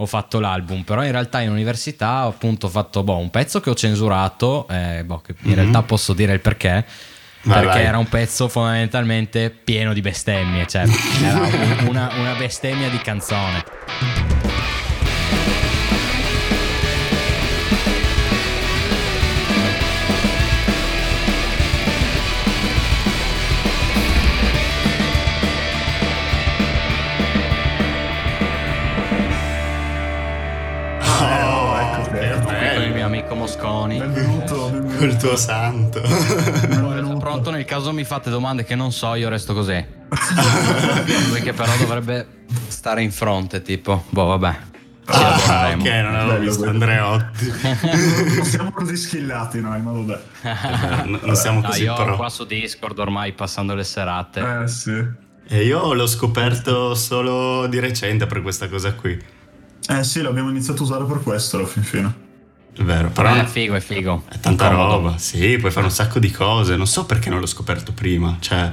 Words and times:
ho 0.00 0.06
fatto 0.06 0.38
l'album, 0.38 0.82
però 0.82 1.04
in 1.04 1.10
realtà 1.10 1.40
in 1.40 1.50
università 1.50 2.26
ho 2.26 2.28
appunto 2.28 2.68
fatto 2.68 3.02
boh, 3.02 3.16
un 3.16 3.30
pezzo 3.30 3.60
che 3.60 3.68
ho 3.70 3.74
censurato, 3.74 4.66
eh, 4.68 5.02
boh, 5.04 5.20
che 5.20 5.34
in 5.40 5.48
mm-hmm. 5.48 5.58
realtà 5.58 5.82
posso 5.82 6.12
dire 6.12 6.32
il 6.32 6.40
perché. 6.40 6.84
Perché 7.40 7.66
vai. 7.66 7.84
era 7.84 7.98
un 7.98 8.08
pezzo 8.08 8.48
fondamentalmente 8.48 9.50
pieno 9.50 9.92
di 9.92 10.00
bestemmie, 10.00 10.66
cioè 10.66 10.84
era 11.22 11.40
una, 11.88 12.10
una 12.16 12.34
bestemmia 12.34 12.88
di 12.90 12.98
canzone. 12.98 14.37
Col 34.98 35.16
tuo 35.16 35.36
santo. 35.36 36.00
Pronto 37.18 37.50
nel 37.50 37.64
caso 37.64 37.92
mi 37.92 38.04
fate 38.04 38.30
domande 38.30 38.64
che 38.64 38.74
non 38.74 38.92
so, 38.92 39.14
io 39.14 39.28
resto 39.28 39.54
così. 39.54 39.84
Perché 41.32 41.52
però 41.52 41.72
dovrebbe 41.78 42.44
stare 42.68 43.02
in 43.02 43.12
fronte, 43.12 43.62
tipo, 43.62 44.04
boh, 44.10 44.24
vabbè. 44.24 44.58
Ah, 45.10 45.74
ok, 45.74 45.84
non 45.84 46.14
avevo 46.14 46.38
visto 46.40 46.68
Andreotti. 46.68 47.52
non 48.34 48.44
siamo 48.44 48.72
così 48.72 48.96
skillati 48.96 49.60
noi, 49.60 49.80
ma 49.80 49.92
vabbè. 49.92 50.20
Eh, 50.42 51.18
non 51.24 51.34
siamo 51.34 51.62
così 51.62 51.84
no, 51.84 51.92
io 51.92 51.96
però. 51.96 52.16
qua 52.16 52.28
su 52.28 52.44
Discord 52.44 52.98
ormai 52.98 53.32
passando 53.32 53.74
le 53.74 53.84
serate. 53.84 54.62
Eh 54.62 54.68
sì. 54.68 55.26
E 55.46 55.64
io 55.64 55.94
l'ho 55.94 56.06
scoperto 56.06 56.94
solo 56.94 57.66
di 57.68 57.78
recente 57.78 58.26
per 58.26 58.42
questa 58.42 58.68
cosa 58.68 58.92
qui. 58.92 59.18
Eh 59.88 60.04
sì, 60.04 60.20
l'abbiamo 60.20 60.50
iniziato 60.50 60.82
a 60.82 60.84
usare 60.84 61.04
per 61.04 61.22
questo 61.22 61.56
alla 61.56 61.66
fin 61.66 61.82
fine. 61.82 62.26
È 62.78 62.82
vero, 62.82 63.10
però 63.10 63.34
è 63.34 63.44
figo, 63.44 63.74
è 63.74 63.80
figo. 63.80 64.22
È 64.28 64.38
tanta 64.38 64.68
roba, 64.68 65.18
sì, 65.18 65.56
puoi 65.58 65.72
fare 65.72 65.86
un 65.86 65.92
sacco 65.92 66.20
di 66.20 66.30
cose. 66.30 66.76
Non 66.76 66.86
so 66.86 67.06
perché 67.06 67.28
non 67.28 67.40
l'ho 67.40 67.46
scoperto 67.46 67.92
prima, 67.92 68.36
cioè 68.38 68.72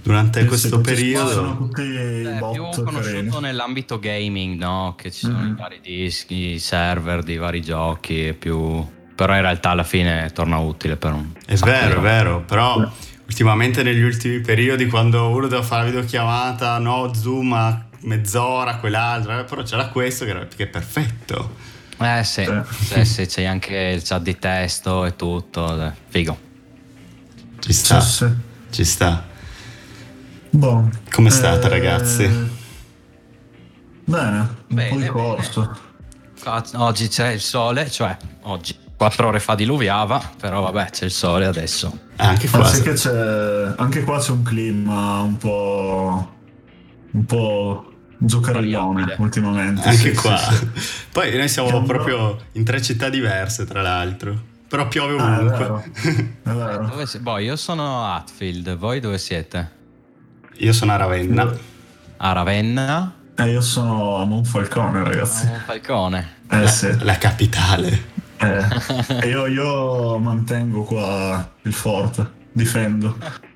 durante 0.00 0.42
sì, 0.42 0.46
questo 0.46 0.80
periodo 0.80 1.30
sono 1.30 1.56
tutti 1.56 1.82
è 1.82 2.38
più 2.52 2.68
conosciuto 2.84 3.02
carini. 3.02 3.40
nell'ambito 3.40 3.98
gaming, 3.98 4.56
no? 4.60 4.94
Che 4.96 5.10
ci 5.10 5.26
sono 5.26 5.38
mm-hmm. 5.38 5.50
i 5.50 5.56
vari 5.56 5.80
dischi, 5.82 6.52
i 6.52 6.58
server 6.60 7.24
di 7.24 7.36
vari 7.36 7.60
giochi, 7.62 8.32
più 8.38 8.86
però 9.16 9.34
in 9.34 9.40
realtà 9.40 9.70
alla 9.70 9.82
fine 9.82 10.30
torna 10.32 10.58
utile 10.58 10.96
per 10.96 11.12
un 11.12 11.32
È 11.44 11.56
vero, 11.56 11.98
è 11.98 12.00
vero, 12.00 12.42
però 12.42 12.80
eh. 12.80 12.88
ultimamente 13.26 13.82
negli 13.82 14.02
ultimi 14.02 14.40
periodi 14.40 14.86
quando 14.86 15.30
uno 15.30 15.48
deve 15.48 15.64
fare 15.64 15.82
la 15.82 15.90
videochiamata, 15.90 16.78
no, 16.78 17.12
Zoom 17.12 17.52
a 17.54 17.86
mezz'ora, 18.02 18.76
quell'altra, 18.76 19.42
però 19.42 19.62
c'era 19.62 19.88
questo 19.88 20.24
che, 20.24 20.46
che 20.54 20.62
è 20.64 20.66
perfetto. 20.68 21.74
Eh 21.98 22.24
sì, 22.24 22.42
eh. 22.42 22.62
sì, 22.64 23.04
sì, 23.04 23.26
c'è 23.26 23.44
anche 23.44 23.74
il 23.74 24.02
chat 24.02 24.20
di 24.20 24.38
testo 24.38 25.04
e 25.04 25.16
tutto, 25.16 25.82
eh, 25.82 25.92
figo. 26.08 26.38
Ci 27.58 27.72
sta, 27.72 28.00
sì, 28.00 28.26
ci 28.70 28.84
sta. 28.84 29.24
Boh. 30.50 30.90
Come 31.10 31.30
state 31.30 31.66
eh... 31.66 31.68
ragazzi? 31.70 32.50
Bene, 34.04 34.38
un 34.38 34.48
Bene, 34.68 34.88
po' 34.90 34.96
di 34.96 35.06
corso. 35.06 35.78
Oggi 36.74 37.08
c'è 37.08 37.30
il 37.30 37.40
sole, 37.40 37.90
cioè 37.90 38.16
oggi 38.42 38.76
quattro 38.96 39.28
ore 39.28 39.40
fa 39.40 39.54
diluviava, 39.54 40.22
però 40.38 40.60
vabbè 40.60 40.90
c'è 40.90 41.06
il 41.06 41.10
sole 41.10 41.46
adesso. 41.46 41.98
Anche 42.16 42.48
qua, 42.48 42.70
c'è, 42.70 43.74
anche 43.76 44.04
qua 44.04 44.18
c'è 44.18 44.30
un 44.30 44.42
clima 44.42 45.20
un 45.20 45.36
po'... 45.38 46.34
un 47.10 47.24
po' 47.24 47.90
Giocarellone 48.18 49.14
ultimamente. 49.18 49.88
Anche 49.88 50.14
sì, 50.14 50.20
qua. 50.20 50.36
Sì, 50.36 50.68
sì. 50.74 50.90
Poi 51.12 51.36
noi 51.36 51.48
siamo 51.48 51.82
proprio 51.82 52.38
in 52.52 52.64
tre 52.64 52.80
città 52.80 53.08
diverse, 53.08 53.64
tra 53.64 53.82
l'altro. 53.82 54.54
Però 54.68 54.88
piove 54.88 55.14
ovunque. 55.14 55.54
Ah, 55.54 55.54
è 55.54 55.58
vero. 55.58 55.84
È 56.42 56.50
vero. 56.50 57.20
boh, 57.20 57.38
io 57.38 57.56
sono 57.56 58.04
a 58.04 58.16
Hatfield, 58.16 58.76
voi 58.76 59.00
dove 59.00 59.18
siete? 59.18 59.70
Io 60.58 60.72
sono 60.72 60.92
a 60.92 60.96
Ravenna. 60.96 61.54
A 62.16 62.32
Ravenna? 62.32 63.14
Eh, 63.36 63.50
io 63.50 63.60
sono 63.60 64.16
a 64.16 64.24
Monfalcone, 64.24 65.04
ragazzi. 65.04 65.46
A 65.46 65.50
Monfalcone. 65.50 66.34
Eh, 66.50 66.60
la, 66.60 66.66
sì. 66.66 66.96
la 67.04 67.18
capitale. 67.18 68.14
Eh, 68.38 69.26
io, 69.28 69.46
io 69.46 70.18
mantengo 70.18 70.82
qua 70.82 71.52
il 71.62 71.72
forte, 71.72 72.28
difendo. 72.52 73.16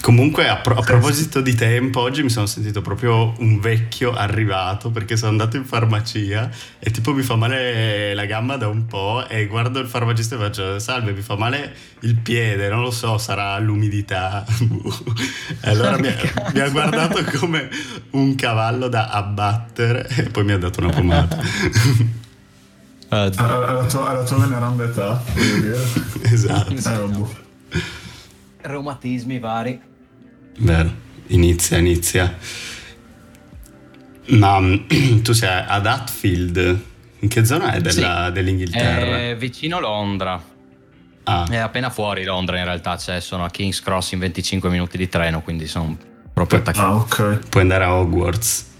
Comunque, 0.00 0.48
a, 0.48 0.56
pro- 0.56 0.76
a, 0.76 0.82
proposito 0.82 1.40
di 1.40 1.54
tempo, 1.54 2.00
oggi 2.00 2.22
mi 2.22 2.30
sono 2.30 2.46
sentito 2.46 2.80
proprio 2.80 3.34
un 3.38 3.58
vecchio 3.58 4.12
arrivato 4.12 4.90
perché 4.90 5.16
sono 5.16 5.32
andato 5.32 5.56
in 5.56 5.64
farmacia 5.64 6.48
e 6.78 6.90
tipo 6.90 7.12
mi 7.12 7.22
fa 7.22 7.36
male 7.36 8.14
la 8.14 8.24
gamba 8.24 8.56
da 8.56 8.68
un 8.68 8.86
po' 8.86 9.26
e 9.26 9.46
guardo 9.46 9.80
il 9.80 9.88
farmacista 9.88 10.36
e 10.36 10.38
faccio 10.38 10.78
salve, 10.78 11.12
mi 11.12 11.22
fa 11.22 11.36
male 11.36 11.74
il 12.00 12.16
piede, 12.16 12.68
non 12.68 12.82
lo 12.82 12.90
so, 12.90 13.18
sarà 13.18 13.58
l'umidità. 13.58 14.44
e 15.60 15.68
allora 15.70 15.98
mi 15.98 16.08
ha, 16.08 16.50
mi 16.52 16.60
ha 16.60 16.68
guardato 16.68 17.24
come 17.38 17.68
un 18.10 18.34
cavallo 18.36 18.88
da 18.88 19.08
abbattere 19.08 20.06
e 20.08 20.22
poi 20.24 20.44
mi 20.44 20.52
ha 20.52 20.58
dato 20.58 20.80
una 20.80 20.90
pomata. 20.90 21.36
Uh, 23.08 23.30
alla, 23.36 23.86
tua, 23.86 24.24
veneranda 24.38 24.84
età, 24.84 25.22
esatto. 26.22 26.72
Eh, 26.72 27.06
boh. 27.08 27.44
Reumatismi 28.66 29.38
vari. 29.38 29.80
Vero, 30.58 30.92
inizia, 31.28 31.78
inizia. 31.78 32.36
Ma 34.26 34.58
tu 35.22 35.32
sei 35.32 35.64
ad 35.66 35.86
Hatfield, 35.86 36.80
in 37.20 37.28
che 37.28 37.44
zona 37.44 37.72
è 37.72 37.80
della, 37.80 38.26
sì, 38.26 38.32
dell'Inghilterra? 38.32 39.18
È 39.18 39.36
vicino 39.36 39.78
Londra. 39.78 40.54
Ah. 41.24 41.46
È 41.48 41.56
appena 41.56 41.90
fuori 41.90 42.24
Londra 42.24 42.58
in 42.58 42.64
realtà, 42.64 42.96
cioè 42.96 43.20
sono 43.20 43.44
a 43.44 43.50
King's 43.50 43.80
Cross 43.80 44.12
in 44.12 44.20
25 44.20 44.68
minuti 44.68 44.96
di 44.96 45.08
treno, 45.08 45.42
quindi 45.42 45.66
sono 45.66 45.96
proprio 46.32 46.60
attaccato. 46.60 46.86
Ah, 46.86 46.94
ok. 46.96 47.48
Puoi 47.48 47.62
andare 47.62 47.84
a 47.84 47.94
Hogwarts. 47.94 48.74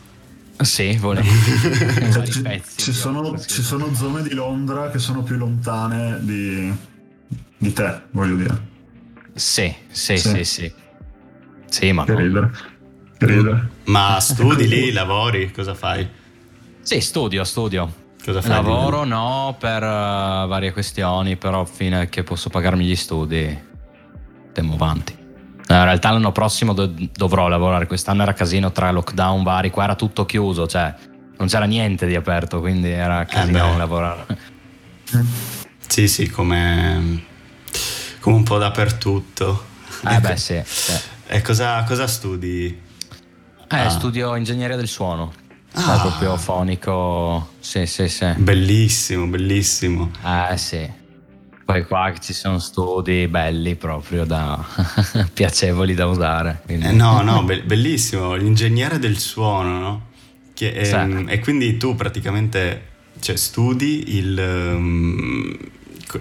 Sì, 0.59 0.97
volevo. 0.97 1.27
ci, 2.25 2.63
ci, 2.77 2.93
sono, 2.93 3.39
ci, 3.39 3.63
sono, 3.63 3.93
zone 3.95 4.23
di 4.23 4.33
Londra 4.33 4.91
che 4.91 4.99
sono 4.99 5.23
più 5.23 5.37
lontane 5.37 6.19
di, 6.23 6.73
di 7.59 7.73
te, 7.73 8.03
voglio 8.13 8.37
dire. 8.37 8.75
Sì, 9.37 9.73
sì, 9.91 10.17
sì, 10.17 10.29
sì. 10.29 10.45
sì. 10.45 10.73
Sì, 11.69 11.93
ma... 11.93 12.05
Che 12.05 12.15
ridere. 12.15 13.69
Ma 13.85 14.19
studi 14.19 14.67
lì, 14.67 14.93
lavori, 14.93 15.53
cosa 15.53 15.75
fai? 15.75 16.09
Sì, 16.81 17.01
studio, 17.01 17.45
studio. 17.45 18.05
Cosa 18.25 18.41
fai? 18.41 18.51
Lavoro 18.51 19.05
no 19.05 19.55
per 19.59 19.83
uh, 19.83 20.47
varie 20.49 20.73
questioni, 20.73 21.37
però 21.37 21.65
fino 21.65 22.05
che 22.09 22.23
posso 22.23 22.49
pagarmi 22.49 22.85
gli 22.85 22.97
studi 22.97 23.65
temo 24.53 24.75
avanti. 24.75 25.15
In 25.69 25.85
realtà 25.85 26.11
l'anno 26.13 26.33
prossimo 26.33 26.73
do- 26.73 26.93
dovrò 27.13 27.49
lavorare, 27.49 27.87
quest'anno 27.87 28.23
era 28.23 28.33
casino 28.33 28.73
tra 28.73 28.91
lockdown 28.91 29.43
vari, 29.43 29.71
qua 29.71 29.85
era 29.85 29.95
tutto 29.97 30.25
chiuso, 30.25 30.67
cioè 30.67 30.95
non 31.37 31.49
c'era 31.49 31.67
niente 31.67 32.07
di 32.07 32.15
aperto, 32.15 32.61
quindi 32.61 32.91
era 32.91 33.23
eh 33.23 33.27
casino 33.27 33.75
eh 33.75 33.77
lavorare. 33.77 34.27
Sì, 35.87 36.09
sì, 36.09 36.29
come, 36.29 37.23
come 38.27 38.39
un 38.39 38.43
po' 38.43 38.59
dappertutto. 38.59 39.67
Eh 40.05 40.19
beh, 40.19 40.37
sì. 40.37 40.61
sì. 40.65 40.93
E 41.29 41.43
cosa, 41.43 41.85
cosa 41.85 42.09
studi? 42.09 42.77
Eh, 43.69 43.79
ah. 43.79 43.89
studio 43.89 44.35
ingegneria 44.35 44.75
del 44.75 44.89
suono. 44.89 45.33
Ah. 45.75 46.01
proprio 46.01 46.37
fonico. 46.37 47.51
Sì, 47.61 47.87
sì, 47.87 48.09
sì. 48.09 48.27
Bellissimo, 48.37 49.27
bellissimo. 49.27 50.11
Eh, 50.25 50.57
sì. 50.57 50.91
Poi 51.65 51.87
qua 51.87 52.13
ci 52.19 52.33
sono 52.33 52.59
studi 52.59 53.29
belli 53.29 53.77
proprio 53.77 54.25
da 54.25 54.59
piacevoli 55.33 55.95
da 55.95 56.07
usare. 56.07 56.63
Eh, 56.67 56.91
no, 56.91 57.23
no, 57.23 57.45
be- 57.45 57.63
bellissimo. 57.63 58.35
L'ingegnere 58.35 58.99
del 58.99 59.19
suono, 59.19 59.79
no? 59.79 60.07
Che, 60.53 60.85
sì. 60.85 60.95
ehm, 60.95 61.29
e 61.29 61.39
quindi 61.39 61.77
tu 61.77 61.95
praticamente 61.95 62.89
cioè, 63.21 63.37
studi 63.37 64.17
il, 64.17 64.37
um, 64.37 65.57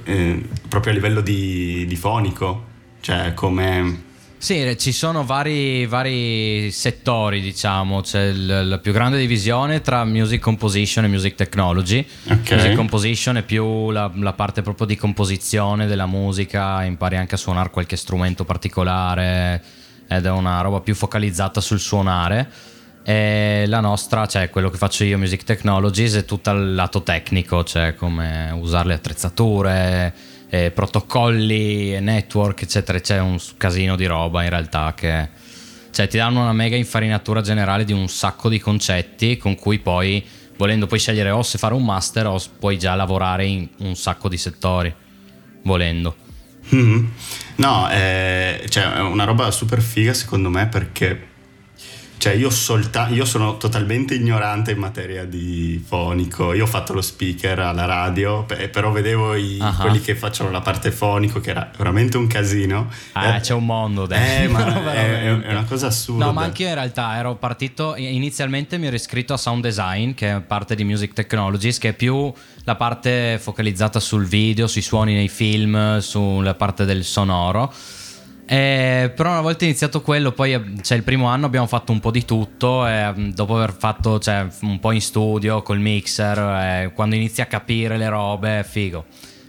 eh, 0.03 0.41
proprio 0.67 0.91
a 0.91 0.95
livello 0.95 1.21
di, 1.21 1.85
di 1.87 1.95
fonico, 1.95 2.65
cioè 3.01 3.33
come 3.33 4.03
sì, 4.45 4.75
ci 4.77 4.91
sono 4.91 5.25
vari, 5.25 5.87
vari 5.87 6.69
settori, 6.69 7.41
diciamo. 7.41 8.01
C'è 8.01 8.31
l- 8.31 8.67
la 8.67 8.77
più 8.77 8.91
grande 8.91 9.17
divisione 9.17 9.81
tra 9.81 10.05
music 10.05 10.39
composition 10.39 11.05
e 11.05 11.07
music 11.07 11.33
technology. 11.33 12.05
Okay. 12.25 12.57
Music 12.57 12.75
composition 12.75 13.37
è 13.37 13.41
più 13.41 13.89
la, 13.89 14.11
la, 14.13 14.33
parte 14.33 14.61
proprio 14.61 14.85
di 14.85 14.95
composizione 14.97 15.87
della 15.87 16.05
musica, 16.05 16.83
impari 16.83 17.15
anche 17.15 17.33
a 17.33 17.37
suonare 17.39 17.71
qualche 17.71 17.95
strumento 17.95 18.45
particolare 18.45 19.63
ed 20.07 20.25
è 20.25 20.29
una 20.29 20.61
roba 20.61 20.79
più 20.81 20.93
focalizzata 20.93 21.59
sul 21.59 21.79
suonare. 21.79 22.47
E 23.07 23.65
la 23.67 23.81
nostra, 23.81 24.25
cioè 24.25 24.49
quello 24.49 24.71
che 24.71 24.77
faccio 24.77 25.03
io, 25.03 25.19
Music 25.19 25.43
Technologies, 25.43 26.15
è 26.15 26.25
tutto 26.25 26.49
il 26.49 26.73
lato 26.73 27.03
tecnico, 27.03 27.63
cioè 27.63 27.93
come 27.93 28.49
usare 28.51 28.87
le 28.87 28.93
attrezzature 28.95 30.13
eh, 30.49 30.71
protocolli, 30.71 31.99
network, 31.99 32.63
eccetera. 32.63 32.99
C'è 32.99 33.19
un 33.19 33.37
casino 33.57 33.95
di 33.95 34.07
roba 34.07 34.43
in 34.43 34.49
realtà 34.49 34.93
che 34.95 35.29
cioè, 35.91 36.07
ti 36.07 36.17
danno 36.17 36.41
una 36.41 36.51
mega 36.51 36.75
infarinatura 36.75 37.41
generale 37.41 37.85
di 37.85 37.93
un 37.93 38.09
sacco 38.09 38.49
di 38.49 38.59
concetti 38.59 39.37
con 39.37 39.55
cui 39.55 39.79
poi 39.79 40.25
volendo 40.57 40.87
puoi 40.87 40.99
scegliere 40.99 41.29
o 41.29 41.43
se 41.43 41.57
fare 41.57 41.73
un 41.73 41.85
master 41.85 42.27
o 42.27 42.41
puoi 42.59 42.79
già 42.79 42.95
lavorare 42.95 43.45
in 43.45 43.67
un 43.77 43.95
sacco 43.95 44.27
di 44.27 44.37
settori, 44.37 44.93
volendo. 45.63 46.15
Mm-hmm. 46.73 47.05
No, 47.57 47.89
eh, 47.91 48.65
cioè, 48.67 48.93
è 48.93 48.99
una 49.01 49.25
roba 49.25 49.51
super 49.51 49.81
figa 49.81 50.13
secondo 50.13 50.49
me 50.49 50.67
perché 50.67 51.33
cioè 52.17 52.33
io, 52.33 52.49
solta- 52.49 53.07
io 53.09 53.25
sono 53.25 53.57
totalmente 53.57 54.15
ignorante 54.15 54.71
in 54.71 54.77
materia 54.77 55.25
di 55.25 55.83
fonico. 55.85 56.53
Io 56.53 56.63
ho 56.63 56.67
fatto 56.67 56.93
lo 56.93 57.01
speaker 57.01 57.59
alla 57.59 57.85
radio, 57.85 58.45
però 58.71 58.91
vedevo 58.91 59.35
i, 59.35 59.57
uh-huh. 59.59 59.75
quelli 59.81 60.01
che 60.01 60.15
facevano 60.15 60.55
la 60.55 60.61
parte 60.61 60.91
fonico, 60.91 61.39
che 61.39 61.51
era 61.51 61.69
veramente 61.77 62.17
un 62.17 62.27
casino. 62.27 62.89
Ah, 63.13 63.35
eh, 63.35 63.39
c'è 63.41 63.53
un 63.53 63.65
mondo 63.65 64.05
dentro. 64.05 64.43
Eh, 64.43 64.47
ma 64.47 64.93
è, 64.93 65.41
è, 65.41 65.51
una 65.51 65.65
cosa 65.65 65.87
assurda. 65.87 66.25
No, 66.25 66.31
ma 66.31 66.43
anche 66.43 66.63
io 66.63 66.69
in 66.69 66.75
realtà 66.75 67.15
ero 67.15 67.35
partito. 67.35 67.95
Inizialmente 67.95 68.77
mi 68.77 68.87
ero 68.87 68.95
iscritto 68.95 69.33
a 69.33 69.37
Sound 69.37 69.61
Design, 69.61 70.13
che 70.13 70.35
è 70.35 70.41
parte 70.41 70.75
di 70.75 70.83
Music 70.83 71.13
Technologies, 71.13 71.77
che 71.77 71.89
è 71.89 71.93
più 71.93 72.33
la 72.63 72.75
parte 72.75 73.39
focalizzata 73.39 73.99
sul 73.99 74.25
video, 74.25 74.67
sui 74.67 74.81
suoni 74.81 75.13
nei 75.13 75.29
film, 75.29 75.99
sulla 75.99 76.55
parte 76.55 76.85
del 76.85 77.03
sonoro. 77.03 77.71
Eh, 78.47 79.11
però 79.15 79.31
una 79.31 79.41
volta 79.41 79.65
iniziato 79.65 80.01
quello, 80.01 80.31
poi 80.31 80.79
cioè, 80.81 80.97
il 80.97 81.03
primo 81.03 81.27
anno 81.27 81.47
abbiamo 81.47 81.65
fatto 81.65 81.91
un 81.91 81.99
po' 81.99 82.11
di 82.11 82.25
tutto, 82.25 82.87
e, 82.87 83.11
mm, 83.11 83.29
dopo 83.31 83.55
aver 83.55 83.75
fatto 83.77 84.19
cioè, 84.19 84.47
un 84.61 84.79
po' 84.79 84.91
in 84.91 85.01
studio 85.01 85.61
col 85.63 85.79
mixer, 85.79 86.37
eh, 86.37 86.91
quando 86.93 87.15
inizi 87.15 87.41
a 87.41 87.47
capire 87.47 87.97
le 87.97 88.09
robe 88.09 88.59
è 88.59 88.63
figo. 88.63 89.05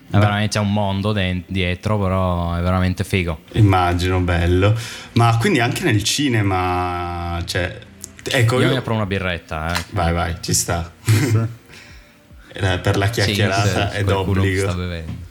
È 0.09 0.19
veramente 0.19 0.57
c'è 0.57 0.65
un 0.65 0.73
mondo 0.73 1.13
dietro, 1.13 1.99
però 1.99 2.55
è 2.55 2.63
veramente 2.63 3.03
figo. 3.03 3.41
Immagino, 3.53 4.21
bello. 4.21 4.75
Ma 5.15 5.37
quindi 5.37 5.59
anche 5.59 5.83
nel 5.83 6.05
cinema, 6.05 7.43
cioè, 7.45 7.77
ecco, 8.23 8.61
io, 8.61 8.67
io 8.67 8.71
mi 8.71 8.77
apro 8.77 8.95
una 8.95 9.05
birretta. 9.05 9.77
Eh. 9.77 9.85
Vai, 9.91 10.13
vai, 10.13 10.37
ci 10.41 10.55
sta. 10.55 10.91
per 12.57 12.97
la 12.97 13.09
chiacchierata 13.09 13.91
sì, 13.91 13.97
è 13.97 14.05
d'obbligo. 14.05 14.63
Sta 14.63 14.75
bevendo. 14.75 15.26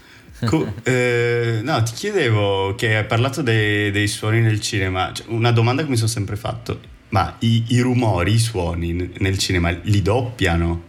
Co- 0.45 0.73
eh, 0.83 1.59
no, 1.63 1.83
ti 1.83 1.93
chiedevo 1.93 2.75
che 2.75 2.97
hai 2.97 3.05
parlato 3.05 3.41
dei, 3.41 3.91
dei 3.91 4.07
suoni 4.07 4.41
nel 4.41 4.59
cinema. 4.61 5.11
Cioè, 5.13 5.27
una 5.29 5.51
domanda 5.51 5.83
che 5.83 5.89
mi 5.89 5.97
sono 5.97 6.09
sempre 6.09 6.35
fatto: 6.35 6.79
ma 7.09 7.35
i, 7.39 7.63
i 7.69 7.79
rumori, 7.79 8.33
i 8.33 8.39
suoni 8.39 9.11
nel 9.17 9.37
cinema 9.37 9.69
li 9.69 10.01
doppiano? 10.01 10.83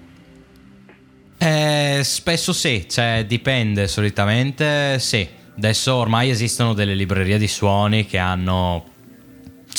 Eh, 1.39 2.01
spesso 2.03 2.53
sì, 2.53 2.87
cioè 2.89 3.25
dipende, 3.27 3.89
solitamente 3.89 4.99
sì. 4.99 5.27
Adesso 5.57 5.95
ormai 5.95 6.29
esistono 6.29 6.75
delle 6.75 6.95
librerie 6.95 7.39
di 7.39 7.49
suoni 7.49 8.05
che 8.05 8.19
hanno 8.19 8.85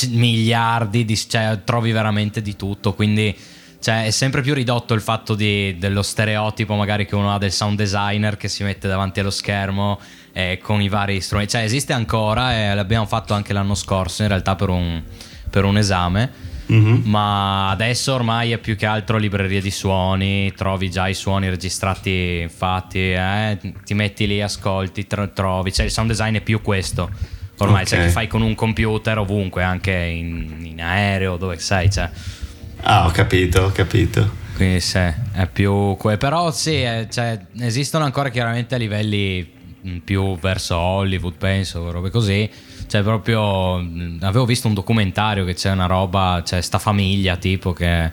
miliardi 0.09 1.05
di... 1.05 1.15
cioè 1.15 1.61
trovi 1.63 1.91
veramente 1.91 2.41
di 2.41 2.55
tutto, 2.55 2.93
quindi 2.93 3.35
cioè, 3.79 4.05
è 4.05 4.11
sempre 4.11 4.41
più 4.41 4.53
ridotto 4.53 4.93
il 4.93 5.01
fatto 5.01 5.35
di, 5.35 5.77
dello 5.77 6.01
stereotipo 6.01 6.75
magari 6.75 7.05
che 7.05 7.15
uno 7.15 7.33
ha 7.33 7.37
del 7.37 7.51
sound 7.51 7.77
designer 7.77 8.35
che 8.35 8.47
si 8.47 8.63
mette 8.63 8.87
davanti 8.87 9.19
allo 9.19 9.29
schermo 9.29 9.99
eh, 10.33 10.59
con 10.61 10.81
i 10.81 10.89
vari 10.89 11.21
strumenti. 11.21 11.51
Cioè, 11.51 11.61
esiste 11.61 11.93
ancora 11.93 12.55
e 12.55 12.75
l'abbiamo 12.75 13.05
fatto 13.05 13.33
anche 13.33 13.53
l'anno 13.53 13.75
scorso 13.75 14.23
in 14.23 14.29
realtà 14.29 14.55
per 14.55 14.69
un, 14.69 15.01
per 15.49 15.63
un 15.63 15.77
esame. 15.77 16.45
Mm-hmm. 16.69 17.01
Ma 17.05 17.69
adesso 17.69 18.13
ormai 18.13 18.51
è 18.51 18.57
più 18.57 18.75
che 18.75 18.85
altro 18.85 19.17
librerie 19.17 19.61
di 19.61 19.71
suoni, 19.71 20.51
trovi 20.53 20.89
già 20.89 21.07
i 21.07 21.13
suoni 21.13 21.47
registrati 21.47 22.39
infatti, 22.41 23.11
eh, 23.13 23.57
ti 23.85 23.93
metti 23.93 24.27
lì, 24.27 24.41
ascolti, 24.41 25.07
tro- 25.07 25.31
trovi, 25.31 25.71
cioè 25.71 25.85
il 25.85 25.91
sound 25.91 26.09
design 26.09 26.35
è 26.35 26.41
più 26.41 26.61
questo. 26.61 27.09
Ormai, 27.59 27.83
okay. 27.83 27.85
cioè 27.85 27.99
che 28.01 28.09
fai 28.09 28.27
con 28.27 28.41
un 28.41 28.53
computer 28.53 29.17
ovunque, 29.17 29.63
anche 29.63 29.93
in, 29.93 30.57
in 30.61 30.81
aereo, 30.81 31.37
dove 31.37 31.57
sei, 31.57 31.89
cioè 31.89 32.09
Ah, 32.81 33.05
ho 33.05 33.11
capito, 33.11 33.63
ho 33.63 33.71
capito. 33.71 34.45
Quindi 34.55 34.79
sì, 34.79 34.97
è 34.97 35.47
più... 35.51 35.95
Que- 35.97 36.17
però 36.17 36.51
sì, 36.51 36.75
è, 36.75 37.07
cioè, 37.09 37.39
esistono 37.59 38.05
ancora 38.05 38.29
chiaramente 38.29 38.75
a 38.75 38.77
livelli 38.77 39.47
mm, 39.85 39.97
più 39.99 40.37
verso 40.39 40.77
Hollywood, 40.77 41.35
penso, 41.37 41.91
robe 41.91 42.09
così. 42.09 42.49
Cioè, 42.87 43.03
proprio... 43.03 43.79
Mm, 43.79 44.17
avevo 44.21 44.45
visto 44.45 44.67
un 44.67 44.73
documentario 44.73 45.45
che 45.45 45.53
c'è 45.53 45.71
una 45.71 45.85
roba, 45.85 46.41
c'è 46.43 46.61
sta 46.61 46.79
famiglia 46.79 47.35
tipo 47.37 47.73
che 47.73 48.11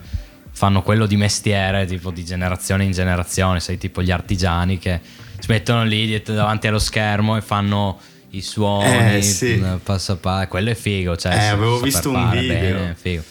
fanno 0.51 0.83
quello 0.83 1.07
di 1.07 1.17
mestiere, 1.17 1.87
tipo 1.87 2.11
di 2.11 2.25
generazione 2.25 2.85
in 2.85 2.93
generazione, 2.93 3.61
sai, 3.61 3.77
tipo 3.79 4.03
gli 4.03 4.11
artigiani 4.11 4.79
che 4.79 5.01
si 5.39 5.51
mettono 5.51 5.85
lì 5.85 6.23
davanti 6.23 6.69
allo 6.69 6.79
schermo 6.79 7.37
e 7.37 7.41
fanno 7.41 7.99
i 8.31 8.41
suoni, 8.41 9.17
eh, 9.17 9.23
sì. 9.23 9.63
passa 9.83 10.17
pa, 10.17 10.47
quello 10.47 10.71
è 10.71 10.75
figo, 10.75 11.17
cioè, 11.17 11.35
eh, 11.35 11.47
avevo 11.47 11.81
visto 11.81 12.11
un 12.11 12.31
video. 12.31 12.79
Bene, 12.79 12.97
figo. 12.99 13.23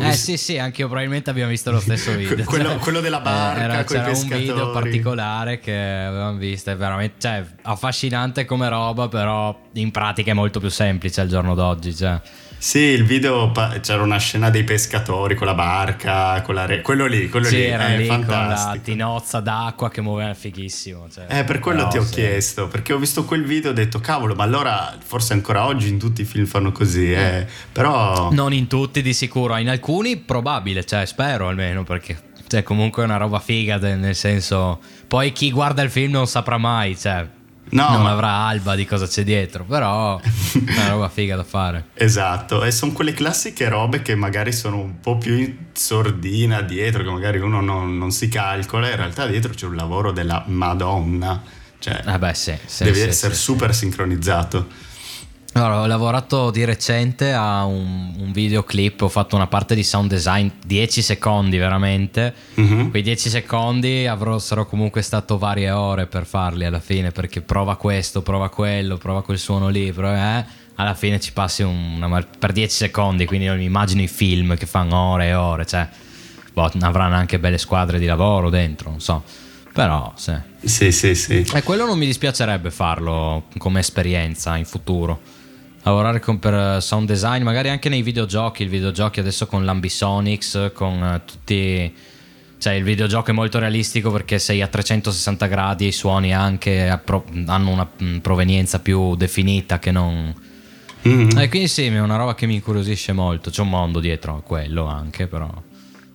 Eh 0.00 0.12
sì, 0.12 0.36
sì, 0.36 0.58
anche 0.58 0.80
io 0.80 0.88
probabilmente 0.88 1.30
abbiamo 1.30 1.50
visto 1.50 1.70
lo 1.70 1.78
stesso 1.78 2.10
video. 2.16 2.44
quello, 2.44 2.70
cioè, 2.70 2.78
quello, 2.78 3.00
della 3.00 3.20
barca, 3.20 3.60
eh, 3.60 3.64
era, 3.64 3.84
c'era 3.84 4.10
un 4.10 4.28
video 4.28 4.70
particolare 4.72 5.60
che 5.60 5.72
avevamo 5.72 6.38
visto, 6.38 6.70
è 6.70 6.76
veramente 6.76 7.14
cioè, 7.18 7.44
affascinante 7.62 8.44
come 8.44 8.68
roba, 8.68 9.06
però 9.08 9.56
in 9.74 9.90
pratica 9.92 10.32
è 10.32 10.34
molto 10.34 10.58
più 10.58 10.70
semplice 10.70 11.20
al 11.20 11.28
giorno 11.28 11.54
d'oggi. 11.54 11.94
Cioè. 11.94 12.20
Sì, 12.58 12.78
il 12.78 13.04
video 13.04 13.52
c'era 13.80 14.02
una 14.02 14.18
scena 14.18 14.50
dei 14.50 14.64
pescatori 14.64 15.34
con 15.34 15.46
la 15.46 15.54
barca, 15.54 16.40
con 16.42 16.54
la 16.54 16.66
re... 16.66 16.80
quello 16.80 17.06
lì, 17.06 17.28
quello 17.28 17.46
sì, 17.46 17.56
lì 17.56 17.64
era 17.64 17.88
è 17.88 17.96
lì 17.96 18.06
fantastico. 18.06 18.68
con 18.68 18.76
la 18.76 18.80
tinozza 18.82 19.40
d'acqua 19.40 19.90
che 19.90 20.00
muoveva 20.00 20.34
fighissimo. 20.34 21.08
Cioè, 21.12 21.26
eh, 21.28 21.44
per 21.44 21.58
quello 21.58 21.86
però, 21.86 21.90
ti 21.90 21.98
ho 21.98 22.04
sì. 22.04 22.14
chiesto, 22.14 22.66
perché 22.68 22.92
ho 22.92 22.98
visto 22.98 23.24
quel 23.24 23.44
video 23.44 23.70
e 23.70 23.72
ho 23.72 23.76
detto 23.76 24.00
cavolo, 24.00 24.34
ma 24.34 24.44
allora 24.44 24.96
forse 25.04 25.34
ancora 25.34 25.66
oggi 25.66 25.88
in 25.88 25.98
tutti 25.98 26.22
i 26.22 26.24
film 26.24 26.46
fanno 26.46 26.72
così, 26.72 27.12
eh. 27.12 27.46
però... 27.70 28.30
Non 28.32 28.52
in 28.52 28.66
tutti 28.66 29.02
di 29.02 29.12
sicuro, 29.12 29.56
in 29.58 29.68
alcuni 29.68 30.16
probabile, 30.16 30.84
cioè 30.84 31.04
spero 31.06 31.48
almeno 31.48 31.84
perché 31.84 32.18
cioè, 32.48 32.62
comunque 32.62 33.02
è 33.02 33.06
una 33.06 33.16
roba 33.16 33.38
figa, 33.38 33.76
nel 33.76 34.14
senso... 34.14 34.80
Poi 35.06 35.30
chi 35.32 35.52
guarda 35.52 35.82
il 35.82 35.90
film 35.90 36.12
non 36.12 36.26
saprà 36.26 36.58
mai, 36.58 36.98
cioè 36.98 37.26
No, 37.70 37.88
non 37.90 38.02
ma... 38.02 38.12
avrà 38.12 38.30
alba 38.46 38.74
di 38.74 38.84
cosa 38.84 39.06
c'è 39.06 39.24
dietro, 39.24 39.64
però 39.64 40.20
è 40.20 40.28
una 40.58 40.88
roba 40.88 41.08
figa 41.08 41.36
da 41.36 41.44
fare. 41.44 41.86
Esatto, 41.94 42.62
e 42.62 42.70
sono 42.70 42.92
quelle 42.92 43.12
classiche 43.12 43.68
robe 43.68 44.02
che 44.02 44.14
magari 44.14 44.52
sono 44.52 44.78
un 44.78 45.00
po' 45.00 45.16
più 45.18 45.34
in 45.34 45.54
sordina 45.72 46.60
dietro, 46.62 47.02
che 47.02 47.10
magari 47.10 47.38
uno 47.38 47.60
non, 47.60 47.98
non 47.98 48.10
si 48.10 48.28
calcola, 48.28 48.88
in 48.88 48.96
realtà 48.96 49.26
dietro 49.26 49.52
c'è 49.52 49.66
un 49.66 49.74
lavoro 49.74 50.12
della 50.12 50.44
Madonna, 50.46 51.42
cioè 51.78 52.02
eh 52.06 52.18
beh, 52.18 52.34
sì, 52.34 52.56
sì, 52.64 52.84
devi 52.84 53.00
sì, 53.00 53.08
essere 53.08 53.34
super 53.34 53.74
sincronizzato. 53.74 54.66
Allora, 55.56 55.80
ho 55.80 55.86
lavorato 55.86 56.50
di 56.50 56.66
recente 56.66 57.32
a 57.32 57.64
un, 57.64 58.12
un, 58.18 58.30
videoclip, 58.30 59.00
ho 59.00 59.08
fatto 59.08 59.36
una 59.36 59.46
parte 59.46 59.74
di 59.74 59.82
sound 59.82 60.10
design, 60.10 60.48
10 60.66 61.00
secondi 61.00 61.56
veramente. 61.56 62.34
Mm-hmm. 62.60 62.90
Quei 62.90 63.00
10 63.00 63.30
secondi 63.30 64.06
avrò, 64.06 64.38
sarò 64.38 64.66
comunque 64.66 65.00
stato 65.00 65.38
varie 65.38 65.70
ore 65.70 66.04
per 66.08 66.26
farli 66.26 66.66
alla 66.66 66.78
fine, 66.78 67.10
perché 67.10 67.40
prova 67.40 67.76
questo, 67.76 68.20
prova 68.20 68.50
quello, 68.50 68.98
prova 68.98 69.22
quel 69.22 69.38
suono 69.38 69.68
lì, 69.68 69.90
prova, 69.92 70.40
eh, 70.40 70.44
alla 70.74 70.92
fine 70.92 71.18
ci 71.20 71.32
passi 71.32 71.62
una, 71.62 72.22
per 72.38 72.52
10 72.52 72.74
secondi, 72.74 73.24
quindi 73.24 73.48
mi 73.48 73.64
immagino 73.64 74.02
i 74.02 74.08
film 74.08 74.58
che 74.58 74.66
fanno 74.66 74.94
ore 74.94 75.28
e 75.28 75.34
ore, 75.34 75.64
cioè 75.64 75.88
boh, 76.52 76.70
avranno 76.80 77.14
anche 77.14 77.38
belle 77.38 77.56
squadre 77.56 77.98
di 77.98 78.04
lavoro 78.04 78.50
dentro, 78.50 78.90
non 78.90 79.00
so. 79.00 79.22
Però 79.72 80.12
sì. 80.16 80.34
Sì, 80.62 80.92
sì, 80.92 81.14
sì. 81.14 81.46
E 81.54 81.62
quello 81.62 81.86
non 81.86 81.96
mi 81.96 82.04
dispiacerebbe 82.04 82.70
farlo 82.70 83.44
come 83.56 83.80
esperienza 83.80 84.54
in 84.58 84.66
futuro 84.66 85.44
lavorare 85.90 86.20
con, 86.20 86.38
per 86.38 86.54
eh, 86.54 86.80
sound 86.80 87.06
design, 87.06 87.42
magari 87.42 87.68
anche 87.68 87.88
nei 87.88 88.02
videogiochi. 88.02 88.62
Il 88.62 88.68
videogiochi 88.68 89.20
adesso 89.20 89.46
con 89.46 89.64
l'Ambisonics, 89.64 90.70
con 90.74 91.00
uh, 91.00 91.24
tutti. 91.24 91.94
Cioè, 92.58 92.72
il 92.72 92.84
videogioco 92.84 93.30
è 93.30 93.34
molto 93.34 93.58
realistico 93.58 94.10
perché 94.10 94.38
sei 94.38 94.62
a 94.62 94.66
360 94.66 95.46
gradi 95.46 95.84
e 95.84 95.88
i 95.88 95.92
suoni 95.92 96.34
anche 96.34 96.98
pro- 97.04 97.26
hanno 97.46 97.70
una 97.70 97.88
mh, 97.96 98.18
provenienza 98.18 98.80
più 98.80 99.14
definita 99.14 99.78
che 99.78 99.90
non. 99.90 100.34
Mm-hmm. 101.06 101.38
E 101.38 101.48
quindi 101.48 101.68
sì, 101.68 101.84
è 101.84 102.00
una 102.00 102.16
roba 102.16 102.34
che 102.34 102.46
mi 102.46 102.54
incuriosisce 102.54 103.12
molto. 103.12 103.50
C'è 103.50 103.62
un 103.62 103.68
mondo 103.68 104.00
dietro 104.00 104.36
a 104.36 104.40
quello 104.40 104.86
anche, 104.86 105.26
però 105.26 105.52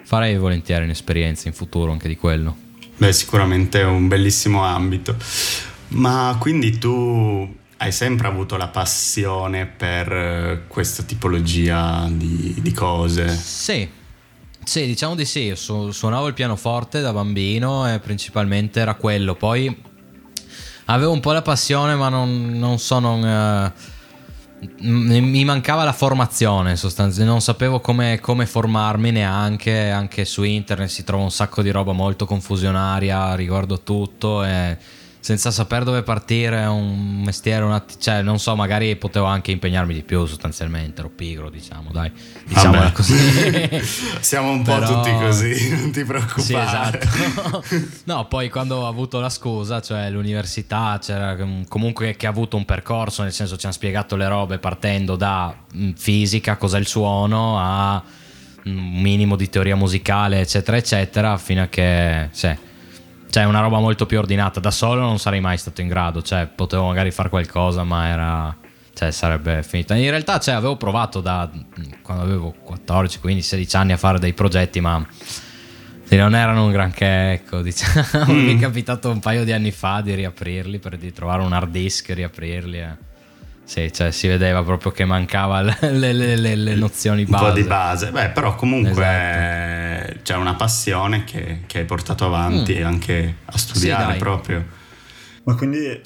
farei 0.03 0.35
volentieri 0.35 0.83
un'esperienza 0.83 1.47
in 1.47 1.53
futuro 1.53 1.91
anche 1.91 2.09
di 2.09 2.17
quello. 2.17 2.55
Beh, 2.97 3.13
sicuramente 3.13 3.79
è 3.79 3.85
un 3.85 4.07
bellissimo 4.07 4.63
ambito. 4.65 5.15
Ma 5.89 6.35
quindi 6.39 6.77
tu 6.77 7.59
hai 7.81 7.91
sempre 7.91 8.27
avuto 8.27 8.57
la 8.57 8.67
passione 8.67 9.65
per 9.65 10.11
eh, 10.11 10.61
questa 10.67 11.01
tipologia 11.01 12.07
di, 12.11 12.55
di 12.59 12.71
cose? 12.73 13.27
Sì, 13.27 13.89
sì, 14.63 14.85
diciamo 14.85 15.15
di 15.15 15.25
sì. 15.25 15.53
Su- 15.55 15.89
suonavo 15.89 16.27
il 16.27 16.35
pianoforte 16.35 17.01
da 17.01 17.11
bambino 17.11 17.91
e 17.91 17.97
principalmente 17.97 18.79
era 18.79 18.93
quello. 18.93 19.33
Poi 19.33 19.75
avevo 20.85 21.11
un 21.11 21.19
po' 21.21 21.31
la 21.31 21.41
passione, 21.41 21.95
ma 21.95 22.09
non, 22.09 22.51
non 22.51 22.77
so, 22.77 22.99
non, 22.99 23.25
eh, 23.25 23.73
mi 24.81 25.43
mancava 25.43 25.83
la 25.83 25.93
formazione 25.93 26.75
sostanzialmente. 26.75 27.31
Non 27.31 27.41
sapevo 27.41 27.79
come, 27.79 28.19
come, 28.19 28.45
formarmi 28.45 29.09
neanche. 29.09 29.89
Anche 29.89 30.25
su 30.25 30.43
internet 30.43 30.87
si 30.87 31.03
trova 31.03 31.23
un 31.23 31.31
sacco 31.31 31.63
di 31.63 31.71
roba 31.71 31.93
molto 31.93 32.27
confusionaria 32.27 33.33
riguardo 33.33 33.81
tutto. 33.81 34.43
E 34.43 34.77
senza 35.21 35.51
sapere 35.51 35.85
dove 35.85 36.01
partire, 36.01 36.65
un 36.65 37.21
mestiere, 37.23 37.63
un 37.63 37.71
att- 37.71 37.97
cioè 37.99 38.23
non 38.23 38.39
so, 38.39 38.55
magari 38.55 38.95
potevo 38.95 39.27
anche 39.27 39.51
impegnarmi 39.51 39.93
di 39.93 40.01
più 40.01 40.25
sostanzialmente, 40.25 41.01
ero 41.01 41.11
pigro, 41.15 41.51
diciamo, 41.51 41.91
dai, 41.91 42.11
diciamola 42.43 42.91
così. 42.91 43.15
Siamo 44.19 44.49
un 44.49 44.63
po' 44.63 44.79
Però- 44.79 45.01
tutti 45.01 45.13
così, 45.13 45.77
non 45.77 45.91
ti 45.91 46.03
preoccupare. 46.03 46.41
Sì, 46.41 46.55
esatto. 46.55 47.63
no, 48.05 48.27
poi 48.27 48.49
quando 48.49 48.77
ho 48.77 48.87
avuto 48.87 49.19
la 49.19 49.29
scusa, 49.29 49.79
cioè 49.79 50.09
l'università, 50.09 50.97
c'era 50.99 51.37
comunque 51.67 52.15
che 52.15 52.25
ha 52.25 52.29
avuto 52.29 52.57
un 52.57 52.65
percorso, 52.65 53.21
nel 53.21 53.31
senso 53.31 53.57
ci 53.57 53.65
hanno 53.65 53.75
spiegato 53.75 54.15
le 54.15 54.27
robe 54.27 54.57
partendo 54.57 55.15
da 55.15 55.55
mm, 55.75 55.91
fisica, 55.91 56.57
cos'è 56.57 56.79
il 56.79 56.87
suono, 56.87 57.59
a 57.59 58.01
mm, 58.67 58.75
un 58.77 59.01
minimo 59.01 59.35
di 59.35 59.49
teoria 59.49 59.75
musicale, 59.75 60.39
eccetera, 60.41 60.77
eccetera, 60.77 61.37
fino 61.37 61.61
a 61.61 61.67
che... 61.67 62.29
Sì. 62.31 62.69
Cioè, 63.31 63.45
una 63.45 63.61
roba 63.61 63.79
molto 63.79 64.05
più 64.05 64.19
ordinata. 64.19 64.59
Da 64.59 64.71
solo 64.71 64.99
non 65.01 65.17
sarei 65.17 65.39
mai 65.39 65.57
stato 65.57 65.79
in 65.79 65.87
grado. 65.87 66.21
Cioè, 66.21 66.47
potevo 66.53 66.85
magari 66.87 67.11
fare 67.11 67.29
qualcosa, 67.29 67.83
ma 67.85 68.07
era. 68.07 68.57
Cioè, 68.93 69.09
sarebbe 69.11 69.63
finita. 69.63 69.95
In 69.95 70.09
realtà, 70.09 70.37
cioè, 70.37 70.53
avevo 70.53 70.75
provato 70.75 71.21
da 71.21 71.49
quando 72.01 72.23
avevo 72.23 72.51
14, 72.51 73.19
15, 73.19 73.47
16 73.47 73.75
anni 73.77 73.91
a 73.93 73.97
fare 73.97 74.19
dei 74.19 74.33
progetti, 74.33 74.81
ma 74.81 75.03
non 76.09 76.35
erano 76.35 76.65
un 76.65 76.71
granché. 76.71 77.31
Ecco, 77.31 77.61
diciamo. 77.63 78.33
Mi 78.33 78.57
è 78.57 78.59
capitato 78.59 79.09
un 79.09 79.19
paio 79.21 79.45
di 79.45 79.53
anni 79.53 79.71
fa 79.71 80.01
di 80.01 80.13
riaprirli 80.13 80.79
per 80.79 80.97
di 80.97 81.13
trovare 81.13 81.41
un 81.41 81.53
hard 81.53 81.71
disk 81.71 82.09
e 82.09 82.13
riaprirli. 82.15 82.79
eh. 82.79 83.09
Sì, 83.71 83.89
cioè, 83.93 84.11
si 84.11 84.27
vedeva 84.27 84.63
proprio 84.63 84.91
che 84.91 85.05
mancava 85.05 85.61
le, 85.61 85.77
le- 85.91 86.35
le- 86.35 86.55
le- 86.55 86.75
nozioni 86.75 87.21
un 87.23 87.29
base. 87.29 87.45
po' 87.45 87.51
di 87.53 87.63
base. 87.63 88.11
Beh, 88.11 88.29
però 88.31 88.53
comunque 88.55 89.01
Esatto. 89.01 90.19
c'è 90.23 90.35
una 90.35 90.55
passione 90.55 91.23
che, 91.23 91.61
che 91.67 91.79
hai 91.79 91.85
portato 91.85 92.25
avanti 92.25 92.77
Mm. 92.81 92.85
anche 92.85 93.35
a 93.45 93.57
studiare 93.57 94.05
dai. 94.07 94.17
proprio. 94.17 94.65
Ma 95.45 95.55
quindi... 95.55 96.01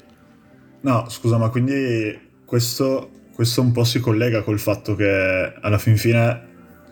No, 0.82 1.06
scusa, 1.08 1.38
ma 1.38 1.48
quindi 1.48 2.16
questo, 2.44 3.10
questo 3.34 3.62
un 3.62 3.72
po' 3.72 3.82
si 3.82 3.98
collega 3.98 4.42
col 4.42 4.60
fatto 4.60 4.94
che 4.94 5.52
alla 5.60 5.78
fin 5.78 5.96
fine 5.96 6.44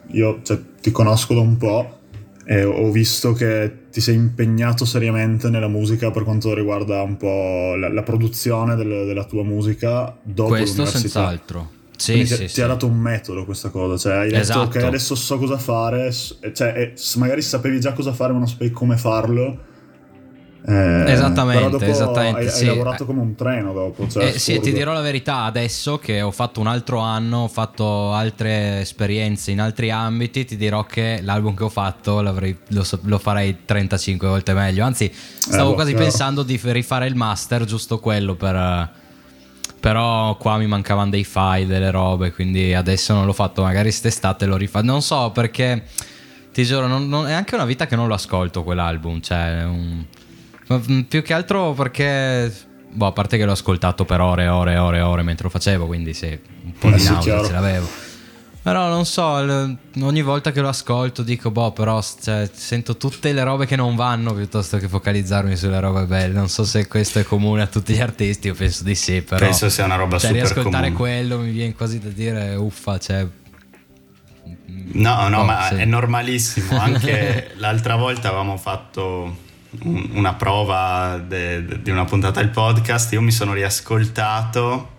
io 0.08 0.40
cioè, 0.42 0.58
ti 0.80 0.90
conosco 0.90 1.34
da 1.34 1.40
un 1.40 1.56
po' 1.56 2.00
e 2.46 2.62
ho 2.64 2.90
visto 2.90 3.32
che 3.32 3.72
ti 3.90 4.00
sei 4.00 4.14
impegnato 4.16 4.84
seriamente 4.84 5.48
nella 5.50 5.68
musica 5.68 6.10
per 6.10 6.24
quanto 6.24 6.52
riguarda 6.54 7.02
un 7.02 7.16
po' 7.16 7.74
la, 7.76 7.88
la 7.92 8.02
produzione 8.02 8.74
del- 8.76 9.04
della 9.06 9.24
tua 9.24 9.42
musica 9.44 10.16
dopo 10.22 10.50
Questo 10.50 10.84
senz'altro. 10.84 11.70
Sì, 11.96 12.26
sì, 12.26 12.36
ti, 12.36 12.48
sì. 12.48 12.60
ha 12.60 12.66
dato 12.66 12.86
un 12.86 12.98
metodo 12.98 13.44
questa 13.44 13.68
cosa, 13.70 13.96
cioè 13.96 14.16
hai 14.18 14.28
detto 14.28 14.40
Esatto. 14.40 14.78
ok 14.78 14.82
adesso 14.84 15.14
so 15.14 15.38
cosa 15.38 15.56
fare, 15.58 16.12
cioè 16.12 16.72
e 16.76 16.92
s- 16.94 17.14
magari 17.16 17.40
sapevi 17.40 17.78
già 17.80 17.92
cosa 17.92 18.12
fare 18.12 18.32
ma 18.32 18.38
non 18.40 18.48
sapevi 18.48 18.70
come 18.72 18.96
farlo. 18.96 19.72
Eh, 20.66 21.04
Esattamente, 21.12 21.76
però 21.76 21.90
esattamente, 21.92 22.38
Hai, 22.40 22.46
hai 22.46 22.50
sì. 22.52 22.64
lavorato 22.64 23.04
come 23.04 23.20
un 23.20 23.34
treno 23.34 23.74
dopo. 23.74 24.08
Cioè, 24.08 24.28
Eh, 24.28 24.38
sì, 24.38 24.58
ti 24.60 24.72
dirò 24.72 24.94
la 24.94 25.02
verità, 25.02 25.42
adesso 25.42 25.98
che 25.98 26.22
ho 26.22 26.30
fatto 26.30 26.60
un 26.60 26.68
altro 26.68 27.00
anno, 27.00 27.40
ho 27.40 27.48
fatto 27.48 28.12
altre 28.12 28.80
esperienze 28.80 29.50
in 29.50 29.60
altri 29.60 29.90
ambiti, 29.90 30.46
ti 30.46 30.56
dirò 30.56 30.84
che 30.84 31.20
l'album 31.22 31.54
che 31.54 31.64
ho 31.64 31.68
fatto 31.68 32.22
lo, 32.22 32.34
lo 33.02 33.18
farei 33.18 33.58
35 33.66 34.26
volte 34.26 34.54
meglio. 34.54 34.84
Anzi, 34.86 35.10
stavo 35.12 35.70
boh, 35.70 35.74
quasi 35.74 35.90
chiaro. 35.90 36.06
pensando 36.06 36.42
di 36.42 36.58
rifare 36.62 37.06
il 37.08 37.14
master, 37.14 37.64
giusto 37.66 37.98
quello 38.00 38.34
per... 38.34 38.54
eh, 38.54 38.88
Però 39.80 40.34
qua 40.38 40.56
mi 40.56 40.66
mancavano 40.66 41.10
dei 41.10 41.24
file, 41.24 41.66
delle 41.66 41.90
robe, 41.90 42.32
quindi 42.32 42.72
adesso 42.72 43.12
non 43.12 43.26
l'ho 43.26 43.34
fatto, 43.34 43.60
magari 43.62 43.90
st'estate 43.92 44.46
lo 44.46 44.56
rifaccio. 44.56 44.86
Non 44.86 45.02
so 45.02 45.30
perché, 45.30 45.82
ti 46.54 46.64
giuro, 46.64 46.86
non- 46.86 47.06
non- 47.06 47.26
è 47.26 47.32
anche 47.34 47.54
una 47.54 47.66
vita 47.66 47.86
che 47.86 47.96
non 47.96 48.08
lo 48.08 48.14
ascolto 48.14 48.62
quell'album, 48.62 49.20
cioè... 49.20 49.58
è 49.60 49.64
un- 49.64 50.04
più 51.08 51.22
che 51.22 51.32
altro 51.32 51.72
perché, 51.72 52.52
boh, 52.90 53.06
a 53.06 53.12
parte 53.12 53.36
che 53.36 53.44
l'ho 53.44 53.52
ascoltato 53.52 54.04
per 54.04 54.20
ore 54.20 54.44
e 54.44 54.48
ore 54.48 54.72
e 54.74 54.78
ore 54.78 55.00
ore 55.00 55.22
mentre 55.22 55.44
lo 55.44 55.50
facevo, 55.50 55.86
quindi 55.86 56.14
sì, 56.14 56.26
un 56.64 56.72
po' 56.78 56.88
Eh 56.88 56.96
di 56.96 57.04
nausea 57.04 57.44
ce 57.44 57.52
l'avevo. 57.52 57.88
Però 58.62 58.88
non 58.88 59.04
so, 59.04 59.42
l- 59.42 59.76
ogni 60.00 60.22
volta 60.22 60.50
che 60.50 60.62
lo 60.62 60.68
ascolto 60.68 61.22
dico, 61.22 61.50
boh, 61.50 61.72
però 61.72 62.02
cioè, 62.02 62.48
sento 62.50 62.96
tutte 62.96 63.30
le 63.34 63.44
robe 63.44 63.66
che 63.66 63.76
non 63.76 63.94
vanno 63.94 64.32
piuttosto 64.32 64.78
che 64.78 64.88
focalizzarmi 64.88 65.54
sulle 65.54 65.78
robe 65.80 66.06
belle. 66.06 66.32
Non 66.32 66.48
so 66.48 66.64
se 66.64 66.88
questo 66.88 67.18
è 67.18 67.24
comune 67.24 67.60
a 67.60 67.66
tutti 67.66 67.92
gli 67.92 68.00
artisti, 68.00 68.46
io 68.46 68.54
penso 68.54 68.82
di 68.82 68.94
sì, 68.94 69.20
però... 69.20 69.44
Penso 69.44 69.68
sia 69.68 69.84
una 69.84 69.96
roba 69.96 70.18
cioè, 70.18 70.30
super 70.30 70.42
riascoltare 70.46 70.92
comune. 70.92 70.96
quello 70.96 71.38
mi 71.40 71.50
viene 71.50 71.74
quasi 71.74 71.98
da 71.98 72.08
dire, 72.08 72.54
uffa, 72.54 72.98
cioè... 72.98 73.26
No, 74.94 75.28
no, 75.28 75.40
Oh, 75.40 75.44
ma 75.44 75.66
sì. 75.68 75.74
è 75.74 75.84
normalissimo. 75.84 76.78
Anche 76.78 77.50
l'altra 77.58 77.96
volta 77.96 78.28
avevamo 78.28 78.56
fatto 78.56 79.42
una 79.82 80.34
prova 80.34 81.18
di 81.26 81.90
una 81.90 82.04
puntata 82.04 82.40
del 82.40 82.50
podcast. 82.50 83.12
Io 83.12 83.20
mi 83.20 83.30
sono 83.32 83.52
riascoltato, 83.52 84.92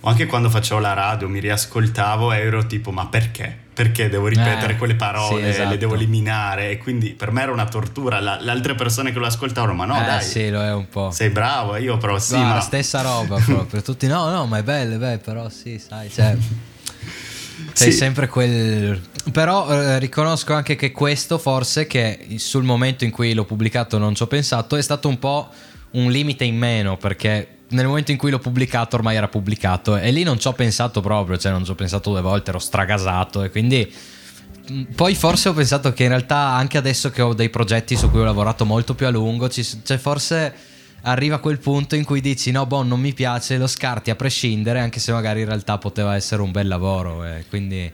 o 0.00 0.08
anche 0.08 0.26
quando 0.26 0.50
facevo 0.50 0.80
la 0.80 0.92
radio, 0.94 1.28
mi 1.28 1.40
riascoltavo 1.40 2.32
e 2.32 2.38
ero 2.38 2.66
tipo, 2.66 2.90
ma 2.90 3.06
perché? 3.06 3.58
Perché 3.74 4.08
devo 4.10 4.26
ripetere 4.26 4.74
Eh, 4.74 4.76
quelle 4.76 4.96
parole, 4.96 5.44
sì, 5.44 5.48
esatto. 5.48 5.70
le 5.70 5.78
devo 5.78 5.94
eliminare? 5.94 6.70
E 6.70 6.78
quindi 6.78 7.10
per 7.14 7.30
me 7.32 7.42
era 7.42 7.52
una 7.52 7.66
tortura. 7.66 8.20
La- 8.20 8.38
le 8.38 8.50
altre 8.50 8.74
persone 8.74 9.12
che 9.12 9.18
lo 9.18 9.26
ascoltavano, 9.26 9.72
ma 9.72 9.86
no, 9.86 10.00
eh, 10.02 10.04
dai, 10.04 10.22
sì, 10.22 10.50
lo 10.50 10.62
è 10.62 10.72
un 10.74 10.88
po'. 10.88 11.10
sei 11.10 11.30
bravo. 11.30 11.76
Io 11.76 11.96
però 11.96 12.18
sì, 12.18 12.34
Guarda, 12.34 12.54
ma 12.54 12.60
stessa 12.60 13.00
roba 13.00 13.38
proprio. 13.38 13.80
Tutti 13.80 14.06
no, 14.06 14.28
no, 14.28 14.44
ma 14.46 14.58
è 14.58 14.62
bello, 14.62 14.96
è 14.96 14.98
bello, 14.98 15.20
però 15.24 15.48
sì, 15.48 15.78
sai, 15.78 16.10
cioè, 16.10 16.36
sei 17.72 17.90
Sì. 17.92 17.96
sempre 17.98 18.28
quel 18.28 19.00
però 19.30 19.70
eh, 19.70 19.98
riconosco 20.00 20.52
anche 20.52 20.74
che 20.74 20.90
questo 20.90 21.38
forse 21.38 21.86
che 21.86 22.26
sul 22.36 22.64
momento 22.64 23.04
in 23.04 23.10
cui 23.10 23.34
l'ho 23.34 23.44
pubblicato 23.44 23.98
non 23.98 24.14
ci 24.14 24.22
ho 24.22 24.26
pensato 24.26 24.76
è 24.76 24.82
stato 24.82 25.08
un 25.08 25.18
po' 25.18 25.48
un 25.92 26.10
limite 26.10 26.44
in 26.44 26.56
meno 26.56 26.96
perché 26.96 27.58
nel 27.68 27.86
momento 27.86 28.10
in 28.10 28.16
cui 28.18 28.30
l'ho 28.30 28.38
pubblicato 28.38 28.96
ormai 28.96 29.16
era 29.16 29.28
pubblicato 29.28 29.96
e 29.96 30.10
lì 30.10 30.24
non 30.24 30.38
ci 30.38 30.46
ho 30.46 30.52
pensato 30.52 31.00
proprio, 31.00 31.38
cioè 31.38 31.52
non 31.52 31.64
ci 31.64 31.70
ho 31.70 31.74
pensato 31.74 32.10
due 32.10 32.20
volte, 32.20 32.50
ero 32.50 32.58
stragasato 32.58 33.42
e 33.44 33.50
quindi 33.50 33.90
poi 34.94 35.14
forse 35.14 35.48
ho 35.48 35.52
pensato 35.54 35.92
che 35.92 36.02
in 36.02 36.10
realtà 36.10 36.36
anche 36.36 36.76
adesso 36.78 37.10
che 37.10 37.22
ho 37.22 37.32
dei 37.34 37.48
progetti 37.48 37.96
su 37.96 38.10
cui 38.10 38.20
ho 38.20 38.24
lavorato 38.24 38.64
molto 38.64 38.94
più 38.94 39.06
a 39.06 39.10
lungo, 39.10 39.48
ci, 39.48 39.66
cioè 39.84 39.96
forse 39.98 40.54
arriva 41.02 41.38
quel 41.38 41.58
punto 41.58 41.94
in 41.94 42.04
cui 42.04 42.20
dici 42.20 42.50
no, 42.50 42.66
boh, 42.66 42.82
non 42.82 43.00
mi 43.00 43.12
piace, 43.12 43.58
lo 43.58 43.66
scarti 43.66 44.10
a 44.10 44.16
prescindere, 44.16 44.80
anche 44.80 45.00
se 45.00 45.12
magari 45.12 45.40
in 45.40 45.46
realtà 45.46 45.78
poteva 45.78 46.14
essere 46.14 46.42
un 46.42 46.50
bel 46.50 46.68
lavoro. 46.68 47.24
E 47.24 47.44
quindi 47.48 47.90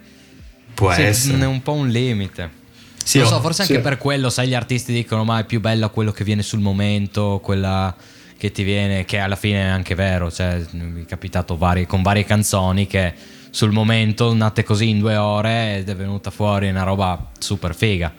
può 0.75 0.93
sì, 0.93 1.03
essere. 1.03 1.39
è 1.39 1.47
un 1.47 1.63
po' 1.63 1.73
un 1.73 1.89
limite. 1.89 2.57
Sì, 3.03 3.19
non 3.19 3.29
so, 3.29 3.41
forse 3.41 3.63
anche 3.63 3.77
sì. 3.77 3.81
per 3.81 3.97
quello, 3.97 4.29
sai, 4.29 4.49
gli 4.49 4.55
artisti 4.55 4.93
dicono 4.93 5.25
ma 5.25 5.39
è 5.39 5.45
più 5.45 5.61
bella 5.61 5.89
quello 5.89 6.13
che 6.13 6.25
viene 6.25 6.43
sul 6.43 6.61
momento, 6.61 7.41
quella 7.43 7.95
che 8.37 8.53
ti 8.53 8.63
viene, 8.63 9.05
che 9.07 9.19
alla 9.19 9.35
fine 9.35 9.63
è 9.63 9.67
anche 9.67 9.95
vero, 9.95 10.31
cioè 10.31 10.63
mi 10.73 11.03
è 11.03 11.07
capitato 11.07 11.57
varie- 11.57 11.87
con 11.87 12.03
varie 12.03 12.25
canzoni 12.25 12.87
che 12.87 13.15
sul 13.51 13.73
momento 13.73 14.33
nate 14.35 14.63
così 14.63 14.91
in 14.91 14.99
due 14.99 15.17
ore 15.17 15.79
ed 15.79 15.89
è 15.89 15.97
venuta 15.97 16.31
fuori 16.31 16.69
una 16.69 16.83
roba 16.83 17.31
super 17.39 17.75
figa. 17.75 18.13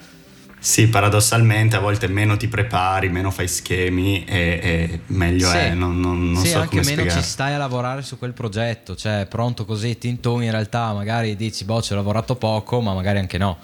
Sì, 0.62 0.88
paradossalmente 0.88 1.76
a 1.76 1.80
volte 1.80 2.06
meno 2.06 2.36
ti 2.36 2.46
prepari, 2.46 3.08
meno 3.08 3.30
fai 3.30 3.48
schemi 3.48 4.24
e, 4.24 4.60
e 4.62 5.00
meglio 5.06 5.48
Sì. 5.48 5.56
è. 5.56 5.74
Non, 5.74 5.98
non- 5.98 6.32
non 6.32 6.42
sì, 6.44 6.50
so 6.50 6.58
anche 6.58 6.68
come 6.68 6.82
meno 6.82 7.00
spiegare. 7.00 7.20
ci 7.22 7.26
stai 7.26 7.54
a 7.54 7.58
lavorare 7.58 8.02
su 8.02 8.18
quel 8.18 8.32
progetto, 8.34 8.94
cioè 8.94 9.26
pronto 9.28 9.64
così, 9.64 9.96
tu 10.20 10.40
in 10.40 10.50
realtà 10.50 10.92
magari 10.92 11.34
dici, 11.34 11.64
boh, 11.64 11.80
ci 11.80 11.92
ho 11.92 11.96
lavorato 11.96 12.36
poco, 12.36 12.80
ma 12.82 12.92
magari 12.92 13.18
anche 13.18 13.38
no. 13.38 13.56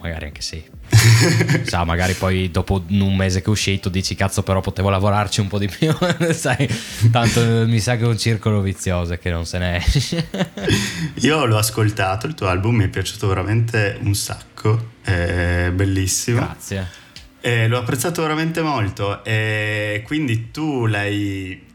Magari 0.00 0.26
anche 0.26 0.42
sì. 0.42 0.62
Sa, 1.64 1.84
magari 1.84 2.14
poi 2.14 2.50
dopo 2.50 2.84
un 2.88 3.16
mese 3.16 3.40
che 3.40 3.46
è 3.46 3.50
uscito 3.50 3.88
dici, 3.88 4.14
cazzo, 4.14 4.42
però 4.42 4.60
potevo 4.60 4.88
lavorarci 4.88 5.40
un 5.40 5.48
po' 5.48 5.58
di 5.58 5.68
più. 5.68 5.94
Sai, 6.32 6.68
tanto 7.10 7.40
mi 7.66 7.80
sa 7.80 7.96
che 7.96 8.04
è 8.04 8.06
un 8.06 8.18
circolo 8.18 8.60
vizioso 8.60 9.16
che 9.16 9.30
non 9.30 9.46
se 9.46 9.58
ne 9.58 9.76
esce. 9.76 10.28
Io 11.20 11.44
l'ho 11.44 11.58
ascoltato, 11.58 12.26
il 12.26 12.34
tuo 12.34 12.48
album 12.48 12.76
mi 12.76 12.84
è 12.84 12.88
piaciuto 12.88 13.26
veramente 13.28 13.98
un 14.00 14.14
sacco, 14.14 14.92
è 15.02 15.70
bellissimo. 15.72 16.40
Grazie. 16.40 17.04
E 17.40 17.68
l'ho 17.68 17.78
apprezzato 17.78 18.22
veramente 18.22 18.60
molto 18.60 19.22
e 19.24 20.02
quindi 20.04 20.50
tu 20.50 20.86
l'hai, 20.86 21.65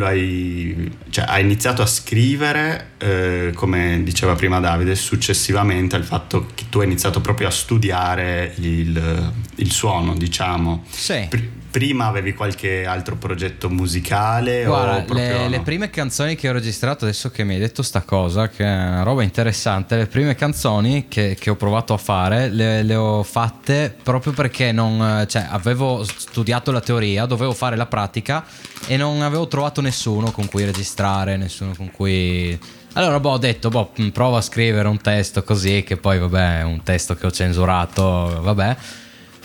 hai, 0.00 0.90
cioè, 1.10 1.24
hai 1.28 1.42
iniziato 1.42 1.82
a 1.82 1.86
scrivere, 1.86 2.92
eh, 2.98 3.52
come 3.54 4.00
diceva 4.02 4.34
prima 4.34 4.60
Davide, 4.60 4.94
successivamente 4.94 5.96
al 5.96 6.04
fatto 6.04 6.48
che 6.54 6.64
tu 6.68 6.80
hai 6.80 6.86
iniziato 6.86 7.20
proprio 7.20 7.48
a 7.48 7.50
studiare 7.50 8.54
il, 8.58 9.32
il 9.56 9.70
suono, 9.70 10.14
diciamo. 10.14 10.84
Sì. 10.90 11.26
Pr- 11.28 11.48
prima 11.74 12.06
avevi 12.06 12.34
qualche 12.34 12.86
altro 12.86 13.16
progetto 13.16 13.68
musicale? 13.68 14.62
Guarda, 14.62 15.12
le, 15.12 15.38
no? 15.38 15.48
le 15.48 15.60
prime 15.62 15.90
canzoni 15.90 16.36
che 16.36 16.48
ho 16.48 16.52
registrato, 16.52 17.04
adesso 17.04 17.32
che 17.32 17.42
mi 17.42 17.54
hai 17.54 17.58
detto 17.58 17.82
sta 17.82 18.02
cosa, 18.02 18.48
che 18.48 18.64
è 18.64 18.72
una 18.72 19.02
roba 19.02 19.24
interessante, 19.24 19.96
le 19.96 20.06
prime 20.06 20.36
canzoni 20.36 21.08
che, 21.08 21.36
che 21.36 21.50
ho 21.50 21.56
provato 21.56 21.92
a 21.92 21.96
fare 21.96 22.48
le, 22.48 22.84
le 22.84 22.94
ho 22.94 23.24
fatte 23.24 23.92
proprio 24.00 24.32
perché 24.32 24.70
non, 24.70 25.24
cioè, 25.26 25.48
avevo 25.50 26.04
studiato 26.04 26.70
la 26.70 26.80
teoria, 26.80 27.26
dovevo 27.26 27.52
fare 27.52 27.74
la 27.74 27.86
pratica 27.86 28.44
e 28.86 28.96
non 28.96 29.22
avevo 29.22 29.48
trovato 29.48 29.80
nessuno 29.80 30.30
con 30.30 30.46
cui 30.46 30.64
registrare, 30.64 31.36
nessuno 31.36 31.72
con 31.76 31.90
cui... 31.90 32.56
Allora, 32.92 33.18
boh, 33.18 33.30
ho 33.30 33.38
detto, 33.38 33.70
boh, 33.70 33.90
provo 34.12 34.36
a 34.36 34.40
scrivere 34.42 34.86
un 34.86 35.00
testo 35.00 35.42
così, 35.42 35.82
che 35.82 35.96
poi, 35.96 36.20
vabbè, 36.20 36.60
è 36.60 36.62
un 36.62 36.84
testo 36.84 37.16
che 37.16 37.26
ho 37.26 37.32
censurato, 37.32 38.38
vabbè. 38.40 38.76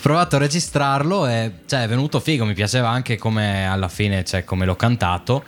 Provato 0.00 0.36
a 0.36 0.38
registrarlo 0.38 1.26
e 1.26 1.52
cioè, 1.66 1.82
è 1.82 1.88
venuto 1.88 2.20
figo, 2.20 2.44
mi 2.44 2.54
piaceva 2.54 2.88
anche 2.88 3.16
come 3.16 3.66
alla 3.66 3.88
fine, 3.88 4.24
cioè, 4.24 4.44
come 4.44 4.64
l'ho 4.64 4.76
cantato. 4.76 5.44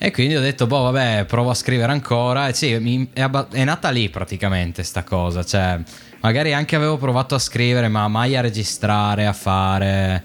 E 0.00 0.12
quindi 0.12 0.36
ho 0.36 0.40
detto, 0.40 0.66
boh, 0.68 0.82
vabbè, 0.82 1.24
provo 1.24 1.50
a 1.50 1.54
scrivere 1.54 1.90
ancora. 1.90 2.48
E 2.48 2.54
sì, 2.54 2.72
è, 3.12 3.28
è, 3.28 3.64
nata 3.64 3.90
lì 3.90 4.08
praticamente 4.08 4.84
sta 4.84 5.02
cosa. 5.02 5.44
Cioè, 5.44 5.80
magari 6.20 6.54
anche 6.54 6.76
avevo 6.76 6.96
provato 6.98 7.34
a 7.34 7.38
scrivere, 7.38 7.88
ma 7.88 8.06
mai 8.06 8.36
a 8.36 8.40
registrare, 8.40 9.26
a 9.26 9.32
fare. 9.32 10.24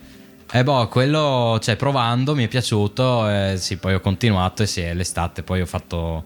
E 0.52 0.64
boh, 0.64 0.88
quello, 0.88 1.58
cioè, 1.60 1.76
provando 1.76 2.36
mi 2.36 2.46
è 2.46 2.48
piaciuto. 2.48 3.28
E 3.28 3.56
sì, 3.58 3.78
poi 3.78 3.96
ho 3.96 4.00
continuato 4.00 4.62
e 4.62 4.68
sì, 4.68 4.94
l'estate 4.94 5.42
poi 5.42 5.62
ho 5.62 5.66
fatto 5.66 6.24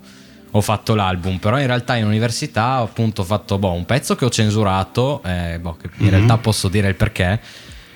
ho 0.52 0.62
fatto 0.62 0.96
l'album, 0.96 1.38
però 1.38 1.60
in 1.60 1.68
realtà 1.68 1.96
in 1.96 2.06
università 2.06 2.82
ho 2.82 2.86
appunto 2.86 3.24
fatto 3.24 3.58
boh, 3.58 3.74
un 3.74 3.86
pezzo 3.86 4.16
che 4.16 4.26
ho 4.26 4.30
censurato, 4.30 5.22
eh, 5.24 5.60
boh, 5.60 5.78
in 5.82 5.90
mm-hmm. 6.02 6.10
realtà 6.10 6.38
posso 6.38 6.68
dire 6.68 6.88
il 6.88 6.96
perché, 6.96 7.40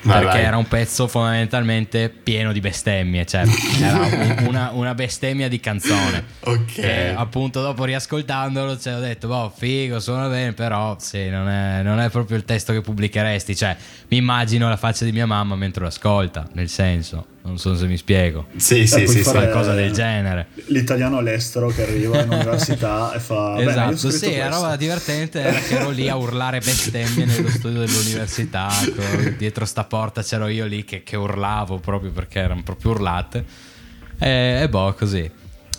Vai, 0.03 0.21
perché 0.21 0.37
vai. 0.37 0.45
era 0.45 0.57
un 0.57 0.67
pezzo 0.67 1.07
fondamentalmente 1.07 2.09
pieno 2.09 2.51
di 2.51 2.59
bestemmie, 2.59 3.25
cioè 3.25 3.43
era 3.79 3.99
una, 4.47 4.71
una, 4.73 4.95
bestemmia 4.95 5.47
di 5.47 5.59
canzone. 5.59 6.23
ok. 6.39 6.77
E 6.77 7.13
appunto 7.15 7.61
dopo 7.61 7.83
riascoltandolo 7.85 8.79
cioè, 8.79 8.95
ho 8.95 8.99
detto, 8.99 9.27
boh, 9.27 9.53
figo, 9.55 9.99
suona 9.99 10.27
bene, 10.27 10.53
però 10.53 10.95
sì, 10.99 11.29
non 11.29 11.47
è, 11.47 11.83
non 11.83 11.99
è, 11.99 12.09
proprio 12.09 12.37
il 12.37 12.45
testo 12.45 12.73
che 12.73 12.81
pubblicheresti, 12.81 13.55
cioè 13.55 13.77
mi 14.07 14.17
immagino 14.17 14.67
la 14.69 14.77
faccia 14.77 15.05
di 15.05 15.11
mia 15.11 15.27
mamma 15.27 15.55
mentre 15.55 15.81
lo 15.81 15.87
ascolta, 15.87 16.47
nel 16.53 16.69
senso. 16.69 17.25
Non 17.43 17.57
so 17.57 17.75
se 17.75 17.87
mi 17.87 17.97
spiego. 17.97 18.47
Sì, 18.55 18.85
sì, 18.85 19.07
sì, 19.07 19.23
sì. 19.23 19.29
Qualcosa 19.29 19.73
del 19.73 19.91
genere. 19.91 20.47
L'italiano 20.67 21.17
all'estero 21.17 21.69
che 21.69 21.83
arriva 21.83 22.21
in 22.21 22.29
università 22.29 23.13
e 23.13 23.19
fa... 23.19 23.59
Esatto, 23.59 24.11
sì, 24.11 24.37
la 24.37 24.49
roba 24.49 24.75
divertente 24.75 25.39
era 25.39 25.59
che 25.59 25.75
ero 25.75 25.89
lì 25.89 26.07
a 26.07 26.15
urlare 26.15 26.59
bestemmie 26.59 27.25
nello 27.25 27.49
studio 27.49 27.79
dell'università. 27.79 28.69
dietro 29.37 29.65
sta 29.65 29.83
porta 29.85 30.21
c'ero 30.21 30.47
io 30.47 30.65
lì 30.65 30.85
che, 30.85 31.01
che 31.01 31.15
urlavo 31.15 31.79
proprio 31.79 32.11
perché 32.11 32.39
erano 32.39 32.61
proprio 32.63 32.91
urlate. 32.91 33.43
E, 34.19 34.59
e 34.61 34.69
boh, 34.69 34.93
così. 34.93 35.29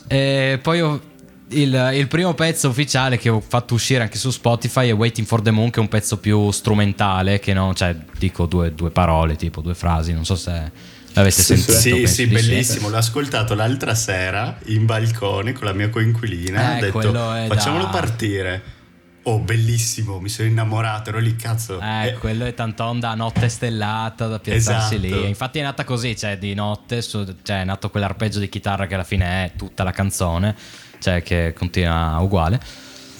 E 0.09 0.59
poi 0.61 0.81
ho, 0.81 1.01
il, 1.49 1.91
il, 1.95 2.09
primo 2.09 2.35
pezzo 2.35 2.69
ufficiale 2.69 3.19
che 3.19 3.29
ho 3.29 3.41
fatto 3.41 3.75
uscire 3.75 4.03
anche 4.03 4.19
su 4.19 4.31
Spotify 4.31 4.89
è 4.89 4.95
Waiting 4.95 5.27
for 5.27 5.43
the 5.43 5.51
Moon, 5.51 5.71
che 5.71 5.79
è 5.79 5.83
un 5.83 5.89
pezzo 5.89 6.19
più 6.19 6.51
strumentale, 6.51 7.39
che 7.39 7.53
non, 7.53 7.75
cioè, 7.75 7.97
dico 8.19 8.47
due, 8.47 8.75
due 8.75 8.91
parole, 8.91 9.37
tipo 9.37 9.61
due 9.61 9.75
frasi, 9.75 10.13
non 10.13 10.25
so 10.25 10.35
se 10.35 10.71
L'avete 11.15 11.43
sì, 11.43 11.57
sentito? 11.57 11.79
Sì, 11.79 12.07
sì, 12.07 12.27
bellissimo. 12.27 12.89
L'ho 12.89 12.97
ascoltato 12.97 13.55
l'altra 13.55 13.95
sera 13.95 14.59
in 14.67 14.87
balcone 14.87 15.53
con 15.53 15.67
la 15.67 15.73
mia 15.73 15.89
coinquilina. 15.91 16.79
Eh, 16.79 16.91
ho 16.91 17.01
detto, 17.01 17.13
facciamolo 17.55 17.85
da... 17.85 17.91
partire. 17.91 18.63
Oh, 19.25 19.39
bellissimo, 19.39 20.19
mi 20.19 20.29
sono 20.29 20.49
innamorato, 20.49 21.11
ero 21.11 21.21
lì, 21.21 21.37
cazzo. 21.37 21.79
Eh, 21.81 22.09
eh. 22.09 22.13
quello 22.15 22.45
è 22.45 22.55
tanto 22.55 22.83
onda 22.83 23.15
notte 23.15 23.49
stellata 23.49 24.27
da 24.27 24.41
piazzarsi 24.41 24.97
esatto. 24.97 25.21
lì. 25.21 25.29
Infatti 25.29 25.61
è 25.61 25.63
nata 25.63 25.85
così, 25.85 26.17
cioè 26.17 26.39
di 26.39 26.55
notte, 26.55 27.03
su, 27.03 27.25
cioè 27.43 27.61
è 27.61 27.65
nato 27.65 27.89
quell'arpeggio 27.89 28.41
di 28.41 28.49
chitarra 28.49 28.87
che 28.87 28.95
alla 28.95 29.05
fine 29.05 29.45
è 29.45 29.53
tutta 29.57 29.85
la 29.85 29.93
canzone, 29.93 30.57
cioè 30.99 31.23
che 31.23 31.53
continua 31.57 32.19
uguale. 32.19 32.61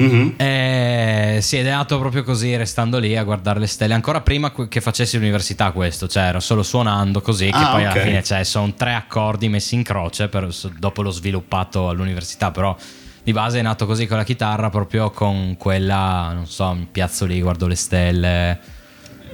Mm-hmm. 0.01 0.29
E 0.37 1.39
si 1.43 1.57
è 1.57 1.63
nato 1.63 1.99
proprio 1.99 2.23
così, 2.23 2.57
restando 2.57 2.99
lì 2.99 3.17
a 3.17 3.23
guardare 3.25 3.61
le 3.61 3.67
stelle. 3.67 3.95
Ancora 3.95 4.21
prima 4.21 4.53
che 4.69 4.81
facessi 4.81 5.17
l'università, 5.17 5.71
questo, 5.73 6.09
cioè 6.09 6.25
ero 6.25 6.41
solo 6.41 6.63
suonando 6.63 7.21
così. 7.21 7.51
Ah, 7.53 7.59
che 7.59 7.65
poi 7.71 7.85
okay. 7.85 7.85
alla 7.85 8.03
fine 8.03 8.23
cioè, 8.23 8.45
sono 8.45 8.73
tre 8.75 8.95
accordi 8.95 9.49
messi 9.49 9.75
in 9.75 9.83
croce. 9.83 10.29
Per, 10.29 10.49
dopo 10.79 11.03
l'ho 11.03 11.11
sviluppato 11.11 11.89
all'università, 11.89 12.51
però 12.51 12.77
di 13.23 13.33
base 13.33 13.59
è 13.59 13.63
nato 13.63 13.87
così 13.87 14.07
con 14.07 14.17
la 14.17 14.25
chitarra, 14.25 14.71
proprio 14.71 15.11
con 15.11 15.57
quella, 15.57 16.33
non 16.33 16.47
so, 16.47 16.73
mi 16.73 16.89
piazzo 16.91 17.25
lì, 17.27 17.41
guardo 17.41 17.67
le 17.67 17.77
stelle. 17.77 18.61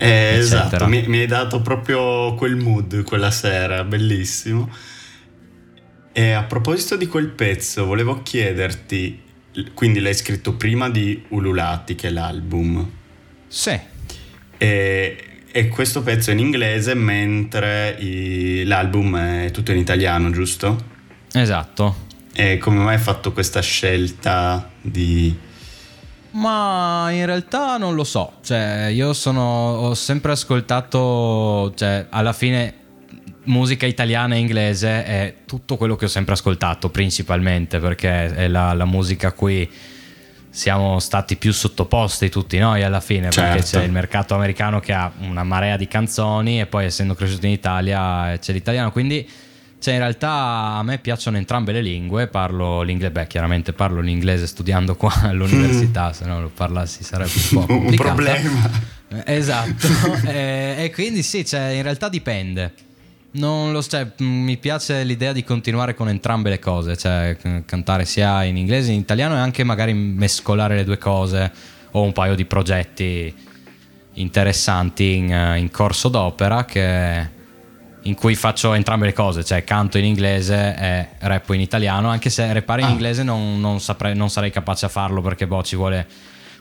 Eh, 0.00 0.36
esatto, 0.36 0.86
mi, 0.86 1.06
mi 1.08 1.18
hai 1.20 1.26
dato 1.26 1.60
proprio 1.60 2.34
quel 2.34 2.56
mood 2.56 3.02
quella 3.02 3.30
sera, 3.30 3.82
bellissimo. 3.84 4.70
E 6.12 6.32
a 6.32 6.42
proposito 6.42 6.96
di 6.96 7.06
quel 7.06 7.28
pezzo, 7.28 7.84
volevo 7.84 8.22
chiederti 8.22 9.26
quindi 9.74 10.00
l'hai 10.00 10.14
scritto 10.14 10.54
prima 10.54 10.88
di 10.88 11.24
Ululati, 11.28 11.94
che 11.94 12.08
è 12.08 12.10
l'album. 12.10 12.88
Sì. 13.46 13.78
E, 14.56 15.24
e 15.50 15.68
questo 15.68 16.02
pezzo 16.02 16.30
è 16.30 16.32
in 16.32 16.40
inglese, 16.40 16.94
mentre 16.94 17.96
i, 17.98 18.64
l'album 18.64 19.16
è 19.16 19.50
tutto 19.50 19.72
in 19.72 19.78
italiano, 19.78 20.30
giusto? 20.30 20.96
Esatto. 21.32 22.06
E 22.32 22.58
come 22.58 22.78
mai 22.78 22.94
hai 22.94 23.00
fatto 23.00 23.32
questa 23.32 23.60
scelta 23.60 24.70
di... 24.80 25.46
Ma 26.30 27.08
in 27.10 27.24
realtà 27.24 27.78
non 27.78 27.94
lo 27.94 28.04
so, 28.04 28.34
cioè 28.42 28.90
io 28.92 29.12
sono, 29.14 29.76
ho 29.76 29.94
sempre 29.94 30.32
ascoltato, 30.32 31.72
cioè 31.74 32.06
alla 32.10 32.34
fine 32.34 32.74
musica 33.48 33.86
italiana 33.86 34.34
e 34.34 34.38
inglese 34.38 35.04
è 35.04 35.34
tutto 35.46 35.76
quello 35.76 35.96
che 35.96 36.04
ho 36.04 36.08
sempre 36.08 36.34
ascoltato 36.34 36.90
principalmente 36.90 37.78
perché 37.78 38.34
è 38.34 38.48
la, 38.48 38.72
la 38.72 38.84
musica 38.84 39.28
a 39.28 39.32
cui 39.32 39.68
siamo 40.50 40.98
stati 40.98 41.36
più 41.36 41.52
sottoposti 41.52 42.30
tutti 42.30 42.58
noi 42.58 42.82
alla 42.82 43.00
fine 43.00 43.30
certo. 43.30 43.40
perché 43.40 43.62
c'è 43.62 43.82
il 43.84 43.92
mercato 43.92 44.34
americano 44.34 44.80
che 44.80 44.92
ha 44.92 45.10
una 45.20 45.44
marea 45.44 45.76
di 45.76 45.86
canzoni 45.86 46.60
e 46.60 46.66
poi 46.66 46.86
essendo 46.86 47.14
cresciuto 47.14 47.46
in 47.46 47.52
Italia 47.52 48.36
c'è 48.38 48.52
l'italiano. 48.52 48.90
Quindi 48.90 49.28
cioè 49.80 49.94
in 49.94 50.00
realtà 50.00 50.30
a 50.30 50.82
me 50.82 50.98
piacciono 50.98 51.36
entrambe 51.36 51.70
le 51.70 51.80
lingue 51.80 52.26
parlo 52.26 52.82
l'inglese 52.82 53.12
beh 53.12 53.26
chiaramente 53.28 53.72
parlo 53.72 54.00
l'inglese 54.00 54.48
studiando 54.48 54.96
qua 54.96 55.14
all'università 55.22 56.08
mm. 56.08 56.12
se 56.12 56.24
no 56.24 56.40
lo 56.40 56.50
parlassi 56.52 57.04
sarebbe 57.04 57.30
un 57.52 57.60
po' 57.60 57.66
complicato. 57.72 58.08
un 58.08 58.16
problema 58.16 58.70
esatto. 59.24 59.86
E, 60.26 60.74
e 60.78 60.90
quindi 60.92 61.22
sì 61.22 61.46
cioè 61.46 61.68
in 61.68 61.82
realtà 61.82 62.08
dipende 62.08 62.72
non 63.30 63.72
lo 63.72 63.80
so, 63.82 63.90
cioè, 63.90 64.06
mi 64.18 64.56
piace 64.56 65.04
l'idea 65.04 65.32
di 65.32 65.44
continuare 65.44 65.94
con 65.94 66.08
entrambe 66.08 66.48
le 66.50 66.58
cose, 66.58 66.96
cioè 66.96 67.36
cantare 67.66 68.04
sia 68.04 68.42
in 68.44 68.56
inglese 68.56 68.88
che 68.88 68.94
in 68.94 69.00
italiano 69.00 69.34
e 69.34 69.38
anche 69.38 69.64
magari 69.64 69.92
mescolare 69.92 70.76
le 70.76 70.84
due 70.84 70.98
cose 70.98 71.52
o 71.90 72.02
un 72.02 72.12
paio 72.12 72.34
di 72.34 72.44
progetti 72.46 73.34
interessanti 74.14 75.14
in, 75.14 75.54
in 75.58 75.70
corso 75.70 76.08
d'opera 76.08 76.64
che, 76.64 77.28
in 78.02 78.14
cui 78.14 78.34
faccio 78.34 78.72
entrambe 78.72 79.06
le 79.06 79.12
cose, 79.12 79.44
cioè 79.44 79.62
canto 79.62 79.98
in 79.98 80.04
inglese 80.04 80.76
e 80.76 81.08
rappo 81.18 81.52
in 81.52 81.60
italiano, 81.60 82.08
anche 82.08 82.30
se 82.30 82.50
rappare 82.52 82.80
in 82.80 82.88
ah. 82.88 82.90
inglese 82.90 83.22
non, 83.22 83.60
non, 83.60 83.80
saprei, 83.80 84.16
non 84.16 84.30
sarei 84.30 84.50
capace 84.50 84.86
a 84.86 84.88
farlo 84.88 85.20
perché 85.20 85.46
boh, 85.46 85.62
ci 85.62 85.76
vuole 85.76 86.06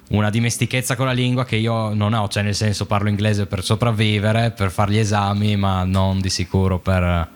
una 0.09 0.29
dimestichezza 0.29 0.95
con 0.95 1.05
la 1.05 1.11
lingua 1.11 1.45
che 1.45 1.57
io 1.57 1.93
non 1.93 2.13
ho, 2.13 2.27
cioè 2.27 2.43
nel 2.43 2.55
senso 2.55 2.85
parlo 2.85 3.09
inglese 3.09 3.45
per 3.45 3.63
sopravvivere, 3.63 4.51
per 4.51 4.71
fare 4.71 4.91
gli 4.91 4.97
esami, 4.97 5.55
ma 5.55 5.83
non 5.83 6.19
di 6.21 6.29
sicuro 6.29 6.79
per 6.79 7.35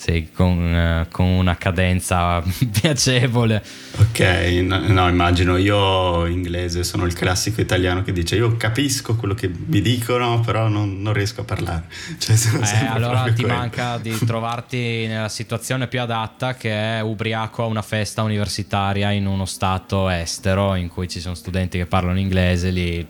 sì, 0.00 0.30
con, 0.32 0.74
eh, 0.74 1.06
con, 1.10 1.26
una 1.26 1.58
cadenza 1.58 2.42
piacevole. 2.80 3.62
Ok, 3.98 4.20
no, 4.62 4.78
no, 4.88 5.08
immagino 5.10 5.58
io 5.58 6.24
inglese 6.24 6.84
sono 6.84 7.04
il 7.04 7.12
classico 7.12 7.60
italiano 7.60 8.02
che 8.02 8.10
dice 8.12 8.36
io 8.36 8.56
capisco 8.56 9.14
quello 9.14 9.34
che 9.34 9.50
mi 9.66 9.82
dicono, 9.82 10.40
però 10.40 10.68
non, 10.68 11.02
non 11.02 11.12
riesco 11.12 11.42
a 11.42 11.44
parlare. 11.44 11.84
Cioè, 12.18 12.34
eh, 12.34 12.86
allora 12.86 13.24
ti 13.24 13.42
quello. 13.42 13.58
manca 13.58 13.98
di 13.98 14.16
trovarti 14.24 15.06
nella 15.06 15.28
situazione 15.28 15.86
più 15.86 16.00
adatta 16.00 16.54
che 16.54 16.70
è 16.70 17.00
ubriaco 17.02 17.64
a 17.64 17.66
una 17.66 17.82
festa 17.82 18.22
universitaria 18.22 19.10
in 19.10 19.26
uno 19.26 19.44
stato 19.44 20.08
estero 20.08 20.76
in 20.76 20.88
cui 20.88 21.08
ci 21.08 21.20
sono 21.20 21.34
studenti 21.34 21.76
che 21.76 21.84
parlano 21.84 22.18
inglese 22.18 22.70
lì 22.70 23.06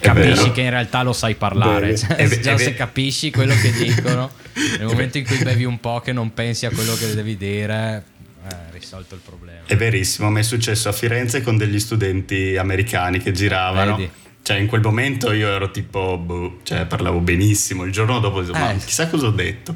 capisci 0.00 0.52
che 0.52 0.62
in 0.62 0.70
realtà 0.70 1.02
lo 1.02 1.12
sai 1.12 1.34
parlare. 1.34 1.96
Cioè, 1.98 2.40
già 2.40 2.56
se 2.56 2.74
capisci 2.74 3.30
quello 3.30 3.54
che 3.54 3.72
dicono, 3.72 4.30
nel 4.78 4.86
momento 4.86 5.18
in 5.18 5.26
cui 5.26 5.38
bevi 5.38 5.64
un 5.64 5.80
po' 5.80 6.00
che 6.00 6.12
non 6.12 6.32
pensi 6.34 6.66
a 6.66 6.70
quello 6.70 6.94
che 6.94 7.14
devi 7.14 7.36
dire, 7.36 8.04
eh, 8.48 8.54
risolto 8.72 9.14
il 9.14 9.20
problema. 9.24 9.60
È 9.66 9.76
verissimo, 9.76 10.30
mi 10.30 10.40
è 10.40 10.42
successo 10.42 10.88
a 10.88 10.92
Firenze 10.92 11.42
con 11.42 11.56
degli 11.56 11.78
studenti 11.78 12.56
americani 12.56 13.18
che 13.18 13.32
giravano. 13.32 13.96
Vedi? 13.96 14.10
Cioè, 14.48 14.56
in 14.56 14.66
quel 14.66 14.80
momento 14.80 15.32
io 15.32 15.48
ero 15.48 15.70
tipo, 15.70 16.16
boh, 16.16 16.60
cioè, 16.62 16.86
parlavo 16.86 17.18
benissimo. 17.18 17.84
Il 17.84 17.92
giorno 17.92 18.18
dopo, 18.18 18.40
eh. 18.40 18.58
ma 18.58 18.74
chissà 18.74 19.06
cosa 19.08 19.26
ho 19.26 19.30
detto. 19.30 19.74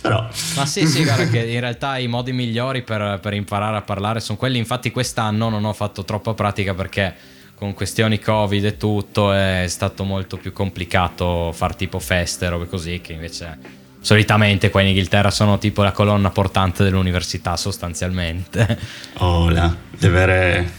Però. 0.00 0.26
Ma 0.54 0.64
sì, 0.64 0.86
sì, 0.86 1.04
guarda 1.04 1.28
che 1.30 1.40
in 1.44 1.60
realtà 1.60 1.98
i 1.98 2.06
modi 2.06 2.32
migliori 2.32 2.82
per, 2.82 3.18
per 3.20 3.34
imparare 3.34 3.76
a 3.76 3.82
parlare 3.82 4.20
sono 4.20 4.38
quelli. 4.38 4.56
Infatti, 4.56 4.90
quest'anno 4.90 5.50
non 5.50 5.66
ho 5.66 5.72
fatto 5.74 6.04
troppa 6.04 6.32
pratica 6.32 6.72
perché 6.72 7.14
con 7.56 7.72
questioni 7.72 8.20
covid 8.20 8.64
e 8.64 8.76
tutto 8.76 9.32
è 9.32 9.64
stato 9.66 10.04
molto 10.04 10.36
più 10.36 10.52
complicato 10.52 11.52
far 11.52 11.74
tipo 11.74 11.98
feste, 11.98 12.48
robe 12.50 12.66
così, 12.66 13.00
che 13.00 13.14
invece 13.14 13.58
solitamente 13.98 14.68
qua 14.68 14.82
in 14.82 14.88
Inghilterra 14.88 15.30
sono 15.30 15.56
tipo 15.56 15.82
la 15.82 15.92
colonna 15.92 16.28
portante 16.30 16.84
dell'università 16.84 17.56
sostanzialmente. 17.56 18.78
Oh, 19.14 19.48
là, 19.48 19.74
le 19.98 20.08
vere... 20.10 20.70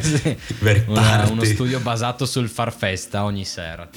sì. 0.00 0.34
vere 0.60 0.84
Una, 0.88 1.28
uno 1.30 1.44
studio 1.44 1.78
basato 1.80 2.24
sul 2.24 2.48
far 2.48 2.72
festa 2.72 3.24
ogni 3.24 3.44
sera. 3.44 3.86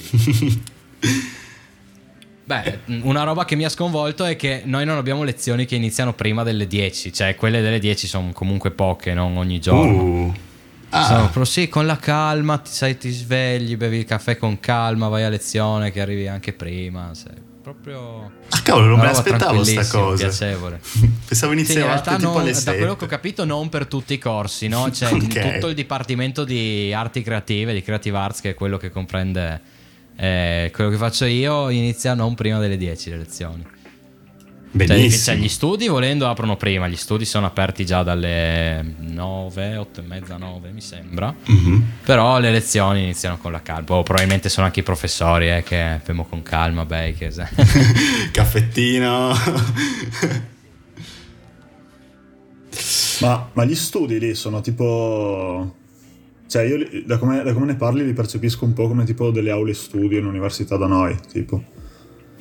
Beh, 2.44 2.80
una 3.02 3.22
roba 3.22 3.46
che 3.46 3.56
mi 3.56 3.64
ha 3.64 3.70
sconvolto 3.70 4.24
è 4.24 4.36
che 4.36 4.62
noi 4.66 4.84
non 4.84 4.98
abbiamo 4.98 5.22
lezioni 5.22 5.64
che 5.64 5.76
iniziano 5.76 6.12
prima 6.12 6.42
delle 6.42 6.66
10, 6.66 7.10
cioè 7.10 7.36
quelle 7.36 7.62
delle 7.62 7.78
10 7.78 8.06
sono 8.06 8.32
comunque 8.32 8.70
poche, 8.70 9.14
non 9.14 9.38
ogni 9.38 9.60
giorno. 9.60 10.02
Uh. 10.02 10.34
Ah. 10.94 11.30
Sono 11.32 11.44
sì, 11.44 11.68
con 11.68 11.86
la 11.86 11.96
calma, 11.96 12.58
ti, 12.58 12.70
sai, 12.70 12.98
ti 12.98 13.10
svegli, 13.10 13.76
bevi 13.76 13.98
il 13.98 14.04
caffè 14.04 14.36
con 14.36 14.60
calma, 14.60 15.08
vai 15.08 15.24
a 15.24 15.30
lezione 15.30 15.90
che 15.90 16.02
arrivi 16.02 16.28
anche 16.28 16.52
prima. 16.52 17.14
Sei 17.14 17.50
proprio. 17.62 18.30
Ah, 18.50 18.60
cavolo, 18.62 18.86
non 18.88 18.98
me 18.98 19.06
l'aspettavo 19.06 19.64
sta 19.64 19.86
cosa. 19.86 20.24
Piacevole. 20.26 20.80
Pensavo 21.26 21.52
iniziasse 21.52 22.10
sì, 22.10 22.16
tipo 22.16 22.38
alle 22.38 22.52
7. 22.52 22.70
Da 22.70 22.76
quello 22.76 22.96
che 22.96 23.04
ho 23.04 23.08
capito, 23.08 23.44
non 23.46 23.70
per 23.70 23.86
tutti 23.86 24.12
i 24.12 24.18
corsi, 24.18 24.68
no? 24.68 24.88
C'è 24.92 25.10
okay. 25.10 25.54
tutto 25.54 25.68
il 25.68 25.74
dipartimento 25.74 26.44
di 26.44 26.92
arti 26.92 27.22
creative, 27.22 27.72
di 27.72 27.82
Creative 27.82 28.18
Arts, 28.18 28.40
che 28.40 28.50
è 28.50 28.54
quello 28.54 28.76
che 28.76 28.90
comprende 28.90 29.60
eh, 30.16 30.70
quello 30.74 30.90
che 30.90 30.96
faccio 30.96 31.24
io, 31.24 31.70
inizia 31.70 32.12
non 32.12 32.34
prima 32.34 32.58
delle 32.58 32.76
10 32.76 33.10
le 33.10 33.16
lezioni. 33.16 33.71
Benissimo. 34.74 35.10
Cioè, 35.10 35.34
cioè, 35.34 35.36
gli 35.36 35.48
studi 35.48 35.86
volendo 35.86 36.26
aprono 36.28 36.56
prima, 36.56 36.88
gli 36.88 36.96
studi 36.96 37.26
sono 37.26 37.44
aperti 37.44 37.84
già 37.84 38.02
dalle 38.02 38.94
9, 39.00 39.76
8 39.76 40.00
e 40.00 40.02
mezza, 40.02 40.38
9 40.38 40.70
mi 40.70 40.80
sembra. 40.80 41.34
Mm-hmm. 41.50 41.80
Però 42.04 42.38
le 42.38 42.50
lezioni 42.50 43.02
iniziano 43.02 43.36
con 43.36 43.52
la 43.52 43.60
calma. 43.60 43.96
O 43.96 44.02
probabilmente 44.02 44.48
sono 44.48 44.66
anche 44.66 44.80
i 44.80 44.82
professori 44.82 45.50
eh, 45.50 45.62
che 45.62 46.00
femo 46.02 46.24
con 46.24 46.42
calma, 46.42 46.86
beh, 46.86 47.14
che 47.18 47.30
Caffettino. 48.32 49.34
ma, 53.20 53.50
ma 53.52 53.64
gli 53.64 53.74
studi 53.74 54.18
lì 54.18 54.34
sono 54.34 54.62
tipo... 54.62 55.76
Cioè 56.46 56.62
io 56.64 57.04
da 57.06 57.18
come, 57.18 57.42
da 57.42 57.52
come 57.54 57.66
ne 57.66 57.76
parli 57.76 58.04
li 58.04 58.12
percepisco 58.12 58.64
un 58.66 58.74
po' 58.74 58.86
come 58.86 59.04
tipo 59.04 59.30
delle 59.30 59.50
aule 59.50 59.72
studio 59.72 60.18
in 60.18 60.26
università 60.26 60.76
da 60.76 60.86
noi, 60.86 61.16
tipo. 61.30 61.62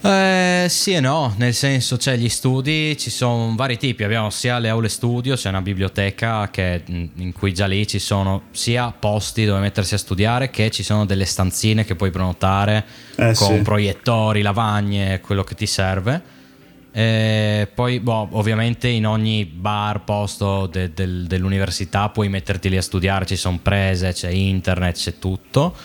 Eh, 0.04 0.66
sì 0.68 0.94
e 0.94 1.00
no, 1.00 1.36
nel 1.38 1.54
senso, 1.54 1.96
cioè, 1.98 2.16
gli 2.16 2.28
studi 2.28 2.98
ci 2.98 3.12
sono 3.12 3.54
vari 3.56 3.78
tipi. 3.78 4.04
Abbiamo 4.04 4.32
sia 4.32 4.58
le 4.58 4.70
aule 4.70 4.90
studio, 4.90 5.36
c'è 5.36 5.50
una 5.50 5.62
biblioteca 5.62 6.50
che, 6.50 6.84
in 6.88 7.32
cui 7.34 7.54
già 7.54 7.68
lì 7.68 7.86
ci 7.86 8.00
sono 8.00 8.44
sia 8.52 8.92
posti 8.92 9.46
dove 9.46 9.60
mettersi 9.60 9.94
a 9.94 10.00
studiare 10.00 10.50
che 10.50 10.72
ci 10.72 10.82
sono 10.82 11.06
delle 11.06 11.26
stanzine 11.26 11.86
che 11.86 11.96
puoi 11.96 12.10
prenotare 12.10 12.84
eh, 13.16 13.34
con 13.36 13.58
sì. 13.58 13.62
proiettori, 13.62 14.42
lavagne, 14.42 15.22
quello 15.22 15.44
che 15.44 15.54
ti 15.54 15.68
serve. 15.68 16.40
E 16.94 17.70
poi, 17.74 18.00
boh, 18.00 18.30
ovviamente, 18.32 18.88
in 18.88 19.06
ogni 19.06 19.46
bar, 19.46 20.04
posto 20.04 20.66
de- 20.66 20.92
de- 20.94 21.28
dell'università 21.28 22.10
puoi 22.10 22.28
metterti 22.28 22.70
lì 22.70 22.78
a 22.78 22.82
studiare. 22.82 23.28
Ci 23.28 23.36
sono 23.36 23.60
prese, 23.62 24.14
c'è 24.14 24.30
internet, 24.30 24.96
c'è 24.96 25.20
tutto. 25.20 25.76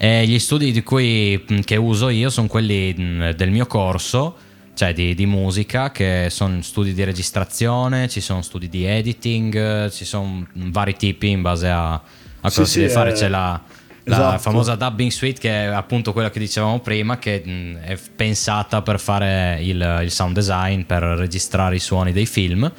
E 0.00 0.26
gli 0.26 0.38
studi 0.38 0.70
di 0.70 0.82
cui, 0.82 1.44
che 1.64 1.76
uso 1.76 2.08
io 2.08 2.30
sono 2.30 2.46
quelli 2.46 2.94
del 3.34 3.50
mio 3.50 3.66
corso, 3.66 4.36
cioè 4.74 4.92
di, 4.92 5.14
di, 5.14 5.26
musica, 5.26 5.90
che 5.90 6.28
sono 6.30 6.62
studi 6.62 6.94
di 6.94 7.02
registrazione, 7.02 8.08
ci 8.08 8.20
sono 8.20 8.42
studi 8.42 8.68
di 8.68 8.84
editing, 8.84 9.90
ci 9.90 10.04
sono 10.04 10.46
vari 10.52 10.94
tipi 10.94 11.30
in 11.30 11.42
base 11.42 11.68
a, 11.68 11.94
a 11.94 12.00
cosa 12.40 12.64
sì, 12.64 12.70
si 12.70 12.78
deve 12.78 12.92
fare. 12.92 13.12
C'è 13.12 13.28
la, 13.28 13.60
la 14.04 14.16
esatto. 14.16 14.38
famosa 14.38 14.74
dubbing 14.76 15.10
suite 15.10 15.40
che 15.40 15.50
è 15.50 15.64
appunto 15.66 16.12
quella 16.12 16.30
che 16.30 16.38
dicevamo 16.38 16.80
prima 16.80 17.18
che 17.18 17.42
è 17.80 17.98
pensata 18.14 18.82
per 18.82 18.98
fare 18.98 19.58
il, 19.60 20.00
il 20.04 20.10
sound 20.10 20.34
design 20.34 20.82
per 20.82 21.02
registrare 21.02 21.74
i 21.74 21.80
suoni 21.80 22.12
dei 22.12 22.26
film 22.26 22.70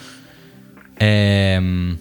e, 0.97 1.05
ehm, 1.05 1.97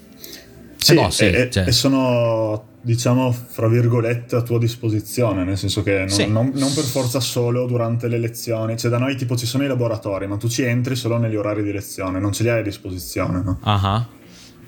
sì, 0.76 0.92
e, 0.92 0.94
boh, 0.94 1.10
sì, 1.10 1.24
e, 1.24 1.50
cioè. 1.50 1.66
e 1.66 1.72
sono 1.72 2.66
diciamo, 2.88 3.30
fra 3.30 3.68
virgolette, 3.68 4.34
a 4.34 4.40
tua 4.40 4.58
disposizione, 4.58 5.44
nel 5.44 5.58
senso 5.58 5.82
che 5.82 5.98
non, 5.98 6.08
sì. 6.08 6.26
non, 6.26 6.52
non, 6.54 6.72
per 6.72 6.84
forza 6.84 7.20
solo 7.20 7.66
durante 7.66 8.08
le 8.08 8.18
lezioni, 8.18 8.78
cioè 8.78 8.90
da 8.90 8.96
noi 8.96 9.14
tipo 9.14 9.36
ci 9.36 9.44
sono 9.44 9.62
i 9.62 9.66
laboratori, 9.66 10.26
ma 10.26 10.38
tu 10.38 10.48
ci 10.48 10.62
entri 10.62 10.96
solo 10.96 11.18
negli 11.18 11.36
orari 11.36 11.62
di 11.62 11.70
lezione, 11.70 12.18
non 12.18 12.32
ce 12.32 12.44
li 12.44 12.48
hai 12.48 12.60
a 12.60 12.62
disposizione, 12.62 13.42
no? 13.42 13.58
Uh-huh. 13.62 14.16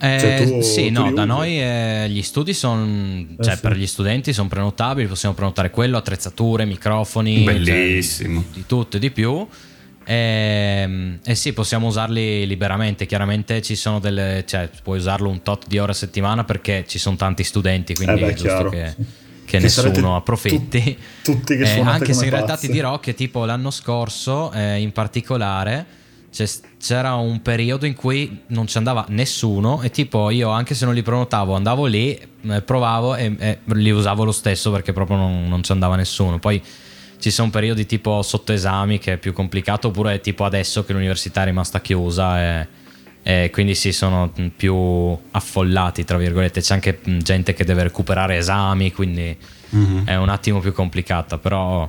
Eh, 0.07 0.19
cioè, 0.19 0.45
tu, 0.47 0.61
sì, 0.61 0.93
tu 0.93 1.03
no, 1.03 1.13
da 1.13 1.25
noi 1.25 1.63
eh, 1.63 2.09
gli 2.11 2.21
studi 2.21 2.53
sono, 2.53 2.85
eh, 2.85 3.37
cioè 3.41 3.55
sì. 3.55 3.61
per 3.63 3.77
gli 3.77 3.87
studenti 3.87 4.35
sono 4.35 4.49
prenotabili, 4.49 5.07
possiamo 5.07 5.35
prenotare 5.35 5.71
quello, 5.71 5.97
attrezzature, 5.97 6.67
microfoni, 6.67 7.43
cioè, 7.43 7.55
bellissimo, 7.55 8.43
cioè, 8.43 8.53
di 8.53 8.65
tutto 8.67 8.99
e 8.99 9.01
di 9.01 9.11
più. 9.11 9.47
E, 10.05 10.15
ehm, 10.15 11.19
e, 11.25 11.35
sì, 11.35 11.53
possiamo 11.53 11.87
usarli 11.87 12.47
liberamente. 12.47 13.07
Chiaramente 13.07 13.63
ci 13.63 13.77
sono 13.77 13.99
delle. 13.99 14.45
cioè, 14.47 14.69
puoi 14.83 14.99
usarlo 14.99 15.29
un 15.29 15.43
tot 15.43 15.67
di 15.67 15.79
ore 15.79 15.93
a 15.93 15.95
settimana 15.95 16.45
perché 16.45 16.85
ci 16.87 16.99
sono 16.99 17.17
tanti 17.17 17.45
studenti, 17.45 17.95
quindi 17.95 18.21
eh 18.21 18.25
beh, 18.25 18.31
è 18.31 18.35
giusto 18.35 18.69
che, 18.69 18.95
che, 18.97 19.05
che 19.45 19.59
nessuno 19.59 20.17
approfitti. 20.17 20.99
Tu, 21.23 21.35
tutti 21.35 21.57
che 21.57 21.75
eh, 21.75 21.81
Anche 21.81 22.13
se 22.13 22.25
in 22.25 22.31
realtà 22.31 22.57
ti 22.57 22.71
dirò 22.71 22.99
che, 23.01 23.15
tipo, 23.15 23.45
l'anno 23.45 23.71
scorso, 23.71 24.53
eh, 24.53 24.81
in 24.81 24.93
particolare. 24.93 25.99
C'era 26.79 27.15
un 27.15 27.43
periodo 27.43 27.87
in 27.87 27.95
cui 27.95 28.43
non 28.49 28.69
ci 28.69 28.77
andava 28.77 29.05
nessuno 29.09 29.83
e 29.83 29.91
tipo 29.91 30.31
io 30.31 30.51
anche 30.51 30.77
se 30.77 30.85
non 30.85 30.95
li 30.95 31.03
prenotavo 31.03 31.57
andavo 31.57 31.87
lì, 31.87 32.17
eh, 32.43 32.63
provavo 32.63 33.17
e, 33.17 33.35
e 33.37 33.59
li 33.65 33.91
usavo 33.91 34.23
lo 34.23 34.31
stesso 34.31 34.71
perché 34.71 34.93
proprio 34.93 35.17
non, 35.17 35.49
non 35.49 35.65
ci 35.65 35.73
andava 35.73 35.97
nessuno. 35.97 36.39
Poi 36.39 36.63
ci 37.21 37.31
sono 37.31 37.51
periodi 37.51 37.87
tipo 37.87 38.23
sotto 38.23 38.53
esami 38.53 38.99
che 38.99 39.15
è 39.15 39.17
più 39.19 39.33
complicato 39.33 39.89
oppure 39.89 40.21
tipo 40.21 40.45
adesso 40.45 40.85
che 40.85 40.93
l'università 40.93 41.43
è 41.43 41.45
rimasta 41.45 41.81
chiusa 41.81 42.41
e, 42.41 42.69
e 43.23 43.51
quindi 43.53 43.75
si 43.75 43.93
sono 43.93 44.33
più 44.57 44.75
affollati 45.31 46.05
tra 46.05 46.17
virgolette 46.17 46.61
c'è 46.61 46.75
anche 46.75 46.99
gente 47.05 47.53
che 47.53 47.65
deve 47.65 47.85
recuperare 47.85 48.37
esami 48.37 48.93
quindi 48.93 49.37
mm-hmm. 49.77 50.07
è 50.07 50.17
un 50.17 50.31
attimo 50.31 50.61
più 50.61 50.73
complicata 50.73 51.39
però 51.39 51.89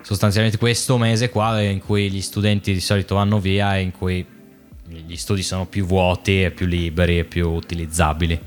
sostanzialmente 0.00 0.58
questo 0.58 0.96
mese 0.96 1.28
qua 1.28 1.60
in 1.60 1.80
cui 1.80 2.10
gli 2.10 2.22
studenti 2.22 2.72
di 2.72 2.80
solito 2.80 3.14
vanno 3.14 3.38
via 3.38 3.76
e 3.76 3.82
in 3.82 3.92
cui 3.92 4.24
gli 4.86 5.16
studi 5.16 5.42
sono 5.42 5.66
più 5.66 5.84
vuoti 5.84 6.42
e 6.42 6.50
più 6.50 6.64
liberi 6.64 7.18
e 7.18 7.24
più 7.24 7.50
utilizzabili 7.50 8.40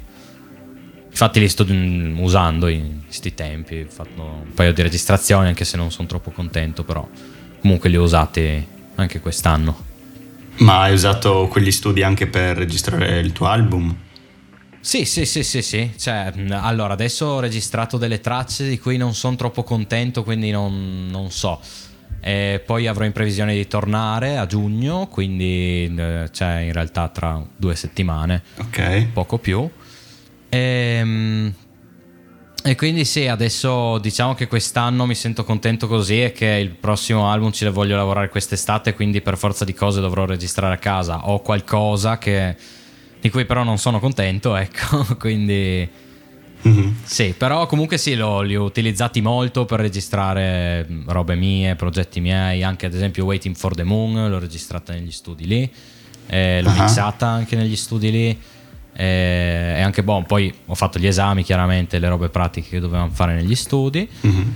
Infatti 1.12 1.40
li 1.40 1.50
sto 1.50 1.66
usando 1.70 2.68
in 2.68 3.02
questi 3.06 3.34
tempi, 3.36 3.86
ho 3.88 3.92
fatto 3.92 4.22
un 4.22 4.54
paio 4.54 4.74
di 4.74 4.82
registrazioni 4.82 5.50
anche 5.50 5.66
se 5.66 5.78
non 5.78 5.92
sono 5.92 6.08
troppo 6.08 6.32
contento, 6.32 6.84
però 6.84 7.08
comunque 7.60 7.90
li 7.90 7.98
ho 7.98 8.02
usati 8.02 8.66
anche 8.96 9.20
quest'anno. 9.20 9.90
Ma 10.58 10.82
hai 10.82 10.94
usato 10.94 11.48
quegli 11.48 11.72
studi 11.72 12.02
anche 12.02 12.28
per 12.28 12.58
registrare 12.58 13.20
il 13.20 13.32
tuo 13.34 13.48
album? 13.48 13.96
Sì, 14.80 15.06
sì, 15.06 15.26
sì, 15.26 15.44
sì, 15.44 15.62
sì. 15.62 15.92
Cioè, 15.96 16.34
allora, 16.50 16.94
adesso 16.94 17.26
ho 17.26 17.40
registrato 17.40 17.98
delle 17.98 18.20
tracce 18.20 18.68
di 18.68 18.80
cui 18.80 18.98
non 18.98 19.14
sono 19.14 19.36
troppo 19.36 19.64
contento, 19.64 20.24
quindi 20.24 20.50
non, 20.50 21.08
non 21.10 21.30
so. 21.30 21.60
E 22.20 22.62
poi 22.66 22.88
avrò 22.88 23.06
in 23.06 23.12
previsione 23.12 23.54
di 23.54 23.68
tornare 23.68 24.38
a 24.38 24.46
giugno, 24.46 25.08
quindi 25.08 25.94
eh, 25.96 26.30
cioè 26.32 26.60
in 26.60 26.74
realtà 26.74 27.08
tra 27.10 27.44
due 27.56 27.76
settimane, 27.76 28.44
ok, 28.58 29.08
poco 29.14 29.38
più. 29.38 29.70
E, 30.52 30.58
ehm, 30.58 31.54
e 32.64 32.76
quindi 32.76 33.06
sì, 33.06 33.26
adesso 33.26 33.98
diciamo 33.98 34.36
che 34.36 34.48
quest'anno 34.48 35.08
mi 35.08 35.16
sento 35.16 35.44
contento 35.44 35.88
così 35.88 36.22
e 36.22 36.32
che 36.32 36.46
il 36.46 36.70
prossimo 36.70 37.32
album 37.32 37.52
ci 37.52 37.66
voglio 37.70 37.96
lavorare 37.96 38.30
quest'estate, 38.30 38.94
quindi 38.94 39.22
per 39.22 39.36
forza 39.36 39.66
di 39.66 39.74
cose 39.74 40.00
dovrò 40.00 40.26
registrare 40.26 40.76
a 40.76 40.78
casa. 40.78 41.30
Ho 41.30 41.42
qualcosa 41.42 42.20
che, 42.20 42.56
di 43.20 43.30
cui 43.32 43.46
però 43.46 43.64
non 43.64 43.80
sono 43.80 44.00
contento, 44.00 44.56
ecco, 44.58 45.06
quindi... 45.18 45.90
Mm-hmm. 46.68 46.92
Sì, 47.02 47.34
però 47.36 47.66
comunque 47.66 47.98
sì, 47.98 48.14
l'ho, 48.14 48.42
li 48.42 48.56
ho 48.56 48.62
utilizzati 48.62 49.20
molto 49.20 49.66
per 49.66 49.80
registrare 49.80 50.86
robe 51.08 51.34
mie, 51.34 51.74
progetti 51.74 52.20
miei, 52.20 52.62
anche 52.62 52.86
ad 52.86 52.94
esempio 52.94 53.26
Waiting 53.26 53.56
for 53.56 53.74
the 53.74 53.84
Moon, 53.84 54.30
l'ho 54.30 54.38
registrata 54.38 54.94
negli 54.94 55.10
studi 55.10 55.48
lì, 55.48 55.72
l'ho 56.28 56.70
uh-huh. 56.70 56.80
mixata 56.80 57.26
anche 57.26 57.56
negli 57.56 57.76
studi 57.76 58.12
lì. 58.12 58.40
E, 59.02 59.74
e 59.78 59.82
anche 59.82 60.04
buono. 60.04 60.26
Poi 60.26 60.54
ho 60.68 60.76
fatto 60.76 61.00
gli 61.00 61.08
esami, 61.08 61.42
chiaramente, 61.44 61.98
le 61.98 62.08
robe 62.08 62.30
pratiche 62.30 62.70
che 62.70 62.80
dovevamo 62.80 63.10
fare 63.12 63.34
negli 63.34 63.56
studi. 63.56 64.08
Mm-hmm. 64.28 64.50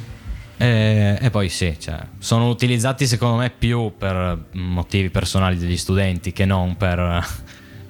E, 0.58 1.18
e, 1.20 1.30
poi 1.32 1.50
sì, 1.50 1.76
cioè, 1.80 1.98
sono 2.20 2.48
utilizzati 2.50 3.08
secondo 3.08 3.38
me 3.38 3.50
più 3.50 3.94
per 3.98 4.46
motivi 4.52 5.10
personali 5.10 5.58
degli 5.58 5.78
studenti 5.78 6.32
che 6.32 6.46
non 6.46 6.78
per, 6.78 7.26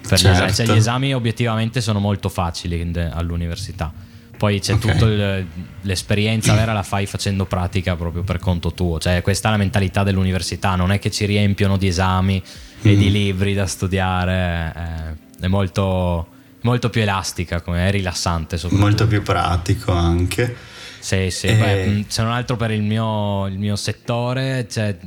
per 0.08 0.18
certo. 0.18 0.28
gli 0.28 0.32
esami. 0.32 0.54
Cioè, 0.54 0.66
gli 0.66 0.78
esami 0.78 1.14
obiettivamente 1.14 1.82
sono 1.82 2.00
molto 2.00 2.30
facili 2.30 2.90
all'università. 3.12 3.92
Poi 4.38 4.62
c'è 4.62 4.74
okay. 4.76 4.92
tutta 4.94 5.46
l'esperienza 5.82 6.54
vera 6.54 6.72
la 6.72 6.84
fai 6.84 7.06
facendo 7.06 7.46
pratica 7.46 7.98
proprio 7.98 8.24
per 8.24 8.40
conto 8.40 8.74
tuo. 8.74 8.98
Cioè, 8.98 9.22
questa 9.22 9.50
è 9.50 9.52
la 9.52 9.58
mentalità 9.58 10.04
dell'università, 10.04 10.76
non 10.76 10.94
è 10.94 11.00
che 11.00 11.12
ci 11.12 11.26
riempiono 11.26 11.76
di 11.76 11.88
esami 11.88 12.42
mm. 12.42 12.90
e 12.90 12.96
di 12.96 13.10
mm. 13.10 13.12
libri 13.14 13.54
da 13.54 13.68
studiare. 13.68 14.74
Eh, 14.74 15.44
è 15.46 15.48
molto 15.48 16.30
molto 16.66 16.90
più 16.90 17.02
elastica, 17.02 17.62
come 17.62 17.88
è 17.88 17.92
rilassante. 17.92 18.60
Molto 18.72 19.08
più 19.08 19.22
pratico 19.22 19.94
anche. 19.94 20.74
Sì, 21.00 21.30
sì, 21.30 21.48
e... 21.48 21.56
Beh, 21.56 21.86
mm, 21.88 22.02
se 22.08 22.24
non 22.24 22.32
altro 22.32 22.58
per 22.58 22.72
il 22.72 22.82
mio, 22.82 23.46
il 23.46 23.60
mio 23.60 23.76
settore 23.76 24.66
c'è, 24.68 24.98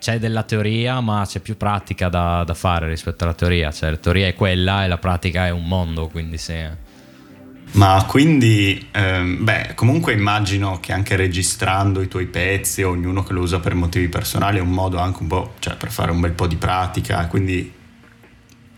c'è, 0.00 0.18
della 0.18 0.42
teoria, 0.42 1.00
ma 1.00 1.24
c'è 1.26 1.40
più 1.40 1.58
pratica 1.58 2.08
da, 2.08 2.42
da, 2.44 2.54
fare 2.54 2.88
rispetto 2.88 3.24
alla 3.24 3.34
teoria. 3.34 3.70
Cioè, 3.70 3.90
la 3.90 3.96
teoria 3.98 4.26
è 4.26 4.34
quella 4.34 4.84
e 4.84 4.88
la 4.88 4.96
pratica 4.96 5.46
è 5.46 5.50
un 5.50 5.68
mondo, 5.68 6.08
quindi 6.08 6.38
sì. 6.38 6.56
Ma 7.72 8.04
quindi, 8.08 8.88
ehm, 8.90 9.44
beh, 9.44 9.72
comunque 9.74 10.14
immagino 10.14 10.80
che 10.80 10.92
anche 10.92 11.16
registrando 11.16 12.00
i 12.00 12.08
tuoi 12.08 12.26
pezzi, 12.26 12.82
ognuno 12.82 13.22
che 13.22 13.34
lo 13.34 13.42
usa 13.42 13.60
per 13.60 13.74
motivi 13.74 14.08
personali, 14.08 14.58
è 14.58 14.62
un 14.62 14.70
modo 14.70 14.98
anche 14.98 15.18
un 15.20 15.28
po', 15.28 15.54
cioè 15.58 15.76
per 15.76 15.90
fare 15.90 16.10
un 16.10 16.20
bel 16.20 16.32
po' 16.32 16.46
di 16.46 16.56
pratica, 16.56 17.26
quindi 17.26 17.80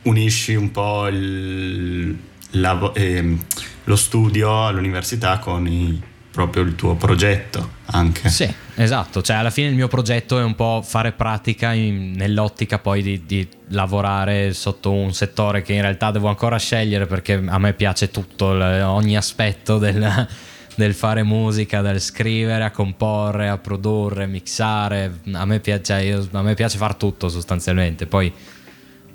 unisci 0.05 0.55
un 0.55 0.71
po' 0.71 1.07
il, 1.09 2.17
la, 2.53 2.93
eh, 2.95 3.37
lo 3.85 3.97
studio 3.97 4.67
all'università 4.67 5.39
con 5.39 5.67
i, 5.67 6.01
proprio 6.35 6.65
il 6.65 6.75
tuo 6.75 6.95
progetto 6.97 7.71
anche. 7.87 8.29
Sì, 8.29 8.53
esatto, 8.75 9.23
cioè 9.23 9.37
alla 9.37 9.51
fine 9.51 9.69
il 9.69 9.75
mio 9.75 9.87
progetto 9.87 10.39
è 10.39 10.43
un 10.43 10.57
po' 10.57 10.83
fare 10.85 11.13
pratica 11.13 11.73
in, 11.73 12.13
nell'ottica 12.17 12.81
poi 12.81 13.03
di, 13.03 13.23
di, 13.25 13.47
lavorare 13.69 14.53
sotto 14.53 14.93
un 14.93 15.13
settore 15.15 15.63
che 15.63 15.75
in 15.75 15.81
realtà 15.81 16.11
devo 16.11 16.29
ancora 16.29 16.59
scegliere 16.59 17.07
perché 17.07 17.43
a 17.47 17.59
me 17.59 17.73
piace 17.73 18.11
tutto, 18.11 18.47
ogni 18.47 19.17
aspetto 19.17 19.79
del, 19.79 20.29
del 20.75 20.95
fare 20.95 21.23
musica, 21.23 21.83
del 21.83 22.01
scrivere, 22.01 22.65
a 22.65 22.71
comporre, 22.73 23.49
a 23.49 23.59
produrre, 23.59 24.27
mixare, 24.27 25.21
a 25.33 25.45
me 25.45 25.61
piace, 25.61 26.03
io, 26.03 26.29
a 26.33 26.43
me 26.43 26.55
piace 26.55 26.79
far 26.79 26.97
tutto 26.97 27.29
sostanzialmente, 27.29 28.07
poi 28.07 28.33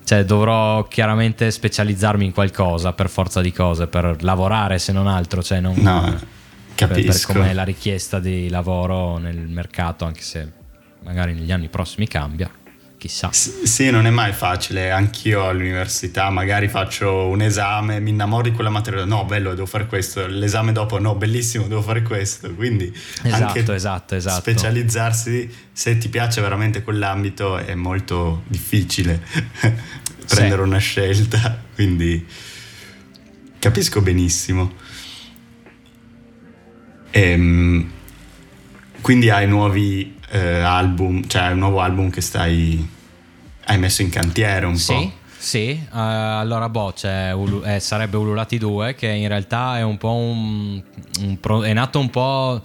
cioè, 0.09 0.25
dovrò 0.25 0.87
chiaramente 0.87 1.51
specializzarmi 1.51 2.25
in 2.25 2.33
qualcosa 2.33 2.93
per 2.93 3.09
forza 3.09 3.41
di 3.41 3.53
cose, 3.53 3.85
per 3.85 4.23
lavorare 4.23 4.79
se 4.79 4.91
non 4.91 5.05
altro, 5.05 5.43
cioè 5.43 5.59
non... 5.59 5.75
No 5.77 6.17
Capisco. 6.73 7.33
per, 7.33 7.41
per 7.41 7.51
è 7.51 7.53
la 7.53 7.63
richiesta 7.63 8.19
di 8.19 8.49
lavoro 8.49 9.17
nel 9.17 9.37
mercato, 9.37 10.05
anche 10.05 10.21
se 10.21 10.51
magari 11.03 11.35
negli 11.35 11.51
anni 11.51 11.67
prossimi 11.67 12.07
cambia. 12.07 12.49
Chissà. 12.99 13.31
S- 13.31 13.63
sì, 13.63 13.89
non 13.89 14.05
è 14.05 14.09
mai 14.09 14.33
facile. 14.33 14.91
Anch'io 14.91 15.47
all'università 15.47 16.29
magari 16.29 16.67
faccio 16.67 17.27
un 17.27 17.41
esame, 17.41 18.01
mi 18.01 18.09
innamoro 18.09 18.43
di 18.43 18.51
quella 18.51 18.69
materia. 18.69 19.05
No, 19.05 19.23
bello, 19.23 19.51
devo 19.51 19.65
fare 19.65 19.88
questo. 19.88 20.27
L'esame 20.27 20.73
dopo, 20.73 20.99
no, 20.99 21.15
bellissimo, 21.15 21.67
devo 21.67 21.81
fare 21.81 22.01
questo. 22.01 22.53
Quindi 22.53 22.93
esatto, 23.23 23.71
esatto, 23.71 24.15
esatto. 24.15 24.41
specializzarsi, 24.41 25.49
se 25.71 25.97
ti 25.97 26.09
piace 26.09 26.41
veramente 26.41 26.83
quell'ambito, 26.83 27.57
è 27.57 27.73
molto 27.73 28.43
difficile 28.47 29.23
prendere 30.27 30.62
sì. 30.62 30.67
una 30.67 30.77
scelta. 30.79 31.63
Quindi 31.73 32.27
capisco 33.59 34.01
benissimo. 34.01 34.73
Ehm, 37.12 37.91
quindi 39.01 39.29
hai 39.29 39.47
nuovi 39.47 40.18
eh, 40.29 40.59
album, 40.59 41.27
cioè 41.27 41.51
un 41.51 41.59
nuovo 41.59 41.79
album 41.81 42.09
che 42.09 42.21
stai 42.21 42.97
hai 43.65 43.77
messo 43.77 44.01
in 44.01 44.09
cantiere 44.09 44.65
un 44.65 44.77
sì, 44.77 44.93
po'. 44.93 45.11
Sì, 45.37 45.79
uh, 45.91 45.95
allora 45.95 46.69
boh, 46.69 46.93
Ulu, 47.35 47.61
eh, 47.63 47.79
sarebbe 47.79 48.17
Ululati 48.17 48.57
2 48.57 48.95
che 48.95 49.07
in 49.07 49.27
realtà 49.27 49.77
è 49.77 49.83
un 49.83 49.97
po' 49.97 50.13
un, 50.13 50.81
un 51.21 51.39
pro, 51.39 51.63
è 51.63 51.73
nato 51.73 51.99
un 51.99 52.09
po' 52.09 52.61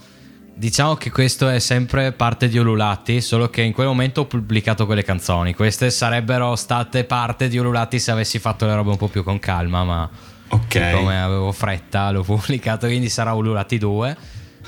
Diciamo 0.57 0.95
che 0.95 1.11
questo 1.11 1.49
è 1.49 1.59
sempre 1.59 2.13
parte 2.13 2.47
di 2.47 2.57
Ululati, 2.57 3.19
solo 3.19 3.49
che 3.49 3.61
in 3.61 3.73
quel 3.73 3.87
momento 3.87 4.21
ho 4.21 4.25
pubblicato 4.25 4.85
quelle 4.85 5.03
canzoni. 5.03 5.53
Queste 5.53 5.89
sarebbero 5.89 6.55
state 6.55 7.03
parte 7.03 7.49
di 7.49 7.57
Ululati 7.57 7.99
se 7.99 8.11
avessi 8.11 8.39
fatto 8.39 8.65
le 8.65 8.73
robe 8.73 8.91
un 8.91 8.95
po' 8.95 9.09
più 9.09 9.21
con 9.21 9.37
calma, 9.37 9.83
ma 9.83 10.09
Ok. 10.47 10.91
Come 10.91 11.21
avevo 11.21 11.51
fretta, 11.51 12.11
l'ho 12.11 12.23
pubblicato, 12.23 12.87
quindi 12.87 13.09
sarà 13.09 13.33
Ululati 13.33 13.77
2. 13.77 14.17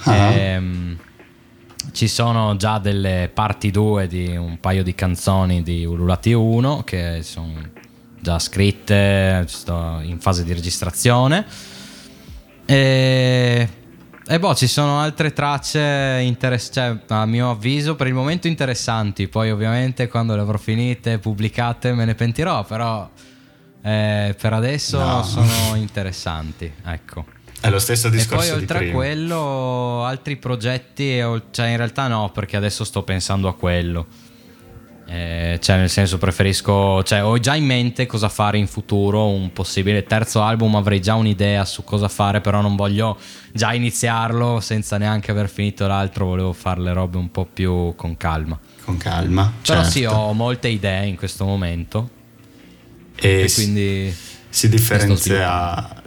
Uh-huh. 0.05 0.11
Ehm, 0.11 0.97
ci 1.91 2.07
sono 2.07 2.55
già 2.55 2.77
delle 2.79 3.29
parti 3.33 3.71
2 3.71 4.07
di 4.07 4.35
un 4.35 4.59
paio 4.59 4.83
di 4.83 4.93
canzoni 4.95 5.63
di 5.63 5.85
Ululati 5.85 6.33
1 6.33 6.83
che 6.83 7.19
sono 7.23 7.53
già 8.19 8.39
scritte, 8.39 9.45
sto 9.47 9.99
in 10.01 10.19
fase 10.19 10.43
di 10.43 10.53
registrazione. 10.53 11.45
E, 12.65 13.69
e 14.27 14.39
boh, 14.39 14.55
ci 14.55 14.67
sono 14.67 14.99
altre 14.99 15.31
tracce 15.31 16.19
interess- 16.23 16.73
cioè, 16.73 16.97
a 17.07 17.25
mio 17.25 17.51
avviso 17.51 17.95
per 17.95 18.07
il 18.07 18.13
momento 18.13 18.47
interessanti. 18.47 19.27
Poi, 19.27 19.51
ovviamente, 19.51 20.07
quando 20.09 20.35
le 20.35 20.41
avrò 20.41 20.57
finite 20.57 21.17
pubblicate, 21.19 21.93
me 21.93 22.05
ne 22.05 22.15
pentirò. 22.15 22.65
Però 22.65 23.09
eh, 23.81 24.35
per 24.39 24.53
adesso 24.53 24.99
no. 24.99 25.23
sono 25.23 25.75
interessanti. 25.75 26.71
Ecco. 26.83 27.36
È 27.59 27.69
lo 27.69 27.79
stesso 27.79 28.09
discorso. 28.09 28.45
E 28.45 28.49
poi 28.49 28.59
oltre 28.59 28.89
a 28.89 28.91
quello, 28.91 30.03
altri 30.05 30.37
progetti, 30.37 31.17
cioè 31.51 31.67
in 31.67 31.77
realtà 31.77 32.07
no, 32.07 32.31
perché 32.31 32.55
adesso 32.55 32.83
sto 32.83 33.03
pensando 33.03 33.47
a 33.47 33.55
quello. 33.55 34.05
Eh, 35.09 35.57
cioè, 35.61 35.77
nel 35.77 35.89
senso, 35.89 36.17
preferisco. 36.17 37.01
Cioè, 37.01 37.23
ho 37.23 37.39
già 37.39 37.55
in 37.55 37.65
mente 37.65 38.05
cosa 38.05 38.27
fare 38.29 38.57
in 38.57 38.67
futuro. 38.67 39.27
Un 39.27 39.53
possibile 39.53 40.03
terzo 40.03 40.41
album, 40.41 40.75
avrei 40.75 41.01
già 41.01 41.15
un'idea 41.15 41.63
su 41.65 41.83
cosa 41.83 42.09
fare, 42.09 42.41
però 42.41 42.61
non 42.61 42.75
voglio 42.75 43.17
già 43.53 43.73
iniziarlo 43.73 44.59
senza 44.59 44.97
neanche 44.97 45.31
aver 45.31 45.49
finito 45.49 45.87
l'altro. 45.87 46.25
Volevo 46.25 46.53
fare 46.53 46.81
le 46.81 46.93
robe 46.93 47.17
un 47.17 47.31
po' 47.31 47.45
più 47.45 47.95
con 47.95 48.17
calma. 48.17 48.59
Con 48.83 48.97
calma. 48.97 49.51
Però 49.61 49.79
certo. 49.79 49.91
sì, 49.91 50.03
ho 50.03 50.33
molte 50.33 50.67
idee 50.67 51.07
in 51.07 51.15
questo 51.15 51.45
momento. 51.45 52.09
E, 53.15 53.43
e 53.43 53.51
quindi 53.51 54.15
si 54.49 54.69
differenzia 54.69 56.03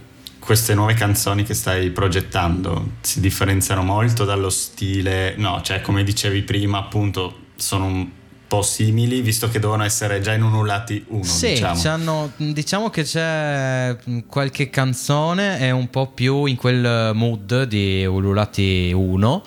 queste 0.50 0.74
nuove 0.74 0.94
canzoni 0.94 1.44
che 1.44 1.54
stai 1.54 1.90
progettando 1.90 2.94
si 3.02 3.20
differenziano 3.20 3.84
molto 3.84 4.24
dallo 4.24 4.50
stile 4.50 5.34
no 5.36 5.60
cioè 5.62 5.80
come 5.80 6.02
dicevi 6.02 6.42
prima 6.42 6.78
appunto 6.78 7.42
sono 7.54 7.84
un 7.86 8.08
po' 8.48 8.60
simili 8.62 9.20
visto 9.20 9.48
che 9.48 9.60
devono 9.60 9.84
essere 9.84 10.20
già 10.20 10.32
in 10.32 10.42
un 10.42 10.54
Ulati 10.54 11.04
1 11.06 11.22
sì 11.22 11.52
diciamo. 11.52 12.32
diciamo 12.36 12.90
che 12.90 13.04
c'è 13.04 13.96
qualche 14.26 14.70
canzone 14.70 15.60
è 15.60 15.70
un 15.70 15.88
po' 15.88 16.08
più 16.08 16.46
in 16.46 16.56
quel 16.56 17.12
mood 17.14 17.62
di 17.66 18.04
Ululati 18.04 18.90
1 18.92 19.42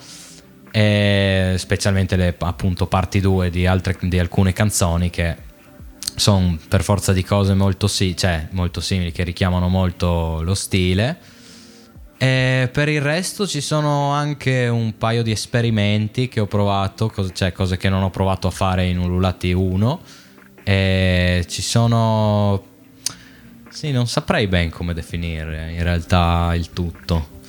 specialmente 1.57 2.15
le 2.15 2.33
appunto 2.39 2.87
parti 2.87 3.19
2 3.19 3.49
di, 3.49 3.67
altre, 3.67 3.97
di 3.99 4.19
alcune 4.19 4.53
canzoni 4.53 5.09
che 5.09 5.35
sono 6.15 6.57
per 6.67 6.83
forza 6.83 7.13
di 7.13 7.23
cose 7.23 7.53
molto, 7.53 7.87
sì, 7.87 8.15
cioè, 8.15 8.47
molto 8.51 8.81
simili, 8.81 9.11
che 9.11 9.23
richiamano 9.23 9.67
molto 9.67 10.41
lo 10.41 10.53
stile. 10.53 11.17
E 12.17 12.69
per 12.71 12.87
il 12.87 13.01
resto 13.01 13.45
ci 13.45 13.59
sono 13.59 14.11
anche 14.11 14.67
un 14.67 14.97
paio 14.97 15.23
di 15.23 15.31
esperimenti 15.31 16.29
che 16.29 16.39
ho 16.39 16.45
provato, 16.45 17.11
cioè 17.33 17.51
cose 17.51 17.77
che 17.77 17.89
non 17.89 18.03
ho 18.03 18.09
provato 18.09 18.47
a 18.47 18.51
fare 18.51 18.85
in 18.85 18.99
Ululati 18.99 19.51
1. 19.51 20.01
E 20.63 21.45
ci 21.49 21.61
sono... 21.61 22.71
Sì, 23.69 23.91
non 23.91 24.07
saprei 24.07 24.47
ben 24.47 24.69
come 24.69 24.93
definire 24.93 25.71
in 25.71 25.83
realtà 25.83 26.53
il 26.55 26.71
tutto. 26.71 27.41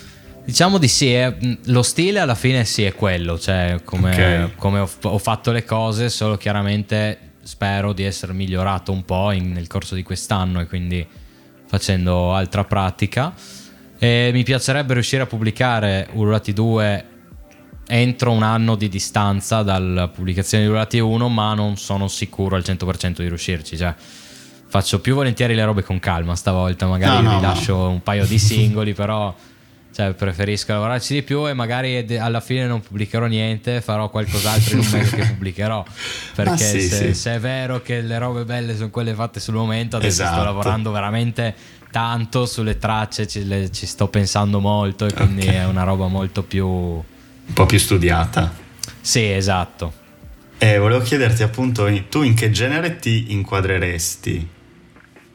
Diciamo 0.45 0.79
di 0.79 0.89
sì, 0.89 1.13
è, 1.13 1.35
lo 1.67 1.83
stile 1.83 2.19
alla 2.19 2.35
fine 2.35 2.65
sì 2.65 2.85
è 2.85 2.95
quello, 2.95 3.39
cioè 3.39 3.81
come, 3.85 4.13
okay. 4.13 4.51
come 4.57 4.81
ho, 4.81 4.91
ho, 5.03 5.19
fatto 5.19 5.53
le 5.53 5.65
cose, 5.65 6.11
solo 6.11 6.37
chiaramente 6.37 7.34
spero 7.45 7.93
di 7.93 8.03
essere 8.03 8.33
migliorato 8.33 8.91
un 8.91 9.05
po' 9.05 9.31
in, 9.31 9.53
nel 9.53 9.69
corso 9.69 9.95
di 9.95 10.03
quest'anno 10.03 10.61
e 10.61 10.67
quindi 10.67 11.07
facendo 11.67 12.35
altra 12.35 12.65
pratica. 12.65 13.33
E 13.99 14.31
mi 14.33 14.43
piacerebbe 14.43 14.95
riuscire 14.95 15.23
a 15.23 15.27
pubblicare 15.27 16.09
Urulati 16.13 16.53
2 16.53 17.05
entro 17.87 18.33
un 18.33 18.43
anno 18.43 18.77
di 18.77 18.89
distanza 18.89 19.63
dalla 19.63 20.09
pubblicazione 20.09 20.65
di 20.65 20.71
Urulati 20.71 20.99
1, 20.99 21.29
ma 21.29 21.55
non 21.55 21.77
sono 21.77 22.09
sicuro 22.09 22.57
al 22.57 22.63
100% 22.63 23.21
di 23.21 23.29
riuscirci. 23.29 23.77
Cioè, 23.77 23.95
faccio 24.67 25.01
più 25.01 25.15
volentieri 25.15 25.55
le 25.55 25.65
robe 25.65 25.83
con 25.83 25.99
calma 26.01 26.35
stavolta, 26.35 26.87
magari 26.87 27.23
no, 27.23 27.31
no, 27.31 27.37
rilascio 27.37 27.77
no. 27.77 27.91
un 27.91 28.03
paio 28.03 28.27
di 28.27 28.39
singoli, 28.39 28.93
però 28.95 29.35
cioè, 29.95 30.13
preferisco 30.13 30.73
lavorarci 30.73 31.15
di 31.15 31.23
più 31.23 31.49
e 31.49 31.55
magari 31.55 32.05
alla 32.19 32.41
fine 32.41 32.67
non 32.67 32.81
pubblicherò 32.81 33.27
niente, 33.27 33.81
farò 33.81 34.11
qualcos'altro 34.11 34.75
in 34.75 34.81
un 34.81 34.91
mese 34.91 35.15
che 35.15 35.25
pubblicherò. 35.27 35.85
Perché 36.35 36.65
sì, 36.65 36.81
se, 36.81 36.97
sì. 36.97 37.15
se, 37.15 37.35
è 37.35 37.39
vero 37.39 37.81
che 37.81 38.01
le 38.01 38.19
robe 38.19 38.45
belle 38.45 38.75
sono 38.75 38.91
quelle 38.91 39.15
fatte 39.15 39.39
sul 39.39 39.55
momento, 39.55 39.95
adesso 39.95 40.23
esatto. 40.23 40.35
sto 40.35 40.45
lavorando 40.45 40.91
veramente 40.91 41.55
tanto 41.93 42.45
sulle 42.45 42.77
tracce, 42.77 43.29
ci, 43.29 43.47
le, 43.47 43.71
ci 43.71 43.87
sto 43.87 44.09
pensando 44.09 44.59
molto 44.59 45.07
e 45.07 45.13
quindi 45.13 45.43
okay. 45.43 45.55
è 45.55 45.65
una 45.65 45.85
roba 45.85 46.09
molto 46.09 46.43
più... 46.43 46.67
Un 46.67 47.53
po' 47.53 47.67
più 47.67 47.79
studiata. 47.79 48.53
Sì, 49.01 49.31
esatto. 49.31 49.93
E 50.59 50.77
volevo 50.77 51.05
chiederti 51.05 51.45
appunto, 51.45 51.89
tu 52.09 52.23
in 52.23 52.35
che 52.35 52.51
genere 52.51 52.97
ti 52.97 53.27
inquadreresti 53.29 54.49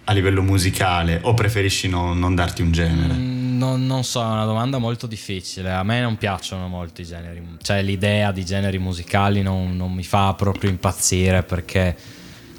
a 0.04 0.12
livello 0.12 0.42
musicale 0.42 1.20
o 1.22 1.34
preferisci 1.34 1.88
non, 1.88 2.20
non 2.20 2.36
darti 2.36 2.62
un 2.62 2.74
genere? 2.74 3.14
Mm 3.14 3.39
non, 3.60 3.86
non, 3.86 4.04
so, 4.04 4.22
è 4.22 4.26
una 4.26 4.46
domanda 4.46 4.78
molto 4.80 5.06
difficile. 5.06 5.72
A 5.72 5.84
me 5.84 6.02
non 6.02 6.18
piacciono 6.18 6.68
molto 6.68 7.02
i 7.02 7.06
generi, 7.06 7.44
cioè 7.62 7.84
l'idea 7.84 8.32
di 8.32 8.44
generi 8.44 8.80
musicali 8.80 9.42
non, 9.42 9.76
non 9.76 9.94
mi 9.94 10.04
fa 10.04 10.34
proprio 10.34 10.70
impazzire 10.70 11.44
perché 11.44 11.96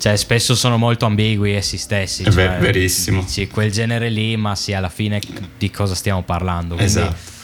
cioè, 0.01 0.17
spesso 0.17 0.55
sono 0.55 0.79
molto 0.79 1.05
ambigui 1.05 1.53
essi 1.53 1.77
stessi. 1.77 2.23
È 2.23 2.31
cioè, 2.31 2.59
verissimo. 2.59 3.21
Dici 3.21 3.49
quel 3.49 3.71
genere 3.71 4.09
lì, 4.09 4.35
ma 4.37 4.55
sì, 4.55 4.73
alla 4.73 4.89
fine 4.89 5.21
di 5.59 5.71
cosa 5.71 5.95
stiamo 5.95 6.23
parlando. 6.23 6.75
Quindi, 6.75 6.93
esatto. 6.93 7.39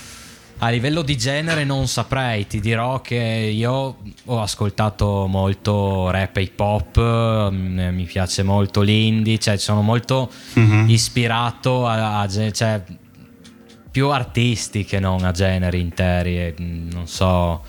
A 0.59 0.71
livello 0.71 1.03
di 1.03 1.19
genere 1.19 1.65
non 1.65 1.87
saprei, 1.87 2.47
ti 2.47 2.61
dirò 2.61 3.03
che 3.03 3.15
io 3.15 3.97
ho 4.25 4.41
ascoltato 4.41 5.27
molto 5.27 6.09
rap 6.09 6.39
e 6.39 6.43
hip 6.43 6.59
hop, 6.59 7.51
mm, 7.51 7.95
mi 7.95 8.05
piace 8.05 8.43
molto 8.43 8.81
l'indie, 8.81 9.39
cioè 9.39 9.59
sono 9.59 9.83
molto 9.83 10.31
mm-hmm. 10.59 10.89
ispirato 10.89 11.87
a, 11.87 12.21
a 12.23 12.29
cioè, 12.53 12.83
più 13.97 14.11
artisti 14.11 14.85
che 14.85 15.01
non 15.01 15.25
a 15.25 15.31
generi 15.31 15.81
interi. 15.81 16.39
E, 16.39 16.55
mm, 16.61 16.91
non 16.91 17.07
so. 17.09 17.63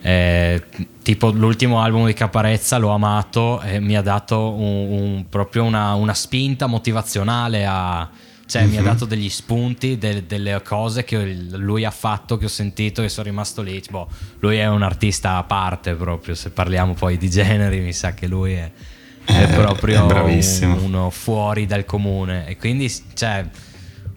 Eh, 0.00 0.62
tipo 1.02 1.30
l'ultimo 1.30 1.82
album 1.82 2.06
di 2.06 2.12
Caparezza 2.12 2.78
l'ho 2.78 2.90
amato 2.90 3.60
e 3.60 3.80
mi 3.80 3.96
ha 3.96 4.00
dato 4.00 4.52
un, 4.52 4.92
un, 4.92 5.28
proprio 5.28 5.64
una, 5.64 5.94
una, 5.94 6.14
spinta 6.14 6.66
motivazionale 6.66 7.66
a, 7.66 8.08
cioè 8.46 8.64
mi 8.64 8.76
ha 8.76 8.82
dato 8.82 9.04
degli 9.04 9.28
spunti, 9.28 9.98
del- 9.98 10.22
delle 10.22 10.62
cose 10.62 11.02
che 11.02 11.20
lui 11.34 11.84
ha 11.84 11.90
fatto, 11.90 12.38
che 12.38 12.44
ho 12.44 12.48
sentito, 12.48 13.02
che 13.02 13.08
sono 13.08 13.28
rimasto 13.28 13.60
lì. 13.60 13.82
Boh, 13.90 14.08
lui 14.38 14.56
è 14.56 14.68
un 14.68 14.82
artista 14.82 15.34
a 15.36 15.42
parte 15.42 15.94
proprio, 15.94 16.36
se 16.36 16.50
parliamo 16.50 16.94
poi 16.94 17.18
di 17.18 17.28
generi, 17.28 17.80
mi 17.80 17.92
sa 17.92 18.14
che 18.14 18.28
lui 18.28 18.52
è, 18.52 18.70
è 19.24 19.42
Eh, 19.42 19.46
proprio 19.48 20.08
è 20.08 20.64
un- 20.64 20.78
uno 20.84 21.10
fuori 21.10 21.66
dal 21.66 21.84
comune. 21.84 22.46
E 22.46 22.56
quindi, 22.56 22.88
cioè, 23.14 23.44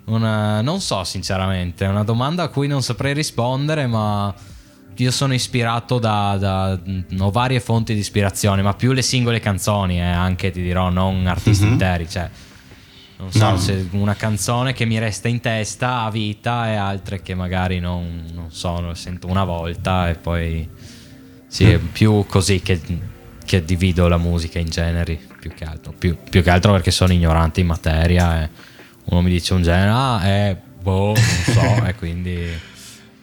una- 0.05 0.61
non 0.61 0.81
so 0.81 1.03
sinceramente, 1.03 1.85
è 1.85 1.87
una 1.87 2.03
domanda 2.03 2.43
a 2.43 2.47
cui 2.49 2.67
non 2.67 2.81
saprei 2.81 3.13
rispondere, 3.13 3.87
ma 3.87 4.33
io 4.95 5.11
sono 5.11 5.33
ispirato 5.33 5.97
da, 5.99 6.37
da- 6.37 6.79
ho 7.19 7.31
varie 7.31 7.59
fonti 7.59 7.93
di 7.93 7.99
ispirazione, 7.99 8.61
ma 8.61 8.73
più 8.73 8.91
le 8.91 9.01
singole 9.01 9.39
canzoni, 9.39 9.97
eh, 9.99 10.01
anche 10.03 10.51
ti 10.51 10.61
dirò, 10.61 10.89
non 10.89 11.25
artisti 11.27 11.65
Mhm. 11.65 11.71
interi, 11.71 12.09
cioè 12.09 12.29
non 13.17 13.31
so 13.31 13.49
No. 13.51 13.57
se 13.57 13.87
una 13.91 14.15
canzone 14.15 14.73
che 14.73 14.85
mi 14.85 14.99
resta 14.99 15.29
in 15.29 15.39
testa 15.39 16.01
a 16.01 16.11
vita 16.11 16.69
e 16.69 16.75
altre 16.75 17.21
che 17.21 17.33
magari 17.35 17.79
non, 17.79 18.25
non 18.33 18.51
so, 18.51 18.81
lo 18.81 18.93
sento 18.95 19.27
una 19.27 19.45
volta 19.45 20.09
e 20.09 20.15
poi 20.15 20.67
sì, 21.47 21.69
è 21.69 21.77
più 21.77 22.25
così 22.27 22.61
che, 22.61 22.81
che 23.45 23.63
divido 23.63 24.07
la 24.09 24.17
musica 24.17 24.59
in 24.59 24.67
generi, 24.69 25.17
più 25.39 25.53
che 25.53 25.63
altro, 25.63 25.93
più, 25.97 26.17
più 26.29 26.43
che 26.43 26.49
altro 26.49 26.71
perché 26.73 26.91
sono 26.91 27.13
ignorante 27.13 27.61
in 27.61 27.67
materia 27.67 28.43
e 28.43 28.49
uno 29.05 29.21
mi 29.21 29.29
dice 29.29 29.53
un 29.53 29.61
genere, 29.61 29.89
ah, 29.89 30.21
è 30.23 30.57
boh, 30.81 31.13
non 31.13 31.53
so, 31.53 31.85
e 31.85 31.95
quindi 31.95 32.71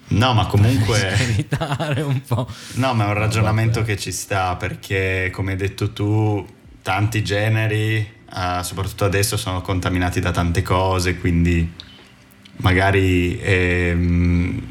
No, 0.08 0.32
ma 0.34 0.46
comunque... 0.46 1.08
evitare 1.18 2.00
un 2.02 2.20
po'. 2.22 2.48
No, 2.74 2.94
ma 2.94 3.04
è 3.04 3.08
un 3.08 3.14
ragionamento 3.14 3.80
vabbè. 3.80 3.92
che 3.92 3.98
ci 3.98 4.10
sta 4.12 4.56
perché, 4.56 5.30
come 5.32 5.52
hai 5.52 5.56
detto 5.56 5.92
tu, 5.92 6.44
tanti 6.82 7.22
generi, 7.22 7.96
eh, 7.96 8.60
soprattutto 8.62 9.04
adesso, 9.04 9.36
sono 9.36 9.60
contaminati 9.60 10.18
da 10.20 10.32
tante 10.32 10.62
cose, 10.62 11.16
quindi 11.18 11.72
magari 12.56 13.38
ehm, 13.40 14.62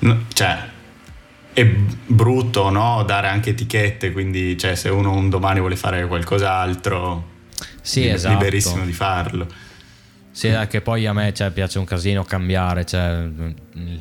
no, 0.00 0.24
cioè, 0.34 0.58
è 1.54 1.64
brutto 1.64 2.68
no? 2.70 3.02
dare 3.04 3.28
anche 3.28 3.50
etichette, 3.50 4.12
quindi 4.12 4.58
cioè, 4.58 4.74
se 4.74 4.90
uno 4.90 5.12
un 5.12 5.30
domani 5.30 5.60
vuole 5.60 5.76
fare 5.76 6.06
qualcos'altro, 6.06 7.26
Sì, 7.80 8.00
liber- 8.00 8.16
esatto. 8.16 8.34
liberissimo 8.34 8.84
di 8.84 8.92
farlo. 8.92 9.46
Sì, 10.38 10.66
che 10.68 10.80
poi 10.82 11.04
a 11.04 11.12
me 11.12 11.34
cioè, 11.34 11.50
piace 11.50 11.80
un 11.80 11.84
casino 11.84 12.22
cambiare 12.22 12.84
cioè, 12.84 13.26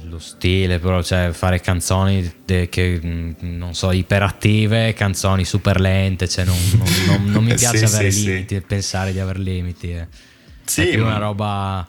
lo 0.08 0.20
stile, 0.20 0.78
però 0.78 1.02
cioè, 1.02 1.32
fare 1.32 1.60
canzoni 1.62 2.32
de- 2.46 2.70
che 2.70 3.02
mm, 3.04 3.32
non 3.40 3.74
so, 3.74 3.92
iperattive, 3.92 4.94
canzoni 4.94 5.46
super 5.46 5.80
lente, 5.80 6.28
cioè, 6.28 6.46
non, 6.46 6.56
non- 6.78 7.06
non- 7.08 7.32
non 7.32 7.44
mi 7.44 7.50
Sì, 7.58 7.68
piace 7.68 7.86
avere 7.86 8.12
sì, 8.12 8.20
sì. 8.22 8.28
limiti 8.28 8.54
e 8.56 8.62
pensare 8.62 9.12
di 9.14 9.20
avere 9.20 9.40
limiti. 9.40 9.92
eh. 9.94 10.08
Sì, 10.64 10.82
è 10.82 10.90
più 10.92 11.02
ma- 11.02 11.08
una 11.08 11.18
roba 11.18 11.88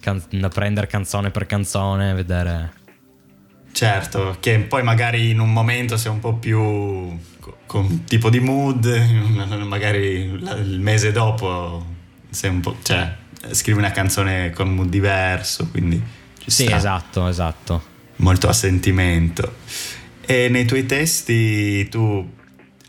can- 0.00 0.22
da 0.30 0.48
prendere 0.48 0.86
canzone 0.86 1.30
per 1.30 1.44
canzone, 1.44 2.14
vedere. 2.14 2.72
Certo, 3.72 4.36
che 4.40 4.60
poi 4.60 4.82
magari 4.82 5.28
in 5.30 5.40
un 5.40 5.52
momento 5.52 5.96
sei 5.98 6.10
un 6.12 6.20
po' 6.20 6.34
più 6.36 7.18
co- 7.40 7.58
con 7.66 8.04
tipo 8.04 8.30
di 8.30 8.38
mood, 8.40 8.86
magari 9.66 10.20
il 10.20 10.78
mese 10.80 11.12
dopo 11.12 11.84
sei 12.30 12.50
un 12.50 12.60
po', 12.60 12.76
cioè, 12.82 13.12
scrivi 13.52 13.78
una 13.78 13.90
canzone 13.90 14.50
con 14.50 14.68
un 14.68 14.74
mood 14.74 14.88
diverso, 14.88 15.68
quindi 15.70 16.02
ci 16.38 16.50
Sì, 16.50 16.64
sta 16.66 16.76
esatto, 16.76 17.26
esatto. 17.28 17.82
molto 18.16 18.48
a 18.48 18.52
sentimento. 18.52 19.56
E 20.26 20.48
nei 20.48 20.64
tuoi 20.64 20.86
testi 20.86 21.88
tu 21.88 22.26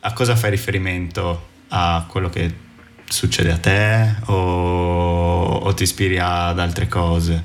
a 0.01 0.13
cosa 0.13 0.35
fai 0.35 0.51
riferimento? 0.51 1.53
A 1.69 2.05
quello 2.07 2.29
che 2.29 2.53
succede 3.07 3.51
a 3.51 3.57
te 3.57 4.15
o, 4.25 5.43
o 5.63 5.73
ti 5.73 5.83
ispiri 5.83 6.17
ad 6.19 6.59
altre 6.59 6.87
cose? 6.87 7.43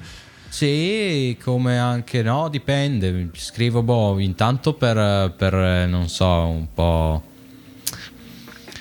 Sì, 0.49 1.37
come 1.43 1.79
anche 1.79 2.23
no, 2.23 2.49
dipende. 2.49 3.31
Scrivo 3.35 3.83
boh, 3.83 4.19
intanto 4.19 4.75
per, 4.75 5.33
per, 5.37 5.55
eh, 5.55 5.87
non 5.87 6.09
so, 6.09 6.27
un 6.27 6.67
po'. 6.75 7.23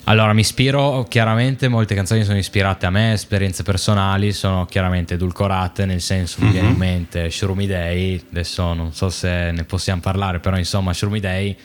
Allora, 0.10 0.34
mi 0.34 0.42
ispiro 0.42 1.06
chiaramente, 1.08 1.68
molte 1.68 1.94
canzoni 1.94 2.24
sono 2.24 2.40
ispirate 2.40 2.88
a 2.88 2.90
me, 2.90 3.14
esperienze 3.14 3.62
personali 3.62 4.34
sono 4.34 4.66
chiaramente 4.66 5.14
edulcorate, 5.14 5.86
nel 5.86 6.02
senso 6.02 6.42
mi 6.42 6.50
viene 6.50 6.70
in 6.70 6.78
mente 6.78 7.30
Shroomy 7.30 7.68
Day, 7.68 8.20
adesso 8.32 8.74
non 8.74 8.92
so 8.92 9.12
se 9.12 9.52
ne 9.52 9.64
possiamo 9.66 10.02
parlare, 10.02 10.40
però 10.40 10.58
insomma 10.58 10.94
Shroomy 10.94 11.20
Day, 11.20 11.56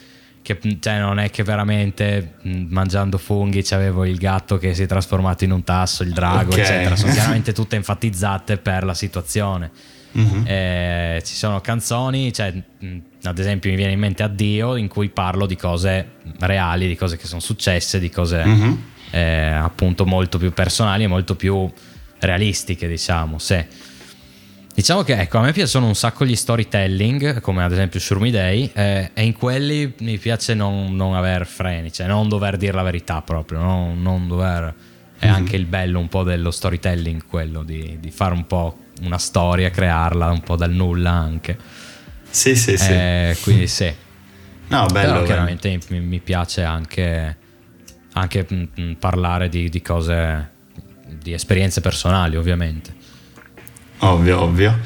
che 0.43 0.59
cioè, 0.79 0.99
non 0.99 1.19
è 1.21 1.31
che 1.31 1.43
veramente 1.43 2.35
mh, 2.43 2.67
mangiando 2.69 3.17
funghi 3.17 3.63
c'avevo 3.63 4.05
il 4.05 4.19
gatto 4.19 4.59
che 4.59 4.75
si 4.75 4.83
è 4.83 4.87
trasformato 4.87 5.45
in 5.45 5.51
un 5.51 5.65
tasso, 5.65 6.03
il 6.03 6.13
drago, 6.13 6.53
Ok. 6.53 6.59
eccetera, 6.59 6.97
sono 6.97 7.13
chiaramente 7.15 7.55
tutte 7.55 7.77
enfatizzate 7.77 8.59
per 8.59 8.85
la 8.85 8.93
situazione. 8.93 9.71
Mhm. 10.15 10.45
Eh, 10.47 11.23
ci 11.25 11.35
sono 11.35 11.61
canzoni, 11.61 12.33
cioè, 12.33 12.53
mh, 12.53 12.97
ad 13.25 13.39
esempio 13.39 13.71
mi 13.71 13.77
viene 13.77 13.93
in 13.93 13.99
mente 13.99 14.23
Addio, 14.23 14.77
in 14.77 14.89
cui 14.89 15.09
parlo 15.09 15.47
di 15.47 15.57
cose 15.57 16.13
reali, 16.41 16.87
di 16.87 16.97
cose 16.97 17.17
che 17.17 17.27
sono 17.27 17.41
successe, 17.41 17.99
di 17.99 18.11
cose 18.11 18.45
Mhm. 18.45 18.83
eh, 19.11 19.51
appunto 19.51 20.05
molto 20.07 20.39
più 20.39 20.53
personali 20.53 21.05
e 21.05 21.07
molto 21.07 21.35
più 21.37 21.71
realistiche, 22.21 22.89
diciamo. 22.89 23.39
Se. 23.39 23.67
Diciamo 24.75 25.03
che 25.03 25.17
ecco, 25.21 25.39
a 25.39 25.43
me 25.43 25.53
piacciono 25.53 25.87
un 25.87 25.95
sacco 25.95 26.25
gli 26.27 26.35
storytelling, 26.35 27.41
come 27.41 27.63
ad 27.63 27.71
esempio 27.71 28.01
Shurmy 28.01 28.31
Day, 28.33 28.71
eh, 28.75 29.11
e 29.15 29.25
in 29.25 29.33
quelli 29.33 29.95
mi 30.01 30.19
piace 30.19 30.55
non, 30.55 30.97
non 30.97 31.15
aver 31.15 31.47
freni, 31.47 31.93
cioè 31.93 32.09
non 32.09 32.29
dover 32.29 32.57
dire 32.57 32.73
la 32.73 32.83
verità 32.83 33.23
proprio, 33.23 33.61
non, 33.61 34.03
non 34.03 34.27
dover... 34.27 34.75
È 35.17 35.29
anche 35.29 35.57
il 35.57 35.65
bello 35.65 36.01
un 36.01 36.09
po' 36.09 36.23
dello 36.23 36.51
storytelling, 36.51 37.25
quello 37.27 37.63
di, 37.63 37.97
di 37.99 38.11
fare 38.11 38.35
un 38.35 38.47
po' 38.47 38.77
una 39.03 39.19
storia, 39.19 39.71
crearla 39.71 40.31
un 40.31 40.41
po' 40.41 40.57
dal 40.57 40.71
nulla 40.71 41.11
anche. 41.11 41.57
Sì, 42.29 42.57
sì, 42.57 42.77
sì. 42.77 42.91
Eh, 42.91 43.37
quindi 43.43 43.67
sì. 43.67 43.93
no, 44.69 44.87
bello. 44.87 44.93
Però 44.93 45.13
bello. 45.13 45.25
chiaramente 45.25 45.79
mi, 45.89 46.01
mi 46.01 46.21
piace 46.21 46.63
anche, 46.63 47.37
anche 48.13 48.47
mm, 48.53 48.65
mm, 48.81 48.93
parlare 48.95 49.49
di, 49.49 49.69
di 49.69 49.83
cose, 49.83 50.51
di 51.07 51.33
esperienze 51.33 51.81
personali 51.81 52.37
ovviamente. 52.37 52.93
Ovvio, 53.99 54.43
ovvio. 54.43 54.79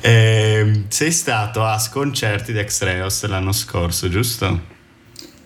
Ehm, 0.00 0.86
sei 0.88 1.12
stato 1.12 1.64
a 1.64 1.78
sconcerti 1.78 2.52
di 2.52 2.62
X-Reos 2.62 3.24
l'anno 3.26 3.52
scorso, 3.52 4.08
giusto? 4.08 4.78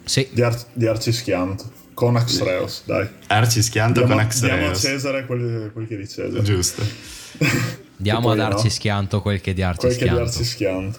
Sì, 0.04 0.28
Di, 0.30 0.42
Ar- 0.42 0.66
di 0.72 0.86
Arcischianto. 0.86 1.72
Con 1.94 2.16
Axreos, 2.16 2.82
dai. 2.86 3.08
Arci 3.28 3.62
Schianto 3.62 4.04
Diamo, 4.04 4.20
con 4.20 4.28
diamo 4.40 4.70
a. 4.70 4.74
Cesare 4.74 5.24
quel, 5.26 5.70
quel 5.72 5.86
che 5.86 5.94
è 5.94 5.98
di 5.98 6.08
Cesare. 6.08 6.42
Giusto. 6.42 6.82
diamo 7.96 8.28
poi 8.28 8.40
ad 8.40 8.52
no. 8.64 8.70
Schianto 8.70 9.20
quel 9.20 9.40
che 9.40 9.54
di 9.54 9.62
Arci 9.62 9.87
Quel 9.87 9.96
che 9.96 10.09
di 10.09 10.44
Schianto. 10.44 10.98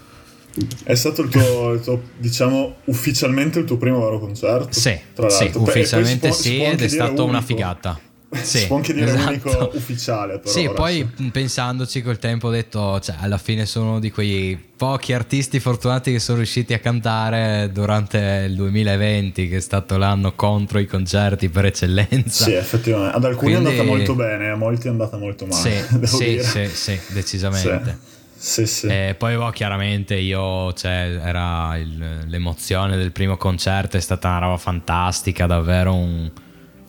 È 0.84 0.96
stato 0.96 1.22
il 1.22 1.30
tuo, 1.30 1.74
il 1.74 1.82
tuo, 1.82 2.02
diciamo, 2.18 2.76
ufficialmente 2.86 3.60
il 3.60 3.66
tuo 3.66 3.78
primo 3.78 4.00
vero 4.00 4.20
concerto? 4.20 4.72
Sì, 4.72 4.98
tra 5.14 5.30
sì. 5.30 5.50
Beh, 5.50 5.58
ufficialmente 5.58 6.32
si 6.32 6.42
sì 6.42 6.62
ed 6.64 6.82
è 6.82 6.88
stata 6.88 7.24
una 7.24 7.42
figata. 7.42 8.00
Sì, 8.42 8.58
si 8.60 8.68
può 8.68 8.78
anche 8.78 8.94
dire 8.94 9.08
esatto. 9.14 9.30
unico 9.30 9.72
ufficiale, 9.74 10.40
però. 10.40 10.50
Sì, 10.52 10.66
ora 10.66 10.74
poi 10.74 11.10
sì. 11.16 11.30
pensandoci 11.32 12.02
col 12.02 12.20
tempo 12.20 12.48
ho 12.48 12.52
detto, 12.52 13.00
cioè, 13.00 13.16
alla 13.20 13.38
fine 13.38 13.66
sono 13.66 13.90
uno 13.92 14.00
di 14.00 14.12
quei 14.12 14.58
pochi 14.76 15.14
artisti 15.14 15.60
fortunati 15.60 16.12
che 16.12 16.20
sono 16.20 16.38
riusciti 16.40 16.74
a 16.74 16.80
cantare 16.80 17.70
durante 17.72 18.46
il 18.50 18.56
2020, 18.56 19.48
che 19.48 19.58
è 19.58 19.62
stato 19.62 19.98
l'anno 19.98 20.34
contro 20.34 20.80
i 20.80 20.86
concerti 20.86 21.50
per 21.50 21.66
eccellenza. 21.66 22.44
Sì, 22.46 22.54
effettivamente. 22.54 23.16
Ad 23.16 23.24
alcuni 23.24 23.54
è 23.54 23.56
Quindi- 23.56 23.72
andata 23.72 23.90
molto 23.90 24.16
bene, 24.16 24.50
a 24.50 24.56
molti 24.56 24.88
è 24.88 24.90
andata 24.90 25.18
molto 25.18 25.46
male. 25.46 25.86
Sì, 26.04 26.06
sì, 26.06 26.40
sì, 26.44 26.66
sì, 26.68 27.00
decisamente. 27.14 28.14
Sì, 28.38 28.68
sì. 28.68 28.88
E 28.88 29.16
poi 29.18 29.36
oh, 29.36 29.50
chiaramente 29.50 30.16
io, 30.16 30.72
cioè, 30.74 31.20
era 31.24 31.78
il- 31.78 32.26
l'emozione 32.28 32.96
del 32.98 33.12
primo 33.12 33.38
concerto, 33.38 33.98
è 33.98 34.00
stata 34.02 34.28
una 34.28 34.40
roba 34.40 34.58
fantastica, 34.58 35.46
davvero 35.48 35.94
un- 35.96 36.30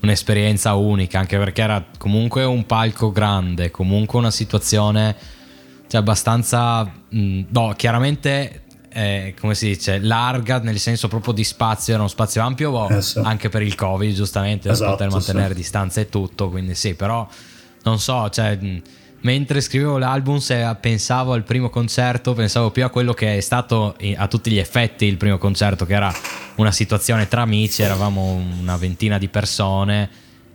un'esperienza 0.07 0.75
unica, 0.75 1.19
anche 1.19 1.37
perché 1.39 1.63
era 1.63 1.85
comunque 1.99 2.45
un 2.45 2.65
palco 2.67 3.13
grande, 3.13 3.71
comunque 3.71 4.19
una 4.19 4.31
situazione 4.31 5.15
cioè, 5.89 6.01
abbastanza... 6.01 6.85
mh, 7.09 7.43
no, 7.51 7.75
chiaramente... 7.77 8.63
eh, 8.97 9.35
come 9.39 9.55
si 9.55 9.67
dice, 9.69 9.99
larga 9.99 10.59
nel 10.59 10.79
senso 10.79 11.07
proprio 11.09 11.35
di 11.35 11.45
spazio, 11.45 11.93
era 11.93 12.01
uno 12.03 12.11
spazio 12.11 12.41
ampio 12.43 12.71
boh, 12.71 12.89
Eh, 12.89 13.03
sì. 13.03 13.19
anche 13.23 13.51
per 13.51 13.61
il 13.61 13.75
Covid, 13.75 14.15
giustamente, 14.15 14.63
per 14.69 14.73
Esatto, 14.73 14.91
poter 14.93 15.11
mantenere 15.11 15.49
sì. 15.49 15.61
distanza 15.61 16.01
e 16.01 16.09
tutto, 16.09 16.49
quindi 16.49 16.75
sì, 16.75 16.95
però 16.95 17.29
non 17.83 17.99
so, 18.01 18.31
cioè, 18.31 18.57
mh, 18.57 18.83
mentre 19.27 19.61
scrivevo 19.61 19.99
l'album, 19.99 20.37
se 20.39 20.77
pensavo 20.81 21.33
al 21.33 21.43
primo 21.43 21.69
concerto, 21.69 22.33
pensavo 22.33 22.71
più 22.71 22.85
a 22.85 22.91
quello 22.91 23.13
che 23.13 23.37
è 23.37 23.41
stato 23.41 23.97
a 24.17 24.29
tutti 24.29 24.53
gli 24.53 24.59
effetti 24.59 25.05
il 25.05 25.17
primo 25.17 25.37
concerto, 25.37 25.85
che 25.85 25.95
era 25.95 26.13
una 26.57 26.71
situazione 26.71 27.27
tra 27.27 27.43
amici, 27.43 27.83
eravamo 27.83 28.41
una 28.61 28.77
ventina 28.77 29.19
di 29.19 29.29
persone. 29.29 30.09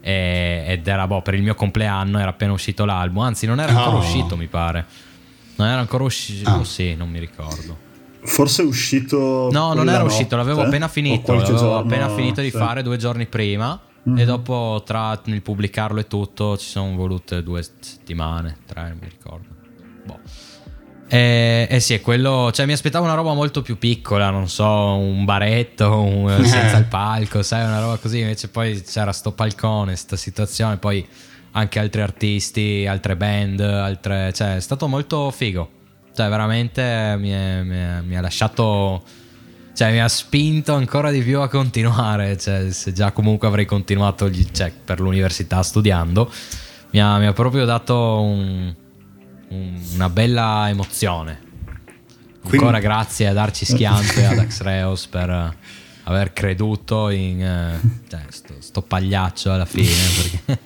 e- 0.03 0.63
ed 0.67 0.87
era 0.87 1.05
boh, 1.05 1.21
per 1.21 1.35
il 1.35 1.43
mio 1.43 1.53
compleanno 1.53 2.17
era 2.17 2.29
appena 2.31 2.53
uscito 2.53 2.85
l'album, 2.85 3.21
anzi 3.21 3.45
non 3.45 3.59
era 3.59 3.71
ancora 3.71 3.97
Oh. 3.97 3.99
uscito 3.99 4.35
mi 4.35 4.47
pare. 4.47 4.83
Non 5.57 5.67
era 5.67 5.79
ancora 5.79 6.03
uscito, 6.05 6.49
Ah. 6.49 6.63
sì, 6.63 6.95
non 6.95 7.07
mi 7.07 7.19
ricordo. 7.19 7.77
Forse 8.23 8.63
è 8.63 8.65
uscito. 8.65 9.49
No, 9.51 9.73
non 9.75 9.87
era 9.89 10.01
uscito, 10.03 10.35
notte, 10.35 10.49
l'avevo 10.49 10.61
appena 10.63 10.85
o 10.85 10.89
finito. 10.89 11.33
L'avevo 11.33 11.55
giorno- 11.55 11.77
appena 11.77 12.09
finito 12.09 12.41
di 12.41 12.49
sì. 12.49 12.57
fare 12.57 12.81
due 12.81 12.97
giorni 12.97 13.27
prima. 13.27 13.79
Mm. 14.09 14.17
E 14.17 14.25
dopo 14.25 14.81
tra 14.85 15.19
il 15.25 15.41
pubblicarlo 15.41 15.99
e 15.99 16.07
tutto 16.07 16.57
ci 16.57 16.67
sono 16.67 16.95
volute 16.95 17.43
due 17.43 17.61
settimane, 17.61 18.57
tre, 18.65 18.89
non 18.89 18.97
mi 18.99 19.07
ricordo. 19.07 19.47
Boh. 20.05 20.19
E, 21.13 21.67
e 21.69 21.79
sì, 21.81 21.99
quello. 21.99 22.51
Cioè, 22.53 22.65
mi 22.65 22.71
aspettavo 22.71 23.03
una 23.03 23.15
roba 23.15 23.33
molto 23.33 23.61
più 23.61 23.77
piccola, 23.77 24.29
non 24.29 24.47
so, 24.47 24.65
un 24.65 25.25
baretto 25.25 26.01
un, 26.01 26.29
senza 26.45 26.77
il 26.77 26.85
palco, 26.85 27.43
sai, 27.43 27.65
una 27.65 27.81
roba 27.81 27.97
così. 27.97 28.19
Invece 28.19 28.47
poi 28.47 28.81
c'era 28.81 29.11
sto 29.11 29.33
palcone, 29.33 29.97
sta 29.97 30.15
situazione, 30.15 30.77
poi 30.77 31.05
anche 31.51 31.79
altri 31.79 32.01
artisti, 32.01 32.87
altre 32.87 33.17
band, 33.17 33.59
altre. 33.59 34.31
Cioè, 34.31 34.55
è 34.55 34.59
stato 34.61 34.87
molto 34.87 35.29
figo. 35.31 35.69
Cioè, 36.15 36.29
veramente 36.29 37.15
mi, 37.19 37.29
è, 37.29 37.61
mi, 37.61 37.75
è, 37.75 38.01
mi 38.01 38.15
ha 38.15 38.21
lasciato. 38.21 39.03
Cioè, 39.73 39.91
mi 39.91 40.01
ha 40.01 40.07
spinto 40.07 40.73
ancora 40.73 41.11
di 41.11 41.21
più 41.21 41.39
a 41.39 41.47
continuare. 41.47 42.37
Cioè, 42.37 42.71
se 42.71 42.93
già 42.93 43.11
comunque 43.11 43.47
avrei 43.47 43.65
continuato 43.65 44.29
gli, 44.29 44.45
cioè, 44.51 44.71
per 44.71 44.99
l'università 44.99 45.63
studiando, 45.63 46.31
mi 46.91 47.01
ha, 47.01 47.17
mi 47.17 47.25
ha 47.25 47.33
proprio 47.33 47.65
dato 47.65 48.21
un 48.21 48.75
una 49.51 50.09
bella 50.09 50.67
emozione. 50.69 51.49
Quindi... 52.41 52.57
Ancora 52.57 52.79
grazie 52.79 53.27
ad 53.27 53.37
Arci 53.37 53.65
Schiante 53.65 54.21
e 54.21 54.25
ad 54.25 54.39
Axreos 54.39 55.07
per 55.07 55.55
aver 56.03 56.33
creduto 56.33 57.09
in 57.09 57.43
eh, 57.43 57.79
cioè, 58.09 58.21
sto, 58.29 58.55
sto, 58.57 58.81
pagliaccio 58.81 59.53
alla 59.53 59.65
fine 59.65 59.93
perché 60.17 60.59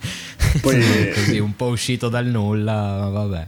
Poi, 0.62 1.12
così 1.14 1.40
un 1.40 1.54
po' 1.58 1.66
uscito 1.66 2.08
dal 2.08 2.26
nulla 2.26 3.10
vabbè 3.12 3.48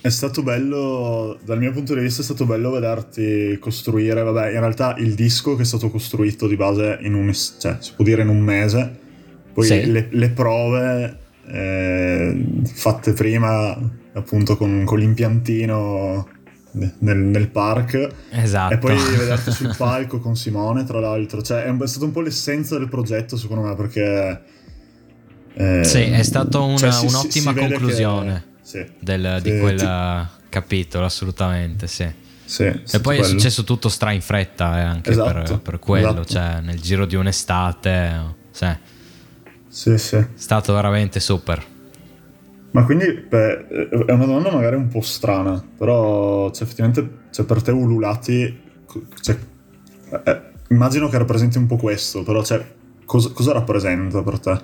è 0.00 0.08
stato 0.10 0.42
bello 0.42 1.38
dal 1.44 1.58
mio 1.58 1.72
punto 1.72 1.94
di 1.94 2.00
vista 2.00 2.20
è 2.20 2.24
stato 2.24 2.46
bello 2.46 2.70
vederti 2.70 3.58
costruire 3.60 4.22
vabbè 4.22 4.52
in 4.52 4.60
realtà 4.60 4.94
il 4.98 5.14
disco 5.14 5.56
che 5.56 5.62
è 5.62 5.64
stato 5.64 5.90
costruito 5.90 6.46
di 6.46 6.56
base 6.56 6.98
in 7.02 7.14
un 7.14 7.32
cioè 7.32 7.76
si 7.80 7.92
può 7.96 8.04
dire 8.04 8.22
in 8.22 8.28
un 8.28 8.40
mese 8.40 8.96
poi 9.52 9.66
sì. 9.66 9.90
le, 9.90 10.08
le, 10.10 10.30
prove 10.30 11.18
eh, 11.46 12.44
fatte 12.72 13.12
prima 13.12 13.76
appunto 14.12 14.56
con, 14.56 14.84
con 14.84 14.98
l'impiantino 15.00 16.28
nel, 16.70 17.16
nel, 17.16 17.48
park 17.48 18.08
esatto. 18.30 18.74
e 18.74 18.78
poi 18.78 18.96
vederti 19.16 19.50
sul 19.50 19.74
palco 19.76 20.20
con 20.20 20.36
Simone 20.36 20.84
tra 20.84 21.00
l'altro 21.00 21.42
cioè 21.42 21.64
è, 21.64 21.76
è 21.76 21.86
stata 21.86 22.04
un 22.04 22.12
po' 22.12 22.20
l'essenza 22.20 22.78
del 22.78 22.88
progetto 22.88 23.36
secondo 23.36 23.66
me 23.66 23.74
perché 23.74 24.42
eh, 25.54 25.82
sì 25.82 26.02
è 26.02 26.22
stata 26.22 26.60
una, 26.60 26.76
cioè, 26.76 26.90
un'ottima 27.08 27.52
si, 27.52 27.58
si 27.58 27.68
conclusione 27.68 28.47
sì, 28.68 28.86
del, 29.00 29.40
sì, 29.42 29.50
di 29.50 29.58
quel 29.58 29.78
ti... 29.78 30.48
capitolo 30.50 31.06
assolutamente 31.06 31.86
sì 31.86 32.26
sì, 32.48 32.64
e 32.64 32.80
poi 33.00 33.16
quello. 33.16 33.22
è 33.22 33.24
successo 33.24 33.62
tutto 33.62 33.90
stra 33.90 34.10
in 34.12 34.22
fretta 34.22 34.78
eh, 34.78 34.80
anche 34.80 35.10
esatto, 35.10 35.32
per, 35.42 35.60
per, 35.60 35.78
quello, 35.78 36.22
esatto. 36.22 36.24
cioè 36.24 36.60
nel 36.62 36.80
giro 36.80 37.04
di 37.04 37.14
un'estate. 37.14 38.36
Sì. 38.50 38.66
Sì, 39.68 39.98
sì. 39.98 40.16
È 40.16 40.28
stato 40.34 40.72
veramente 40.72 41.20
super. 41.20 41.62
Ma 42.70 42.84
quindi 42.84 43.12
beh, 43.28 43.66
è 44.06 44.12
una 44.12 44.24
domanda 44.24 44.50
magari 44.50 44.76
un 44.76 44.88
po' 44.88 45.02
strana, 45.02 45.62
però 45.76 46.50
cioè, 46.50 46.62
effettivamente 46.62 47.26
cioè, 47.30 47.44
per 47.44 47.60
te 47.60 47.70
Ululati, 47.70 48.60
cioè, 49.20 49.38
eh, 50.24 50.42
immagino 50.68 51.10
che 51.10 51.18
rappresenti 51.18 51.58
un 51.58 51.66
po' 51.66 51.76
questo, 51.76 52.22
però 52.22 52.42
cioè, 52.42 52.64
cosa, 53.04 53.30
cosa 53.30 53.52
rappresenta 53.52 54.22
per 54.22 54.38
te? 54.38 54.60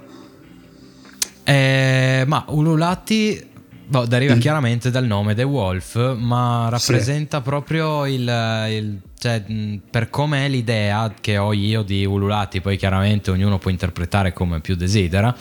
Eh, 1.44 2.24
ma 2.26 2.46
Ululati 2.48 3.52
boh, 3.87 4.07
deriva 4.07 4.35
il... 4.35 4.41
chiaramente 4.41 4.91
dal 4.91 5.07
nome 5.07 5.35
The 5.35 5.43
Wolf, 5.43 6.16
ma 6.16 6.68
rappresenta 6.68 7.39
sì. 7.39 7.43
proprio 7.43 8.07
il, 8.07 8.66
il 8.70 9.01
cioè, 9.18 9.43
per 9.91 10.11
come 10.11 10.47
è 10.47 10.49
l'idea 10.49 11.14
che 11.20 11.39
ho 11.39 11.53
io 11.53 11.82
di 11.82 12.05
Ululati, 12.05 12.61
poi 12.61 12.76
chiaramente 12.76 13.30
ognuno 13.30 13.59
può 13.59 13.70
interpretare 13.70 14.32
come 14.32 14.61
più 14.61 14.74
desidera 14.74 15.35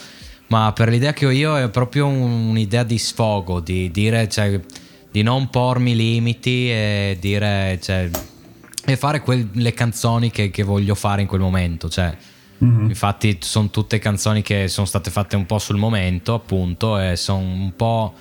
ma 0.48 0.72
per 0.72 0.89
l'idea 0.89 1.14
che 1.14 1.26
ho 1.26 1.32
io 1.32 1.58
è 1.58 1.68
proprio 1.70 2.06
un'idea 2.06 2.84
di 2.84 3.00
sfogo, 3.00 3.60
di 3.60 3.89
dire, 3.89 4.30
cioè, 4.30 4.60
di 5.10 5.24
non 5.24 5.50
pormi 5.50 5.96
limiti 5.96 6.70
e 6.70 7.18
dire, 7.20 7.80
cioè, 7.82 8.08
e 8.86 8.96
fare 8.96 9.22
quelle 9.22 9.74
canzoni 9.74 10.30
che, 10.30 10.52
che, 10.52 10.62
voglio 10.62 10.94
fare 10.94 11.22
in 11.22 11.28
quel 11.28 11.41
momento, 11.41 11.89
cioè, 11.89 12.16
mm-hmm. 12.64 12.89
infatti 12.89 13.38
sono 13.41 13.72
tutte 13.72 13.98
canzoni 13.98 14.44
che 14.44 14.68
sono 14.68 14.86
state 14.86 15.10
fatte 15.10 15.36
un 15.36 15.48
po' 15.48 15.58
sul 15.58 15.78
momento, 15.78 16.36
appunto, 16.36 17.00
e 17.00 17.16
sono 17.16 17.39
un 17.39 17.74
po' 17.76 18.14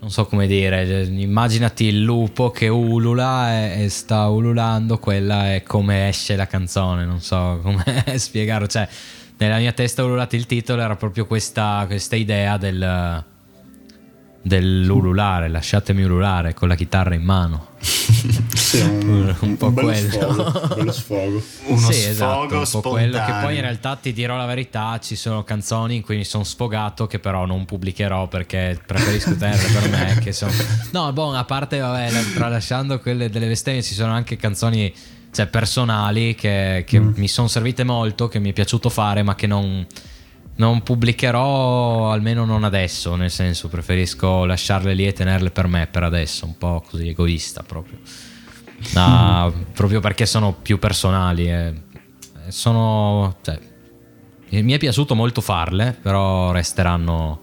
non 0.00 0.10
so 0.10 0.26
come 0.26 0.46
dire, 0.46 1.04
immaginati 1.04 1.86
il 1.86 2.02
lupo 2.02 2.50
che 2.50 2.68
ulula 2.68 3.72
e, 3.72 3.88
sta 3.88 4.28
ululando, 4.28 4.98
quella 4.98 5.54
è 5.54 5.62
come 5.62 6.08
esce 6.08 6.36
la 6.36 6.46
canzone, 6.46 7.04
non 7.04 7.20
so 7.20 7.58
come 7.62 7.84
spiegarlo, 8.16 8.66
cioè 8.68 8.88
nella 9.38 9.58
mia 9.58 9.72
testa 9.72 10.04
ululato 10.04 10.36
il 10.36 10.46
titolo 10.46 10.82
era 10.82 10.96
proprio 10.96 11.26
questa, 11.26 11.84
questa 11.86 12.16
idea 12.16 12.56
del, 12.56 13.24
dell'ululare, 14.48 15.48
lasciatemi 15.48 16.02
ululare 16.02 16.54
con 16.54 16.66
la 16.66 16.74
chitarra 16.74 17.14
in 17.14 17.22
mano. 17.22 17.66
sì, 17.78 18.80
un, 18.80 19.32
un 19.38 19.56
po' 19.56 19.66
un 19.66 19.74
quello. 19.74 20.10
Sfogo, 20.10 20.74
bello 20.74 20.92
sfogo. 20.92 21.42
Uno 21.66 21.92
sì, 21.92 21.92
sfogo 21.92 22.60
esatto, 22.62 22.76
un 22.76 22.82
po' 22.82 22.90
quello 22.90 23.24
che 23.24 23.32
poi 23.40 23.54
in 23.54 23.60
realtà 23.60 23.94
ti 23.94 24.12
dirò 24.12 24.36
la 24.36 24.46
verità, 24.46 24.98
ci 25.00 25.14
sono 25.14 25.44
canzoni 25.44 25.96
in 25.96 26.02
cui 26.02 26.16
mi 26.16 26.24
sono 26.24 26.42
sfogato 26.42 27.06
che 27.06 27.20
però 27.20 27.46
non 27.46 27.64
pubblicherò 27.64 28.26
perché 28.26 28.80
preferisco 28.84 29.36
tenerle 29.36 29.78
per 29.78 29.88
me 29.88 30.18
che 30.20 30.32
sono 30.32 30.50
No, 30.90 31.12
boh, 31.12 31.34
a 31.34 31.44
parte 31.44 31.78
vabbè, 31.78 32.10
tralasciando 32.34 32.98
quelle 32.98 33.30
delle 33.30 33.46
bestemmie 33.46 33.82
ci 33.82 33.94
sono 33.94 34.12
anche 34.12 34.36
canzoni 34.36 34.92
cioè 35.30 35.46
personali 35.46 36.34
che, 36.34 36.84
che 36.86 36.98
mm. 36.98 37.12
mi 37.16 37.28
sono 37.28 37.48
servite 37.48 37.84
molto, 37.84 38.28
che 38.28 38.38
mi 38.38 38.50
è 38.50 38.52
piaciuto 38.52 38.88
fare, 38.88 39.22
ma 39.22 39.34
che 39.34 39.46
non, 39.46 39.86
non 40.58 40.82
pubblicherò 40.82 42.10
almeno 42.10 42.44
non 42.44 42.64
adesso, 42.64 43.14
nel 43.14 43.30
senso 43.30 43.68
preferisco 43.68 44.44
lasciarle 44.44 44.94
lì 44.94 45.06
e 45.06 45.12
tenerle 45.12 45.50
per 45.50 45.66
me 45.68 45.86
per 45.86 46.02
adesso, 46.02 46.46
un 46.46 46.58
po' 46.58 46.84
così 46.88 47.08
egoista 47.08 47.62
proprio. 47.62 47.98
No, 48.94 49.52
proprio 49.72 50.00
perché 50.00 50.26
sono 50.26 50.52
più 50.52 50.78
personali 50.78 51.48
e 51.48 51.74
sono 52.48 53.36
cioè, 53.42 53.58
mi 54.50 54.72
è 54.72 54.78
piaciuto 54.78 55.14
molto 55.14 55.40
farle, 55.40 55.96
però 56.00 56.50
resteranno 56.50 57.42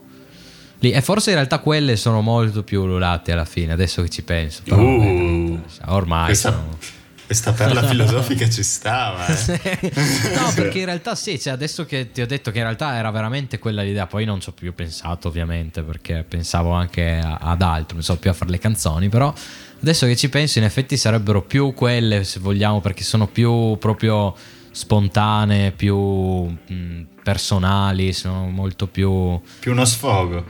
lì 0.79 0.91
e 0.91 1.01
forse 1.01 1.29
in 1.29 1.37
realtà 1.37 1.59
quelle 1.59 1.95
sono 1.95 2.19
molto 2.19 2.63
più 2.63 2.81
ululate 2.81 3.31
alla 3.31 3.45
fine, 3.45 3.71
adesso 3.71 4.01
che 4.01 4.09
ci 4.09 4.23
penso. 4.23 4.61
Però, 4.63 4.81
uh, 4.81 5.61
ormai 5.85 6.25
questa, 6.25 6.51
sono 6.51 6.77
questa 7.25 7.53
perla 7.53 7.83
filosofica 7.87 8.49
ci 8.49 8.63
stava. 8.63 9.25
Eh? 9.27 9.91
no, 10.35 10.51
perché 10.55 10.79
in 10.79 10.85
realtà 10.85 11.15
sì, 11.15 11.39
cioè 11.39 11.53
adesso 11.53 11.85
che 11.85 12.11
ti 12.11 12.21
ho 12.21 12.27
detto 12.27 12.51
che 12.51 12.57
in 12.57 12.63
realtà 12.63 12.95
era 12.95 13.11
veramente 13.11 13.59
quella 13.59 13.81
l'idea, 13.81 14.07
poi 14.07 14.25
non 14.25 14.39
ci 14.39 14.49
ho 14.49 14.51
più 14.51 14.73
pensato 14.73 15.27
ovviamente 15.27 15.81
perché 15.81 16.25
pensavo 16.27 16.71
anche 16.71 17.17
a, 17.17 17.37
ad 17.41 17.61
altro, 17.61 17.95
non 17.95 18.03
so 18.03 18.17
più 18.17 18.29
a 18.29 18.33
fare 18.33 18.51
le 18.51 18.59
canzoni, 18.59 19.09
però 19.09 19.33
adesso 19.81 20.05
che 20.05 20.15
ci 20.15 20.29
penso 20.29 20.59
in 20.59 20.65
effetti 20.65 20.97
sarebbero 20.97 21.41
più 21.41 21.73
quelle 21.73 22.23
se 22.23 22.39
vogliamo 22.39 22.81
perché 22.81 23.03
sono 23.03 23.27
più 23.27 23.77
proprio 23.77 24.35
spontanee, 24.71 25.71
più 25.71 25.97
mh, 25.97 27.05
personali, 27.23 28.11
sono 28.11 28.49
molto 28.49 28.87
più... 28.87 29.39
Più 29.59 29.71
uno 29.71 29.85
sfogo. 29.85 30.45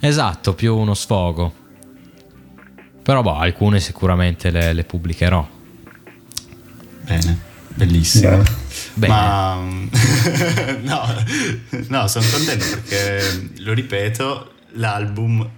Esatto, 0.00 0.54
più 0.54 0.76
uno 0.76 0.94
sfogo. 0.94 1.52
Però 3.02 3.22
boh, 3.22 3.34
alcune 3.34 3.80
sicuramente 3.80 4.50
le, 4.50 4.72
le 4.72 4.84
pubblicherò. 4.84 5.56
Bene, 7.08 7.38
bellissimo. 7.74 8.42
Bene. 8.92 9.12
Ma 9.12 9.54
no, 10.82 11.24
no, 11.88 12.06
sono 12.06 12.26
contento 12.30 12.66
perché 12.68 13.50
lo 13.60 13.72
ripeto, 13.72 14.52
l'album 14.72 15.48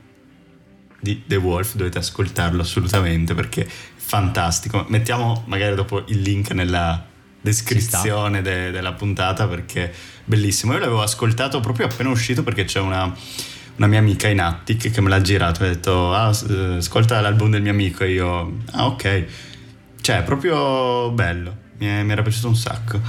di 1.01 1.24
The 1.26 1.36
Wolf 1.36 1.74
dovete 1.74 1.98
ascoltarlo 1.98 2.62
assolutamente 2.62 3.34
perché 3.34 3.64
è 3.64 3.68
fantastico. 3.96 4.84
Mettiamo 4.88 5.42
magari 5.46 5.74
dopo 5.74 6.05
il 6.07 6.20
link 6.20 6.53
nella 6.53 7.05
descrizione 7.40 8.42
de- 8.42 8.70
della 8.70 8.92
puntata 8.92 9.48
perché 9.48 9.90
è 9.90 9.94
bellissimo. 10.24 10.74
Io 10.74 10.78
l'avevo 10.78 11.03
ascoltato 11.03 11.59
proprio 11.59 11.86
appena 11.86 12.11
uscito 12.11 12.44
perché 12.44 12.64
c'è 12.64 12.78
una, 12.78 13.12
una 13.76 13.86
mia 13.88 13.98
amica 13.98 14.28
in 14.28 14.40
Attic 14.40 14.92
che 14.92 15.01
me 15.01 15.09
l'ha 15.09 15.20
girato 15.20 15.64
e 15.64 15.66
ha 15.66 15.70
detto 15.70 16.14
ah, 16.14 16.28
ascolta 16.76 17.20
l'album 17.20 17.51
del 17.51 17.62
mio 17.62 17.72
amico 17.72 18.05
e 18.05 18.12
io 18.12 18.59
ah 18.70 18.86
ok 18.86 19.48
cioè, 20.01 20.18
è 20.18 20.22
proprio 20.22 21.11
bello. 21.11 21.68
Mi, 21.78 21.86
è, 21.86 22.03
mi 22.03 22.12
era 22.12 22.22
piaciuto 22.22 22.48
un 22.48 22.57
sacco. 22.57 23.01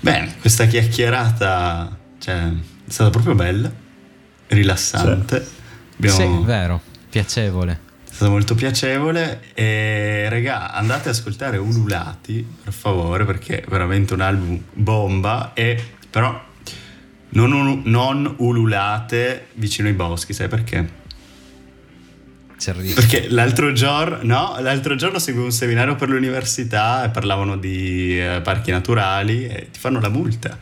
Bene, 0.00 0.34
questa 0.40 0.66
chiacchierata 0.66 1.98
cioè, 2.18 2.34
è 2.34 2.52
stata 2.86 3.10
proprio 3.10 3.34
bella, 3.34 3.70
rilassante. 4.48 5.44
Sì, 5.44 5.50
Abbiamo... 5.96 6.40
sì 6.40 6.44
vero, 6.44 6.80
piacevole. 7.08 7.88
È 8.08 8.12
stato 8.12 8.30
molto 8.30 8.54
piacevole 8.54 9.40
e 9.54 10.28
regà 10.28 10.72
andate 10.72 11.08
ad 11.08 11.14
ascoltare 11.14 11.56
Ululati 11.56 12.46
per 12.64 12.72
favore 12.72 13.24
perché 13.24 13.60
è 13.60 13.64
veramente 13.68 14.14
un 14.14 14.20
album 14.20 14.62
bomba 14.72 15.52
e 15.54 15.82
però 16.10 16.48
non, 17.30 17.82
non 17.84 18.34
ululate 18.38 19.48
vicino 19.54 19.88
ai 19.88 19.94
boschi 19.94 20.32
sai 20.32 20.48
perché? 20.48 20.99
Perché 22.94 23.28
l'altro 23.28 23.72
giorno, 23.72 24.18
no, 24.22 24.56
l'altro 24.60 24.94
giorno 24.94 25.18
seguivo 25.18 25.46
un 25.46 25.52
seminario 25.52 25.94
per 25.96 26.08
l'università 26.10 27.04
e 27.04 27.08
parlavano 27.10 27.56
di 27.56 28.20
eh, 28.20 28.40
parchi 28.42 28.70
naturali 28.70 29.46
e 29.46 29.68
ti 29.72 29.78
fanno 29.78 29.98
la 30.00 30.08
multa 30.10 30.56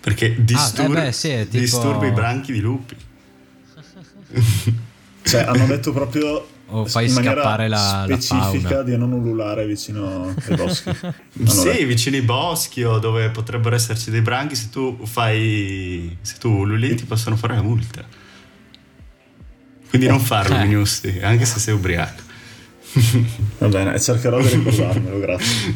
Perché 0.00 0.34
distur- 0.42 0.96
Ah, 0.96 1.00
eh 1.00 1.04
beh, 1.06 1.12
sì, 1.12 1.28
tipo- 1.28 1.58
disturbi 1.58 2.06
i 2.08 2.12
branchi 2.12 2.52
di 2.52 2.60
lupi. 2.60 2.96
Cioè, 5.22 5.42
hanno 5.42 5.66
detto 5.66 5.92
proprio 5.92 6.48
O 6.70 6.84
fai 6.86 7.08
scappare 7.08 7.68
la- 7.68 8.04
la 8.06 8.18
specifica 8.20 8.68
fauna. 8.68 8.82
di 8.82 8.96
non 8.96 9.12
ululare 9.12 9.66
vicino 9.66 10.34
ai 10.48 10.56
boschi. 10.56 10.88
Allora, 10.88 11.72
Sì, 11.74 11.84
vicino 11.84 12.16
ai 12.16 12.22
boschi 12.22 12.82
o 12.82 12.98
dove 12.98 13.28
potrebbero 13.30 13.74
esserci 13.74 14.10
dei 14.10 14.22
branchi, 14.22 14.54
se 14.54 14.68
tu 14.70 14.98
fai. 15.04 16.16
se 16.22 16.34
tu 16.38 16.50
ululi 16.50 16.94
ti 16.94 17.04
possono 17.04 17.36
fare 17.36 17.52
una 17.54 17.62
multa. 17.62 18.04
Quindi 19.88 20.06
non 20.08 20.20
farlo, 20.20 20.56
Eh. 20.56 20.64
Minusti, 20.66 21.18
anche 21.22 21.44
se 21.44 21.58
sei 21.58 21.74
ubriaco. 21.74 22.22
Va 23.58 23.68
bene, 23.68 24.00
cercherò 24.00 24.40
di 24.40 24.48
ricordarmelo, 24.48 25.18
grazie. 25.20 25.74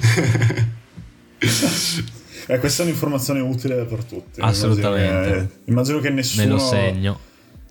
Eh, 2.46 2.58
questa 2.58 2.82
è 2.82 2.86
un'informazione 2.86 3.40
utile 3.40 3.84
per 3.84 4.04
tutti. 4.04 4.40
Assolutamente. 4.40 5.06
Immagino 5.06 5.30
che, 5.46 5.48
immagino 5.70 5.98
che 6.00 6.10
nessuno, 6.10 6.44
Me 6.44 6.50
lo 6.50 6.58
segno. 6.58 7.18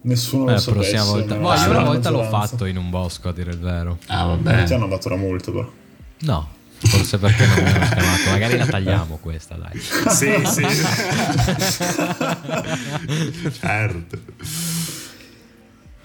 nessuno 0.04 0.44
Eh, 0.44 0.46
lo 0.48 0.52
la 0.54 0.60
sapesse. 0.60 0.92
prossima 0.92 1.04
volta. 1.04 1.36
ma 1.36 1.42
Boh, 1.42 1.54
io 1.62 1.72
la 1.74 1.80
una 1.80 1.84
volta 1.90 2.10
l'ho 2.10 2.24
fatto 2.24 2.66
in 2.66 2.78
un 2.78 2.90
bosco, 2.90 3.30
a 3.30 3.34
dire 3.34 3.52
il 3.52 3.60
vero. 3.60 3.98
Ah, 4.08 4.24
Non 4.26 4.42
vabbè. 4.42 4.64
ti 4.66 4.74
hanno 4.74 4.88
dato 4.88 5.08
una 5.08 5.18
multa, 5.18 5.52
però. 5.52 5.72
No, 6.20 6.50
forse 6.80 7.18
perché 7.18 7.46
non 7.46 7.56
mi 7.64 7.70
hanno 7.70 7.88
chiamato. 7.90 8.30
Magari 8.30 8.58
la 8.58 8.66
tagliamo 8.66 9.18
questa, 9.22 9.56
dai. 9.56 9.80
Sì, 9.80 10.32
sì. 10.46 10.66
certo. 13.60 14.20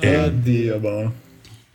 Andy, 0.01 0.69
äh, 0.69 0.73
aber. 0.73 1.13